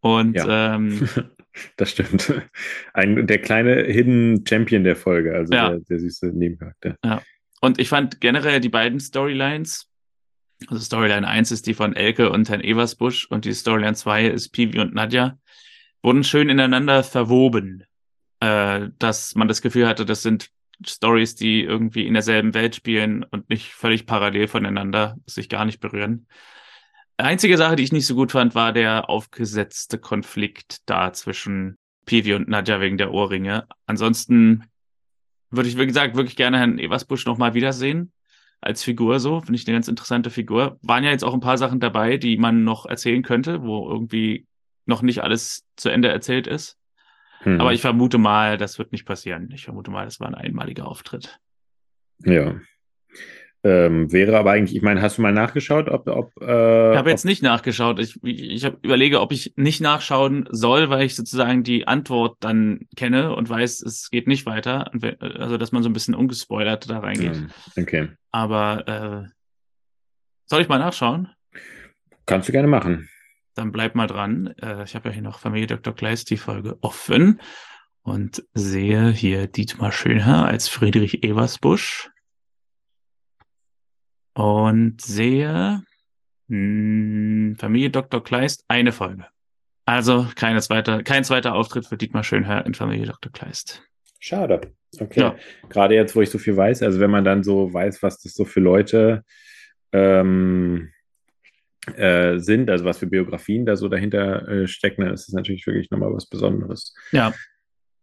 Und 0.00 0.34
ja. 0.34 0.74
ähm, 0.74 1.08
das 1.76 1.90
stimmt. 1.90 2.32
Ein, 2.92 3.26
der 3.26 3.38
kleine 3.38 3.84
Hidden 3.84 4.44
Champion 4.46 4.84
der 4.84 4.96
Folge, 4.96 5.34
also 5.34 5.54
ja. 5.54 5.70
der, 5.70 5.80
der 5.80 5.98
süße 5.98 6.26
Nebencharakter. 6.34 6.96
Ja. 7.04 7.22
Und 7.62 7.78
ich 7.78 7.88
fand 7.88 8.20
generell 8.20 8.60
die 8.60 8.68
beiden 8.68 9.00
Storylines, 9.00 9.88
also 10.66 10.82
Storyline 10.82 11.26
1 11.26 11.50
ist 11.50 11.66
die 11.66 11.74
von 11.74 11.96
Elke 11.96 12.28
und 12.28 12.50
Herrn 12.50 12.60
Eversbusch 12.60 13.26
und 13.30 13.46
die 13.46 13.54
Storyline 13.54 13.94
2 13.94 14.26
ist 14.26 14.50
Pivi 14.50 14.80
und 14.80 14.94
Nadja, 14.94 15.38
wurden 16.02 16.22
schön 16.22 16.50
ineinander 16.50 17.02
verwoben 17.02 17.84
äh, 18.42 18.90
dass 18.98 19.36
man 19.36 19.46
das 19.46 19.62
Gefühl 19.62 19.86
hatte, 19.86 20.04
das 20.04 20.22
sind 20.22 20.50
Stories, 20.84 21.36
die 21.36 21.62
irgendwie 21.62 22.08
in 22.08 22.14
derselben 22.14 22.54
Welt 22.54 22.74
spielen 22.74 23.22
und 23.22 23.48
nicht 23.48 23.72
völlig 23.72 24.04
parallel 24.04 24.48
voneinander, 24.48 25.16
sich 25.26 25.48
gar 25.48 25.64
nicht 25.64 25.78
berühren. 25.78 26.26
Einzige 27.18 27.56
Sache, 27.56 27.76
die 27.76 27.84
ich 27.84 27.92
nicht 27.92 28.06
so 28.06 28.16
gut 28.16 28.32
fand, 28.32 28.56
war 28.56 28.72
der 28.72 29.08
aufgesetzte 29.08 29.98
Konflikt 29.98 30.78
da 30.86 31.12
zwischen 31.12 31.76
Pivi 32.04 32.34
und 32.34 32.48
Nadja 32.48 32.80
wegen 32.80 32.98
der 32.98 33.12
Ohrringe. 33.12 33.68
Ansonsten 33.86 34.64
würde 35.52 35.68
ich, 35.68 35.78
wie 35.78 35.86
gesagt, 35.86 36.16
wirklich 36.16 36.36
gerne 36.36 36.58
Herrn 36.58 36.78
Eversbusch 36.78 37.26
nochmal 37.26 37.54
wiedersehen. 37.54 38.12
Als 38.60 38.82
Figur 38.84 39.20
so, 39.20 39.40
finde 39.40 39.56
ich 39.56 39.66
eine 39.66 39.76
ganz 39.76 39.88
interessante 39.88 40.30
Figur. 40.30 40.78
Waren 40.82 41.04
ja 41.04 41.10
jetzt 41.10 41.24
auch 41.24 41.34
ein 41.34 41.40
paar 41.40 41.58
Sachen 41.58 41.80
dabei, 41.80 42.16
die 42.16 42.36
man 42.36 42.64
noch 42.64 42.86
erzählen 42.86 43.22
könnte, 43.22 43.62
wo 43.62 43.88
irgendwie 43.88 44.46
noch 44.86 45.02
nicht 45.02 45.22
alles 45.22 45.66
zu 45.76 45.88
Ende 45.88 46.08
erzählt 46.08 46.46
ist. 46.46 46.78
Hm. 47.40 47.60
Aber 47.60 47.72
ich 47.72 47.80
vermute 47.80 48.18
mal, 48.18 48.56
das 48.56 48.78
wird 48.78 48.92
nicht 48.92 49.04
passieren. 49.04 49.50
Ich 49.52 49.64
vermute 49.64 49.90
mal, 49.90 50.04
das 50.04 50.20
war 50.20 50.28
ein 50.28 50.34
einmaliger 50.34 50.86
Auftritt. 50.86 51.40
Ja. 52.24 52.54
Ähm, 53.64 54.10
wäre 54.10 54.36
aber 54.36 54.50
eigentlich, 54.50 54.76
ich 54.76 54.82
meine, 54.82 55.00
hast 55.00 55.18
du 55.18 55.22
mal 55.22 55.32
nachgeschaut, 55.32 55.88
ob. 55.88 56.08
ob 56.08 56.32
äh, 56.40 56.92
ich 56.92 56.98
habe 56.98 57.10
jetzt 57.10 57.24
nicht 57.24 57.42
nachgeschaut. 57.42 58.00
Ich, 58.00 58.18
ich 58.24 58.64
hab, 58.64 58.84
überlege, 58.84 59.20
ob 59.20 59.30
ich 59.30 59.52
nicht 59.56 59.80
nachschauen 59.80 60.48
soll, 60.50 60.90
weil 60.90 61.06
ich 61.06 61.14
sozusagen 61.14 61.62
die 61.62 61.86
Antwort 61.86 62.38
dann 62.40 62.80
kenne 62.96 63.34
und 63.36 63.48
weiß, 63.48 63.82
es 63.82 64.10
geht 64.10 64.26
nicht 64.26 64.46
weiter. 64.46 64.90
Also, 65.20 65.58
dass 65.58 65.70
man 65.70 65.82
so 65.82 65.88
ein 65.88 65.92
bisschen 65.92 66.14
ungespoilert 66.14 66.90
da 66.90 66.98
reingeht. 66.98 67.36
Hm, 67.36 67.50
okay. 67.78 68.08
Aber 68.32 68.88
äh, 69.26 69.28
soll 70.46 70.62
ich 70.62 70.68
mal 70.68 70.78
nachschauen? 70.78 71.28
Kannst 72.26 72.48
du 72.48 72.52
gerne 72.52 72.68
machen 72.68 73.08
dann 73.54 73.72
bleib 73.72 73.94
mal 73.94 74.06
dran. 74.06 74.54
Äh, 74.60 74.84
ich 74.84 74.94
habe 74.94 75.08
ja 75.08 75.14
hier 75.14 75.22
noch 75.22 75.38
Familie 75.38 75.66
Dr. 75.66 75.94
Kleist 75.94 76.30
die 76.30 76.36
Folge 76.36 76.78
offen 76.80 77.40
und 78.02 78.42
sehe 78.54 79.10
hier 79.10 79.46
Dietmar 79.46 79.92
Schönherr 79.92 80.46
als 80.46 80.68
Friedrich 80.68 81.22
Eversbusch 81.22 82.10
und 84.34 85.00
sehe 85.00 85.82
mh, 86.48 86.56
hm, 86.56 87.56
Familie 87.58 87.90
Dr. 87.90 88.22
Kleist 88.22 88.64
eine 88.68 88.92
Folge. 88.92 89.26
Also 89.84 90.26
keine 90.36 90.60
zweite, 90.60 91.02
kein 91.02 91.24
zweiter 91.24 91.54
Auftritt 91.54 91.86
für 91.86 91.96
Dietmar 91.96 92.24
Schönherr 92.24 92.64
in 92.66 92.74
Familie 92.74 93.06
Dr. 93.06 93.32
Kleist. 93.32 93.82
Schade. 94.20 94.72
Okay. 95.00 95.20
Ja. 95.20 95.36
Gerade 95.68 95.94
jetzt, 95.94 96.14
wo 96.14 96.22
ich 96.22 96.30
so 96.30 96.38
viel 96.38 96.56
weiß, 96.56 96.82
also 96.82 97.00
wenn 97.00 97.10
man 97.10 97.24
dann 97.24 97.42
so 97.42 97.72
weiß, 97.72 98.02
was 98.02 98.20
das 98.20 98.34
so 98.34 98.44
für 98.44 98.60
Leute 98.60 99.24
ähm, 99.92 100.92
äh, 101.96 102.38
sind, 102.38 102.70
also 102.70 102.84
was 102.84 102.98
für 102.98 103.06
Biografien 103.06 103.66
da 103.66 103.74
so 103.74 103.88
dahinter 103.88 104.46
äh, 104.48 104.66
stecken, 104.68 105.02
dann 105.02 105.14
ist 105.14 105.28
es 105.28 105.34
natürlich 105.34 105.66
wirklich 105.66 105.90
nochmal 105.90 106.12
was 106.12 106.26
Besonderes. 106.26 106.94
Ja. 107.10 107.34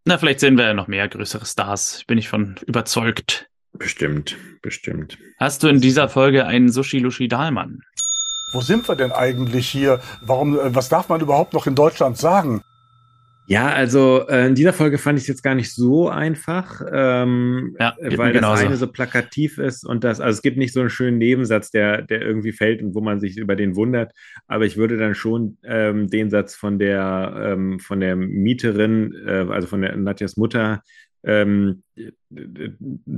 Na, 0.05 0.17
vielleicht 0.17 0.39
sehen 0.39 0.57
wir 0.57 0.65
ja 0.65 0.73
noch 0.73 0.87
mehr 0.87 1.07
größere 1.07 1.45
Stars. 1.45 2.03
Bin 2.05 2.17
ich 2.17 2.27
von 2.27 2.55
überzeugt. 2.65 3.48
Bestimmt, 3.73 4.37
bestimmt. 4.61 5.17
Hast 5.37 5.63
du 5.63 5.67
in 5.67 5.79
dieser 5.79 6.09
Folge 6.09 6.45
einen 6.45 6.69
Sushi-Lushi 6.69 7.27
Dahlmann? 7.27 7.81
Wo 8.51 8.61
sind 8.61 8.87
wir 8.87 8.95
denn 8.95 9.11
eigentlich 9.11 9.69
hier? 9.69 9.99
Warum, 10.21 10.57
äh, 10.57 10.73
was 10.73 10.89
darf 10.89 11.09
man 11.09 11.21
überhaupt 11.21 11.53
noch 11.53 11.67
in 11.67 11.75
Deutschland 11.75 12.17
sagen? 12.17 12.61
Ja, 13.49 13.69
also 13.69 14.27
äh, 14.27 14.45
in 14.45 14.53
dieser 14.53 14.73
Folge 14.73 14.99
fand 14.99 15.17
ich 15.17 15.23
es 15.23 15.27
jetzt 15.27 15.41
gar 15.41 15.55
nicht 15.55 15.73
so 15.73 16.07
einfach, 16.07 16.83
ähm, 16.93 17.75
ja, 17.79 17.95
weil 17.99 18.31
das 18.31 18.59
eine 18.59 18.77
so 18.77 18.85
plakativ 18.85 19.57
ist 19.57 19.83
und 19.83 20.03
das, 20.03 20.19
also 20.19 20.37
es 20.37 20.43
gibt 20.43 20.57
nicht 20.57 20.71
so 20.71 20.81
einen 20.81 20.91
schönen 20.91 21.17
Nebensatz, 21.17 21.71
der, 21.71 22.03
der 22.03 22.21
irgendwie 22.21 22.51
fällt 22.51 22.83
und 22.83 22.93
wo 22.93 23.01
man 23.01 23.19
sich 23.19 23.37
über 23.37 23.55
den 23.55 23.75
wundert. 23.75 24.11
Aber 24.47 24.65
ich 24.65 24.77
würde 24.77 24.97
dann 24.97 25.15
schon 25.15 25.57
ähm, 25.63 26.11
den 26.11 26.29
Satz 26.29 26.53
von 26.53 26.77
der 26.77 27.33
ähm, 27.43 27.79
von 27.79 27.99
der 27.99 28.15
Mieterin, 28.15 29.15
äh, 29.25 29.47
also 29.49 29.67
von 29.67 29.81
der 29.81 29.95
Nadjas 29.95 30.37
Mutter, 30.37 30.83
ähm, 31.23 31.83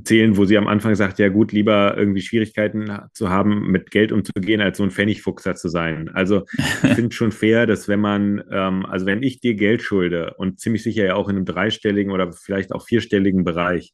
zählen, 0.04 0.38
wo 0.38 0.46
sie 0.46 0.58
am 0.58 0.68
Anfang 0.68 0.96
sagt, 0.96 1.20
ja 1.20 1.30
gut, 1.30 1.52
lieber 1.52 1.96
irgendwie 1.98 2.22
Schwierigkeiten 2.22 2.92
zu 3.14 3.30
haben, 3.30 3.70
mit 3.70 3.92
Geld 3.92 4.12
umzugehen, 4.12 4.62
als 4.62 4.78
so 4.78 4.84
ein 4.84 4.92
Pfennigfuchser 4.92 5.56
zu 5.56 5.70
sein. 5.70 6.10
Also 6.10 6.46
ich 6.58 6.94
finde 6.94 7.12
schon 7.16 7.32
fair, 7.32 7.68
dass 7.68 7.88
wenn 7.88 8.00
man, 8.00 8.44
ähm, 8.52 8.86
also 8.86 9.06
wenn 9.06 9.22
ich 9.22 9.40
dir 9.40 9.54
Geld 9.54 9.84
schulde 9.84 10.34
und 10.38 10.60
ziemlich 10.60 10.84
sicher 10.84 11.06
ja 11.06 11.16
auch 11.16 11.30
in 11.30 11.36
einem 11.36 11.46
dreistelligen 11.46 12.12
oder 12.12 12.32
vielleicht 12.32 12.74
auch 12.74 12.86
vierstelligen 12.86 13.44
Bereich, 13.44 13.94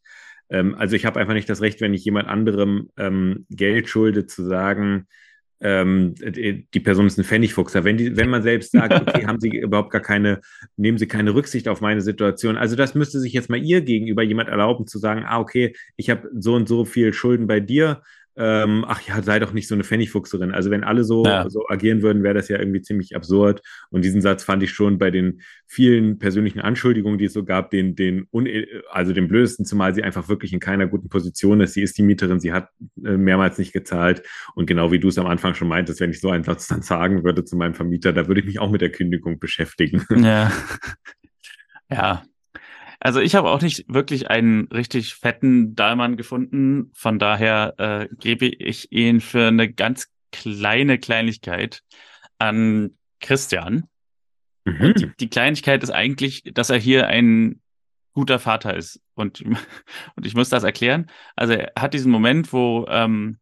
ähm, 0.49 0.75
also 0.75 0.95
ich 0.95 1.05
habe 1.05 1.19
einfach 1.19 1.33
nicht 1.33 1.49
das 1.49 1.61
Recht, 1.61 1.81
wenn 1.81 1.93
ich 1.93 2.05
jemand 2.05 2.27
anderem 2.27 2.89
ähm, 2.97 3.45
Geld 3.49 3.89
schulde, 3.89 4.25
zu 4.25 4.43
sagen, 4.45 5.07
ähm, 5.59 6.13
die 6.15 6.79
Person 6.79 7.07
ist 7.07 7.17
ein 7.17 7.23
Pfennigfuchser. 7.23 7.83
Wenn, 7.83 7.97
die, 7.97 8.15
wenn 8.15 8.29
man 8.29 8.43
selbst 8.43 8.71
sagt, 8.71 8.93
okay, 9.01 9.25
haben 9.25 9.39
Sie 9.39 9.49
überhaupt 9.49 9.91
gar 9.91 10.01
keine, 10.01 10.41
nehmen 10.75 10.97
Sie 10.97 11.07
keine 11.07 11.33
Rücksicht 11.33 11.67
auf 11.67 11.81
meine 11.81 12.01
Situation. 12.01 12.57
Also 12.57 12.75
das 12.75 12.95
müsste 12.95 13.19
sich 13.19 13.33
jetzt 13.33 13.49
mal 13.49 13.63
ihr 13.63 13.81
gegenüber 13.81 14.23
jemand 14.23 14.49
erlauben 14.49 14.87
zu 14.87 14.99
sagen, 14.99 15.23
ah, 15.25 15.39
okay, 15.39 15.75
ich 15.95 16.09
habe 16.09 16.29
so 16.37 16.55
und 16.55 16.67
so 16.67 16.85
viel 16.85 17.13
Schulden 17.13 17.47
bei 17.47 17.59
dir, 17.59 18.01
ähm, 18.37 18.85
ach 18.87 19.01
ja, 19.01 19.21
sei 19.23 19.39
doch 19.39 19.51
nicht 19.51 19.67
so 19.67 19.73
eine 19.73 19.83
Pfennigfuchserin. 19.83 20.51
Also 20.51 20.69
wenn 20.69 20.83
alle 20.83 21.03
so, 21.03 21.25
ja. 21.25 21.49
so 21.49 21.67
agieren 21.67 22.03
würden, 22.03 22.21
wäre 22.21 22.35
das 22.35 22.49
ja 22.49 22.59
irgendwie 22.59 22.81
ziemlich 22.81 23.15
absurd. 23.15 23.61
Und 23.89 24.05
diesen 24.05 24.21
Satz 24.21 24.43
fand 24.43 24.61
ich 24.61 24.71
schon 24.71 24.99
bei 24.99 25.09
den 25.09 25.41
vielen 25.65 26.19
persönlichen 26.19 26.59
Anschuldigungen, 26.59 27.17
die 27.17 27.25
es 27.25 27.33
so 27.33 27.43
gab, 27.43 27.71
den, 27.71 27.95
den 27.95 28.27
also 28.91 29.11
den 29.11 29.27
blödesten, 29.27 29.65
zumal 29.65 29.95
sie 29.95 30.03
einfach 30.03 30.29
wirklich 30.29 30.53
in 30.53 30.59
keiner 30.59 30.85
guten 30.85 31.09
Position 31.09 31.61
ist. 31.61 31.73
Sie 31.73 31.81
ist 31.81 31.97
die 31.97 32.03
Mieterin, 32.03 32.39
sie 32.39 32.53
hat 32.53 32.69
äh, 33.03 33.17
mehrmals 33.17 33.57
nicht 33.57 33.73
gezahlt. 33.73 34.21
Und 34.53 34.67
genau 34.67 34.91
wie 34.91 34.99
du 34.99 35.07
es 35.07 35.17
am 35.17 35.27
Anfang 35.27 35.55
schon 35.55 35.67
meintest, 35.67 35.99
wenn 35.99 36.11
ich 36.11 36.21
so 36.21 36.29
einen 36.29 36.43
Satz 36.43 36.67
dann 36.67 36.83
sagen 36.83 37.23
würde 37.23 37.43
zu 37.43 37.55
meinem 37.55 37.73
Vermieter, 37.73 38.13
da 38.13 38.27
würde 38.27 38.41
ich 38.41 38.47
mich 38.47 38.59
auch 38.59 38.69
mit 38.69 38.81
der 38.81 38.91
Kündigung 38.91 39.39
beschäftigen. 39.39 40.05
Ja. 40.15 40.51
Ja, 41.89 42.23
also 42.99 43.19
ich 43.19 43.35
habe 43.35 43.49
auch 43.49 43.61
nicht 43.61 43.85
wirklich 43.87 44.29
einen 44.29 44.67
richtig 44.67 45.13
fetten 45.15 45.75
Dahlmann 45.75 46.17
gefunden. 46.17 46.91
Von 46.93 47.19
daher 47.19 47.75
äh, 47.77 48.07
gebe 48.15 48.47
ich 48.47 48.91
ihn 48.91 49.21
für 49.21 49.47
eine 49.47 49.71
ganz 49.71 50.07
kleine 50.31 50.97
Kleinigkeit 50.97 51.83
an 52.39 52.97
Christian. 53.19 53.87
Mhm. 54.65 54.93
Die, 54.95 55.11
die, 55.19 55.29
Kleinigkeit 55.29 55.83
ist 55.83 55.91
eigentlich, 55.91 56.43
dass 56.53 56.69
er 56.69 56.77
hier 56.77 57.07
ein 57.07 57.61
guter 58.13 58.39
Vater 58.39 58.75
ist. 58.75 58.99
Und, 59.13 59.41
und 60.15 60.25
ich 60.25 60.33
muss 60.33 60.49
das 60.49 60.63
erklären. 60.63 61.09
Also 61.35 61.53
er 61.53 61.71
hat 61.77 61.93
diesen 61.93 62.11
Moment, 62.11 62.51
wo, 62.51 62.85
ähm, 62.89 63.37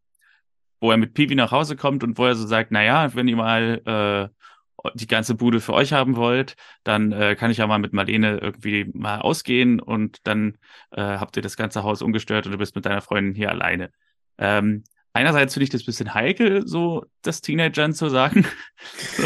wo 0.81 0.91
er 0.91 0.97
mit 0.97 1.13
Piwi 1.13 1.35
nach 1.35 1.51
Hause 1.51 1.77
kommt 1.77 2.03
und 2.03 2.17
wo 2.17 2.25
er 2.25 2.35
so 2.35 2.45
sagt, 2.45 2.71
naja, 2.71 3.15
wenn 3.15 3.27
ihr 3.27 3.37
mal 3.37 3.81
äh, 3.85 4.44
die 4.93 5.07
ganze 5.07 5.35
Bude 5.35 5.59
für 5.61 5.73
euch 5.73 5.93
haben 5.93 6.15
wollt, 6.15 6.55
dann 6.83 7.11
äh, 7.11 7.35
kann 7.35 7.51
ich 7.51 7.57
ja 7.57 7.67
mal 7.67 7.79
mit 7.79 7.93
Marlene 7.93 8.37
irgendwie 8.37 8.89
mal 8.93 9.19
ausgehen 9.19 9.79
und 9.79 10.19
dann 10.27 10.57
äh, 10.91 11.01
habt 11.01 11.35
ihr 11.37 11.41
das 11.41 11.57
ganze 11.57 11.83
Haus 11.83 12.01
ungestört 12.01 12.45
und 12.45 12.51
du 12.51 12.57
bist 12.57 12.75
mit 12.75 12.85
deiner 12.85 13.01
Freundin 13.01 13.35
hier 13.35 13.49
alleine. 13.49 13.91
Ähm, 14.37 14.83
einerseits 15.13 15.53
finde 15.53 15.65
ich 15.65 15.69
das 15.69 15.81
ein 15.81 15.85
bisschen 15.85 16.13
heikel, 16.13 16.67
so 16.67 17.05
das 17.21 17.41
Teenagern 17.41 17.93
zu 17.93 18.09
sagen. 18.09 18.45
so. 19.17 19.23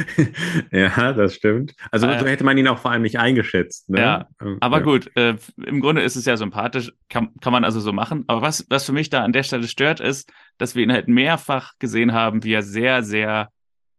ja, 0.72 1.12
das 1.12 1.34
stimmt. 1.34 1.74
Also 1.90 2.06
äh, 2.06 2.18
so 2.18 2.26
hätte 2.26 2.44
man 2.44 2.56
ihn 2.58 2.68
auch 2.68 2.78
vor 2.78 2.90
allem 2.90 3.02
nicht 3.02 3.18
eingeschätzt. 3.18 3.90
Ne? 3.90 4.00
Ja, 4.00 4.28
ähm, 4.40 4.58
aber 4.60 4.78
ja. 4.78 4.84
gut, 4.84 5.10
äh, 5.16 5.36
im 5.64 5.80
Grunde 5.80 6.02
ist 6.02 6.16
es 6.16 6.24
ja 6.24 6.36
sympathisch, 6.36 6.92
kann, 7.08 7.30
kann 7.40 7.52
man 7.52 7.64
also 7.64 7.80
so 7.80 7.92
machen. 7.92 8.24
Aber 8.26 8.42
was, 8.42 8.66
was 8.70 8.84
für 8.84 8.92
mich 8.92 9.10
da 9.10 9.22
an 9.22 9.32
der 9.32 9.42
Stelle 9.42 9.68
stört, 9.68 10.00
ist, 10.00 10.32
dass 10.58 10.74
wir 10.74 10.82
ihn 10.82 10.92
halt 10.92 11.08
mehrfach 11.08 11.74
gesehen 11.78 12.12
haben, 12.12 12.44
wie 12.44 12.52
er 12.52 12.62
sehr, 12.62 13.02
sehr 13.02 13.50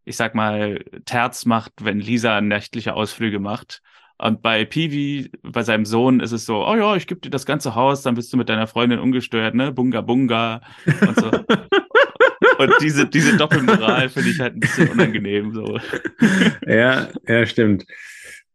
ich 0.04 0.16
sag 0.16 0.34
mal, 0.34 0.84
Terz 1.04 1.44
macht, 1.46 1.72
wenn 1.80 2.00
Lisa 2.00 2.40
nächtliche 2.40 2.94
Ausflüge 2.94 3.38
macht. 3.38 3.82
Und 4.18 4.42
bei 4.42 4.64
Peewee, 4.64 5.30
bei 5.42 5.62
seinem 5.62 5.84
Sohn, 5.84 6.20
ist 6.20 6.32
es 6.32 6.46
so, 6.46 6.64
oh 6.64 6.76
ja, 6.76 6.94
ich 6.94 7.06
gebe 7.06 7.20
dir 7.20 7.30
das 7.30 7.46
ganze 7.46 7.74
Haus, 7.74 8.02
dann 8.02 8.14
bist 8.14 8.32
du 8.32 8.36
mit 8.36 8.48
deiner 8.48 8.66
Freundin 8.66 9.00
ungestört, 9.00 9.54
ne? 9.54 9.72
Bunga 9.72 10.02
Bunga 10.02 10.60
und 10.86 11.20
so. 11.20 11.30
und 12.58 12.72
diese, 12.80 13.06
diese 13.06 13.36
Doppelmoral 13.36 14.08
finde 14.08 14.30
ich 14.30 14.40
halt 14.40 14.54
ein 14.54 14.60
bisschen 14.60 14.88
unangenehm. 14.88 15.52
So. 15.52 15.78
ja, 16.66 17.08
ja, 17.26 17.46
stimmt. 17.46 17.84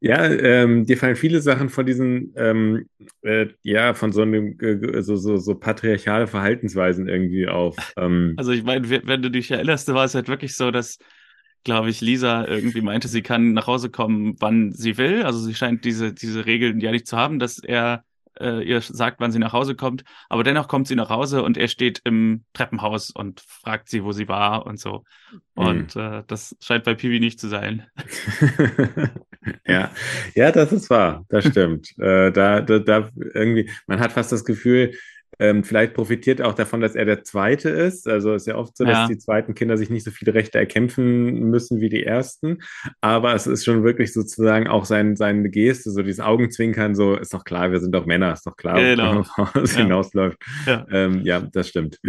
Ja, 0.02 0.26
ähm, 0.26 0.86
dir 0.86 0.98
fallen 0.98 1.18
viele 1.18 1.42
Sachen 1.42 1.68
von 1.68 1.86
diesen, 1.86 2.34
ähm, 2.38 2.88
äh, 3.22 3.48
ja, 3.64 3.94
von 3.94 4.14
so 4.14 4.22
einem, 4.22 4.58
äh, 4.62 5.02
so, 5.02 5.18
so, 5.18 5.36
so 5.36 5.56
patriarchale 5.56 6.28
Verhaltensweisen 6.28 7.10
irgendwie 7.10 7.50
auf. 7.50 7.76
Ähm. 7.98 8.34
Also 8.38 8.54
ich 8.54 8.64
meine, 8.64 8.90
wenn 8.90 9.22
du 9.22 9.30
dich 9.30 9.52
erinnerst, 9.52 9.94
war 9.94 10.06
es 10.06 10.16
halt 10.16 10.30
wirklich 10.30 10.56
so, 10.56 10.72
dass 10.72 11.00
glaube 11.64 11.90
ich, 11.90 12.02
Lisa 12.02 12.46
irgendwie 12.46 12.82
meinte, 12.82 13.08
sie 13.08 13.22
kann 13.22 13.54
nach 13.54 13.68
Hause 13.68 13.90
kommen, 13.90 14.36
wann 14.40 14.72
sie 14.72 14.98
will. 14.98 15.24
Also 15.24 15.40
sie 15.40 15.56
scheint 15.56 15.86
diese, 15.86 16.14
diese 16.14 16.46
Regeln 16.46 16.80
ja 16.80 16.92
nicht 16.92 17.08
zu 17.08 17.18
haben, 17.18 17.40
dass 17.40 17.60
er 17.60 18.04
äh, 18.40 18.64
ihr 18.64 18.82
sagt, 18.82 19.20
wann 19.20 19.32
sie 19.32 19.40
nach 19.40 19.54
Hause 19.54 19.76
kommt. 19.76 20.04
Aber 20.30 20.44
dennoch 20.44 20.68
kommt 20.68 20.88
sie 20.88 20.96
nach 20.96 21.10
Hause 21.10 21.44
und 21.44 21.58
er 21.58 21.68
steht 21.68 22.02
im 22.06 22.44
Treppenhaus 22.54 23.12
und 23.12 23.42
fragt 23.42 23.90
sie, 23.90 24.04
wo 24.04 24.12
sie 24.12 24.28
war 24.28 24.66
und 24.66 24.80
so. 24.80 25.04
Und 25.56 25.96
mhm. 25.96 26.02
äh, 26.02 26.24
das 26.28 26.56
scheint 26.62 26.86
bei 26.86 26.96
Piwi 26.96 27.20
nicht 27.20 27.40
zu 27.40 27.48
sein. 27.48 27.86
ja, 29.68 29.92
ja, 30.36 30.52
das 30.52 30.72
ist 30.72 30.90
wahr. 30.90 31.26
Das 31.30 31.46
stimmt. 31.50 31.98
äh, 32.00 32.32
da, 32.32 32.62
da, 32.62 32.80
da 32.80 33.10
irgendwie, 33.34 33.70
man 33.88 34.00
hat 34.00 34.14
fast 34.14 34.32
das 34.32 34.46
Gefühl, 34.46 34.94
ähm, 35.38 35.64
vielleicht 35.64 35.94
profitiert 35.94 36.42
auch 36.42 36.54
davon, 36.54 36.82
dass 36.82 36.96
er 36.96 37.06
der 37.06 37.24
Zweite 37.24 37.70
ist. 37.70 38.08
Also 38.08 38.34
ist 38.34 38.48
ja 38.48 38.56
oft 38.56 38.76
so, 38.76 38.84
dass 38.84 38.98
ja. 38.98 39.08
die 39.08 39.18
zweiten 39.18 39.54
Kinder 39.54 39.78
sich 39.78 39.90
nicht 39.90 40.04
so 40.04 40.12
viele 40.12 40.34
Rechte 40.34 40.58
erkämpfen 40.58 41.50
müssen 41.50 41.80
wie 41.82 41.90
die 41.90 42.04
ersten. 42.04 42.60
Aber 43.02 43.34
es 43.36 43.48
ist 43.48 43.64
schon 43.64 43.84
wirklich 43.84 44.14
sozusagen 44.14 44.68
auch 44.68 44.86
sein, 44.86 45.16
seine 45.16 45.50
Geste, 45.50 45.92
so 45.92 46.02
dieses 46.02 46.20
Augenzwinkern, 46.20 46.96
so 46.96 47.16
ist 47.16 47.34
doch 47.34 47.44
klar, 47.44 47.72
wir 47.72 47.80
sind 47.80 47.94
doch 47.94 48.06
Männer, 48.06 48.34
ist 48.34 48.48
doch 48.48 48.58
klar, 48.58 48.80
genau. 48.80 49.26
worauf 49.38 49.56
ja. 49.56 49.78
hinausläuft. 49.84 50.38
Ja. 50.66 50.86
Ähm, 50.92 51.22
ja, 51.24 51.40
das 51.40 51.70
stimmt. 51.70 52.00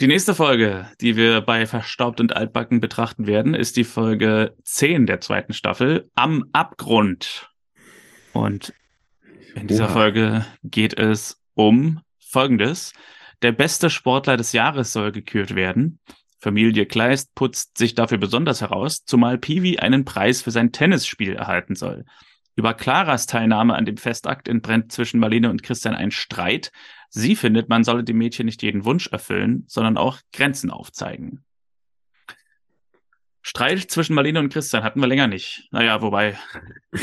Die 0.00 0.08
nächste 0.08 0.34
Folge, 0.34 0.88
die 1.00 1.16
wir 1.16 1.40
bei 1.42 1.66
Verstaubt 1.66 2.20
und 2.20 2.34
Altbacken 2.34 2.80
betrachten 2.80 3.28
werden, 3.28 3.54
ist 3.54 3.76
die 3.76 3.84
Folge 3.84 4.54
10 4.64 5.06
der 5.06 5.20
zweiten 5.20 5.52
Staffel, 5.52 6.10
Am 6.16 6.46
Abgrund. 6.52 7.48
Und 8.32 8.74
in 9.54 9.68
dieser 9.68 9.84
Oha. 9.84 9.92
Folge 9.92 10.46
geht 10.64 10.98
es 10.98 11.40
um 11.54 12.00
folgendes. 12.34 12.92
Der 13.42 13.52
beste 13.52 13.90
Sportler 13.90 14.36
des 14.36 14.52
Jahres 14.52 14.92
soll 14.92 15.12
gekürt 15.12 15.54
werden. 15.54 16.00
Familie 16.40 16.84
Kleist 16.84 17.34
putzt 17.34 17.78
sich 17.78 17.94
dafür 17.94 18.18
besonders 18.18 18.60
heraus, 18.60 19.04
zumal 19.04 19.38
Piwi 19.38 19.78
einen 19.78 20.04
Preis 20.04 20.42
für 20.42 20.50
sein 20.50 20.72
Tennisspiel 20.72 21.34
erhalten 21.34 21.76
soll. 21.76 22.04
Über 22.56 22.74
Claras 22.74 23.26
Teilnahme 23.26 23.74
an 23.74 23.84
dem 23.84 23.96
Festakt 23.96 24.48
entbrennt 24.48 24.92
zwischen 24.92 25.20
Marlene 25.20 25.48
und 25.48 25.62
Christian 25.62 25.94
ein 25.94 26.10
Streit. 26.10 26.72
Sie 27.08 27.36
findet, 27.36 27.68
man 27.68 27.84
solle 27.84 28.04
dem 28.04 28.18
Mädchen 28.18 28.46
nicht 28.46 28.62
jeden 28.62 28.84
Wunsch 28.84 29.06
erfüllen, 29.06 29.64
sondern 29.68 29.96
auch 29.96 30.18
Grenzen 30.32 30.70
aufzeigen. 30.70 31.44
Streit 33.46 33.90
zwischen 33.90 34.14
Marlene 34.14 34.40
und 34.40 34.50
Christian 34.50 34.82
hatten 34.82 35.00
wir 35.00 35.06
länger 35.06 35.26
nicht. 35.26 35.68
Naja, 35.70 36.00
wobei. 36.00 36.38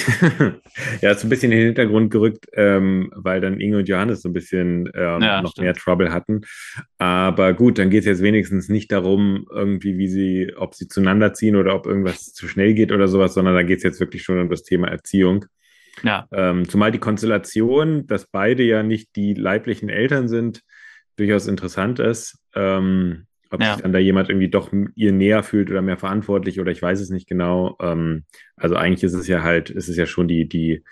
ja, 1.01 1.11
ist 1.11 1.23
ein 1.23 1.29
bisschen 1.29 1.51
in 1.51 1.59
den 1.59 1.67
Hintergrund 1.67 2.09
gerückt, 2.09 2.47
ähm, 2.53 3.11
weil 3.15 3.41
dann 3.41 3.59
Inge 3.59 3.77
und 3.77 3.87
Johannes 3.87 4.23
so 4.23 4.29
ein 4.29 4.33
bisschen 4.33 4.89
ähm, 4.95 5.21
ja, 5.21 5.43
noch 5.43 5.51
stimmt. 5.51 5.65
mehr 5.65 5.75
Trouble 5.75 6.11
hatten. 6.11 6.41
Aber 6.97 7.53
gut, 7.53 7.77
dann 7.77 7.91
geht 7.91 7.99
es 7.99 8.05
jetzt 8.07 8.23
wenigstens 8.23 8.69
nicht 8.69 8.91
darum, 8.91 9.45
irgendwie, 9.51 9.99
wie 9.99 10.07
sie, 10.07 10.51
ob 10.57 10.73
sie 10.73 10.87
zueinander 10.87 11.33
ziehen 11.33 11.55
oder 11.55 11.75
ob 11.75 11.85
irgendwas 11.85 12.33
zu 12.33 12.47
schnell 12.47 12.73
geht 12.73 12.91
oder 12.91 13.07
sowas, 13.07 13.35
sondern 13.35 13.53
da 13.53 13.61
geht 13.61 13.77
es 13.77 13.83
jetzt 13.83 13.99
wirklich 13.99 14.23
schon 14.23 14.39
um 14.39 14.49
das 14.49 14.63
Thema 14.63 14.87
Erziehung. 14.87 15.45
Ja. 16.01 16.27
Ähm, 16.33 16.67
zumal 16.67 16.91
die 16.91 16.97
Konstellation, 16.97 18.07
dass 18.07 18.25
beide 18.25 18.63
ja 18.63 18.81
nicht 18.81 19.15
die 19.15 19.35
leiblichen 19.35 19.89
Eltern 19.89 20.27
sind, 20.27 20.61
durchaus 21.17 21.45
interessant 21.45 21.99
ist. 21.99 22.39
Ähm, 22.55 23.27
ob 23.51 23.61
ja. 23.61 23.73
sich 23.73 23.83
dann 23.83 23.93
da 23.93 23.99
jemand 23.99 24.29
irgendwie 24.29 24.49
doch 24.49 24.71
ihr 24.95 25.11
näher 25.11 25.43
fühlt 25.43 25.69
oder 25.69 25.81
mehr 25.81 25.97
verantwortlich 25.97 26.59
oder 26.59 26.71
ich 26.71 26.81
weiß 26.81 26.99
es 27.01 27.09
nicht 27.09 27.27
genau. 27.27 27.77
Ähm, 27.81 28.23
also 28.55 28.75
eigentlich 28.75 29.03
ist 29.03 29.13
es 29.13 29.27
ja 29.27 29.43
halt, 29.43 29.69
ist 29.69 29.89
es 29.89 29.97
ja 29.97 30.05
schon 30.05 30.27
die, 30.27 30.47
die, 30.47 30.83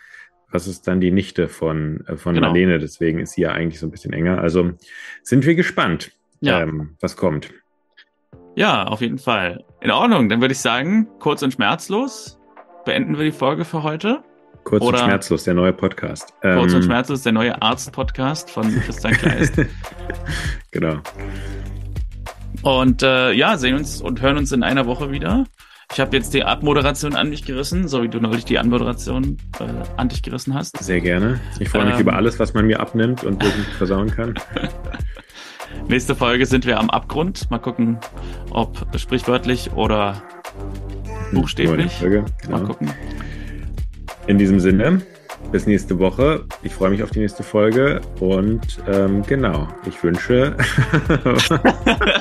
was 0.51 0.67
ist 0.67 0.87
dann 0.87 0.99
die 0.99 1.11
Nichte 1.11 1.47
von, 1.47 2.03
äh, 2.07 2.17
von 2.17 2.35
genau. 2.35 2.47
Marlene, 2.47 2.77
deswegen 2.77 3.19
ist 3.19 3.33
sie 3.33 3.41
ja 3.41 3.51
eigentlich 3.51 3.79
so 3.79 3.87
ein 3.87 3.91
bisschen 3.91 4.13
enger. 4.13 4.41
Also 4.41 4.71
sind 5.23 5.45
wir 5.45 5.55
gespannt, 5.55 6.11
ja. 6.41 6.61
ähm, 6.61 6.97
was 6.99 7.15
kommt. 7.15 7.49
Ja, 8.55 8.83
auf 8.83 8.99
jeden 8.99 9.19
Fall. 9.19 9.63
In 9.79 9.91
Ordnung, 9.91 10.27
dann 10.27 10.41
würde 10.41 10.51
ich 10.51 10.59
sagen, 10.59 11.07
kurz 11.19 11.41
und 11.41 11.53
schmerzlos 11.53 12.37
beenden 12.83 13.17
wir 13.17 13.23
die 13.23 13.31
Folge 13.31 13.63
für 13.63 13.83
heute. 13.83 14.21
Kurz 14.65 14.83
Oder 14.83 14.99
und 14.99 15.05
schmerzlos, 15.05 15.45
der 15.45 15.53
neue 15.53 15.71
Podcast. 15.71 16.33
Kurz 16.41 16.73
ähm, 16.73 16.77
und 16.77 16.83
schmerzlos, 16.83 17.23
der 17.23 17.31
neue 17.31 17.61
Arzt-Podcast 17.61 18.51
von 18.51 18.69
Christian 18.81 19.13
Kleist. 19.13 19.53
genau. 20.71 20.99
Und 22.61 23.03
äh, 23.03 23.31
ja, 23.31 23.57
sehen 23.57 23.75
uns 23.75 24.01
und 24.01 24.21
hören 24.21 24.37
uns 24.37 24.51
in 24.51 24.63
einer 24.63 24.85
Woche 24.85 25.11
wieder. 25.11 25.45
Ich 25.91 25.99
habe 25.99 26.15
jetzt 26.15 26.35
die 26.35 26.43
Abmoderation 26.43 27.15
an 27.15 27.29
mich 27.29 27.45
gerissen, 27.45 27.87
so 27.87 28.03
wie 28.03 28.09
du 28.09 28.19
neulich 28.19 28.45
die 28.45 28.59
Anmoderation 28.59 29.37
äh, 29.59 29.63
an 29.97 30.09
dich 30.09 30.21
gerissen 30.21 30.53
hast. 30.53 30.77
Sehr 30.83 31.01
gerne. 31.01 31.39
Ich 31.59 31.69
freue 31.69 31.85
mich 31.85 31.95
ähm, 31.95 32.01
über 32.01 32.13
alles, 32.13 32.37
was 32.37 32.53
man 32.53 32.67
mir 32.67 32.79
abnimmt 32.79 33.23
und 33.23 33.41
wirklich 33.43 33.65
versauen 33.75 34.11
kann. 34.11 34.35
Nächste 35.87 36.15
Folge 36.15 36.45
sind 36.45 36.67
wir 36.67 36.79
am 36.79 36.91
Abgrund. 36.91 37.49
Mal 37.49 37.57
gucken, 37.57 37.97
ob 38.51 38.85
sprichwörtlich 38.97 39.71
oder 39.71 40.21
hm, 41.31 41.41
buchstäblich. 41.41 41.93
Folge, 41.93 42.25
genau. 42.43 42.59
Mal 42.59 42.67
gucken. 42.67 42.91
In 44.27 44.37
diesem 44.37 44.59
Sinne, 44.59 45.01
bis 45.51 45.65
nächste 45.65 45.97
Woche. 45.97 46.45
Ich 46.61 46.75
freue 46.75 46.91
mich 46.91 47.01
auf 47.01 47.09
die 47.09 47.19
nächste 47.19 47.41
Folge 47.41 48.01
und 48.19 48.61
ähm, 48.87 49.23
genau, 49.25 49.67
ich 49.87 50.03
wünsche. 50.03 50.55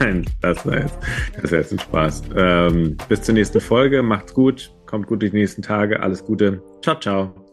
Nein, 0.00 0.26
das 0.40 0.64
war 0.66 0.78
jetzt, 0.78 0.98
das 1.40 1.50
war 1.52 1.58
jetzt 1.58 1.72
ein 1.72 1.78
Spaß. 1.78 2.22
Ähm, 2.36 2.96
bis 3.08 3.22
zur 3.22 3.34
nächsten 3.34 3.60
Folge, 3.60 4.02
macht's 4.02 4.34
gut, 4.34 4.72
kommt 4.86 5.06
gut 5.06 5.22
die 5.22 5.30
nächsten 5.30 5.62
Tage, 5.62 6.00
alles 6.00 6.24
Gute. 6.24 6.62
Ciao, 6.82 6.98
ciao. 6.98 7.47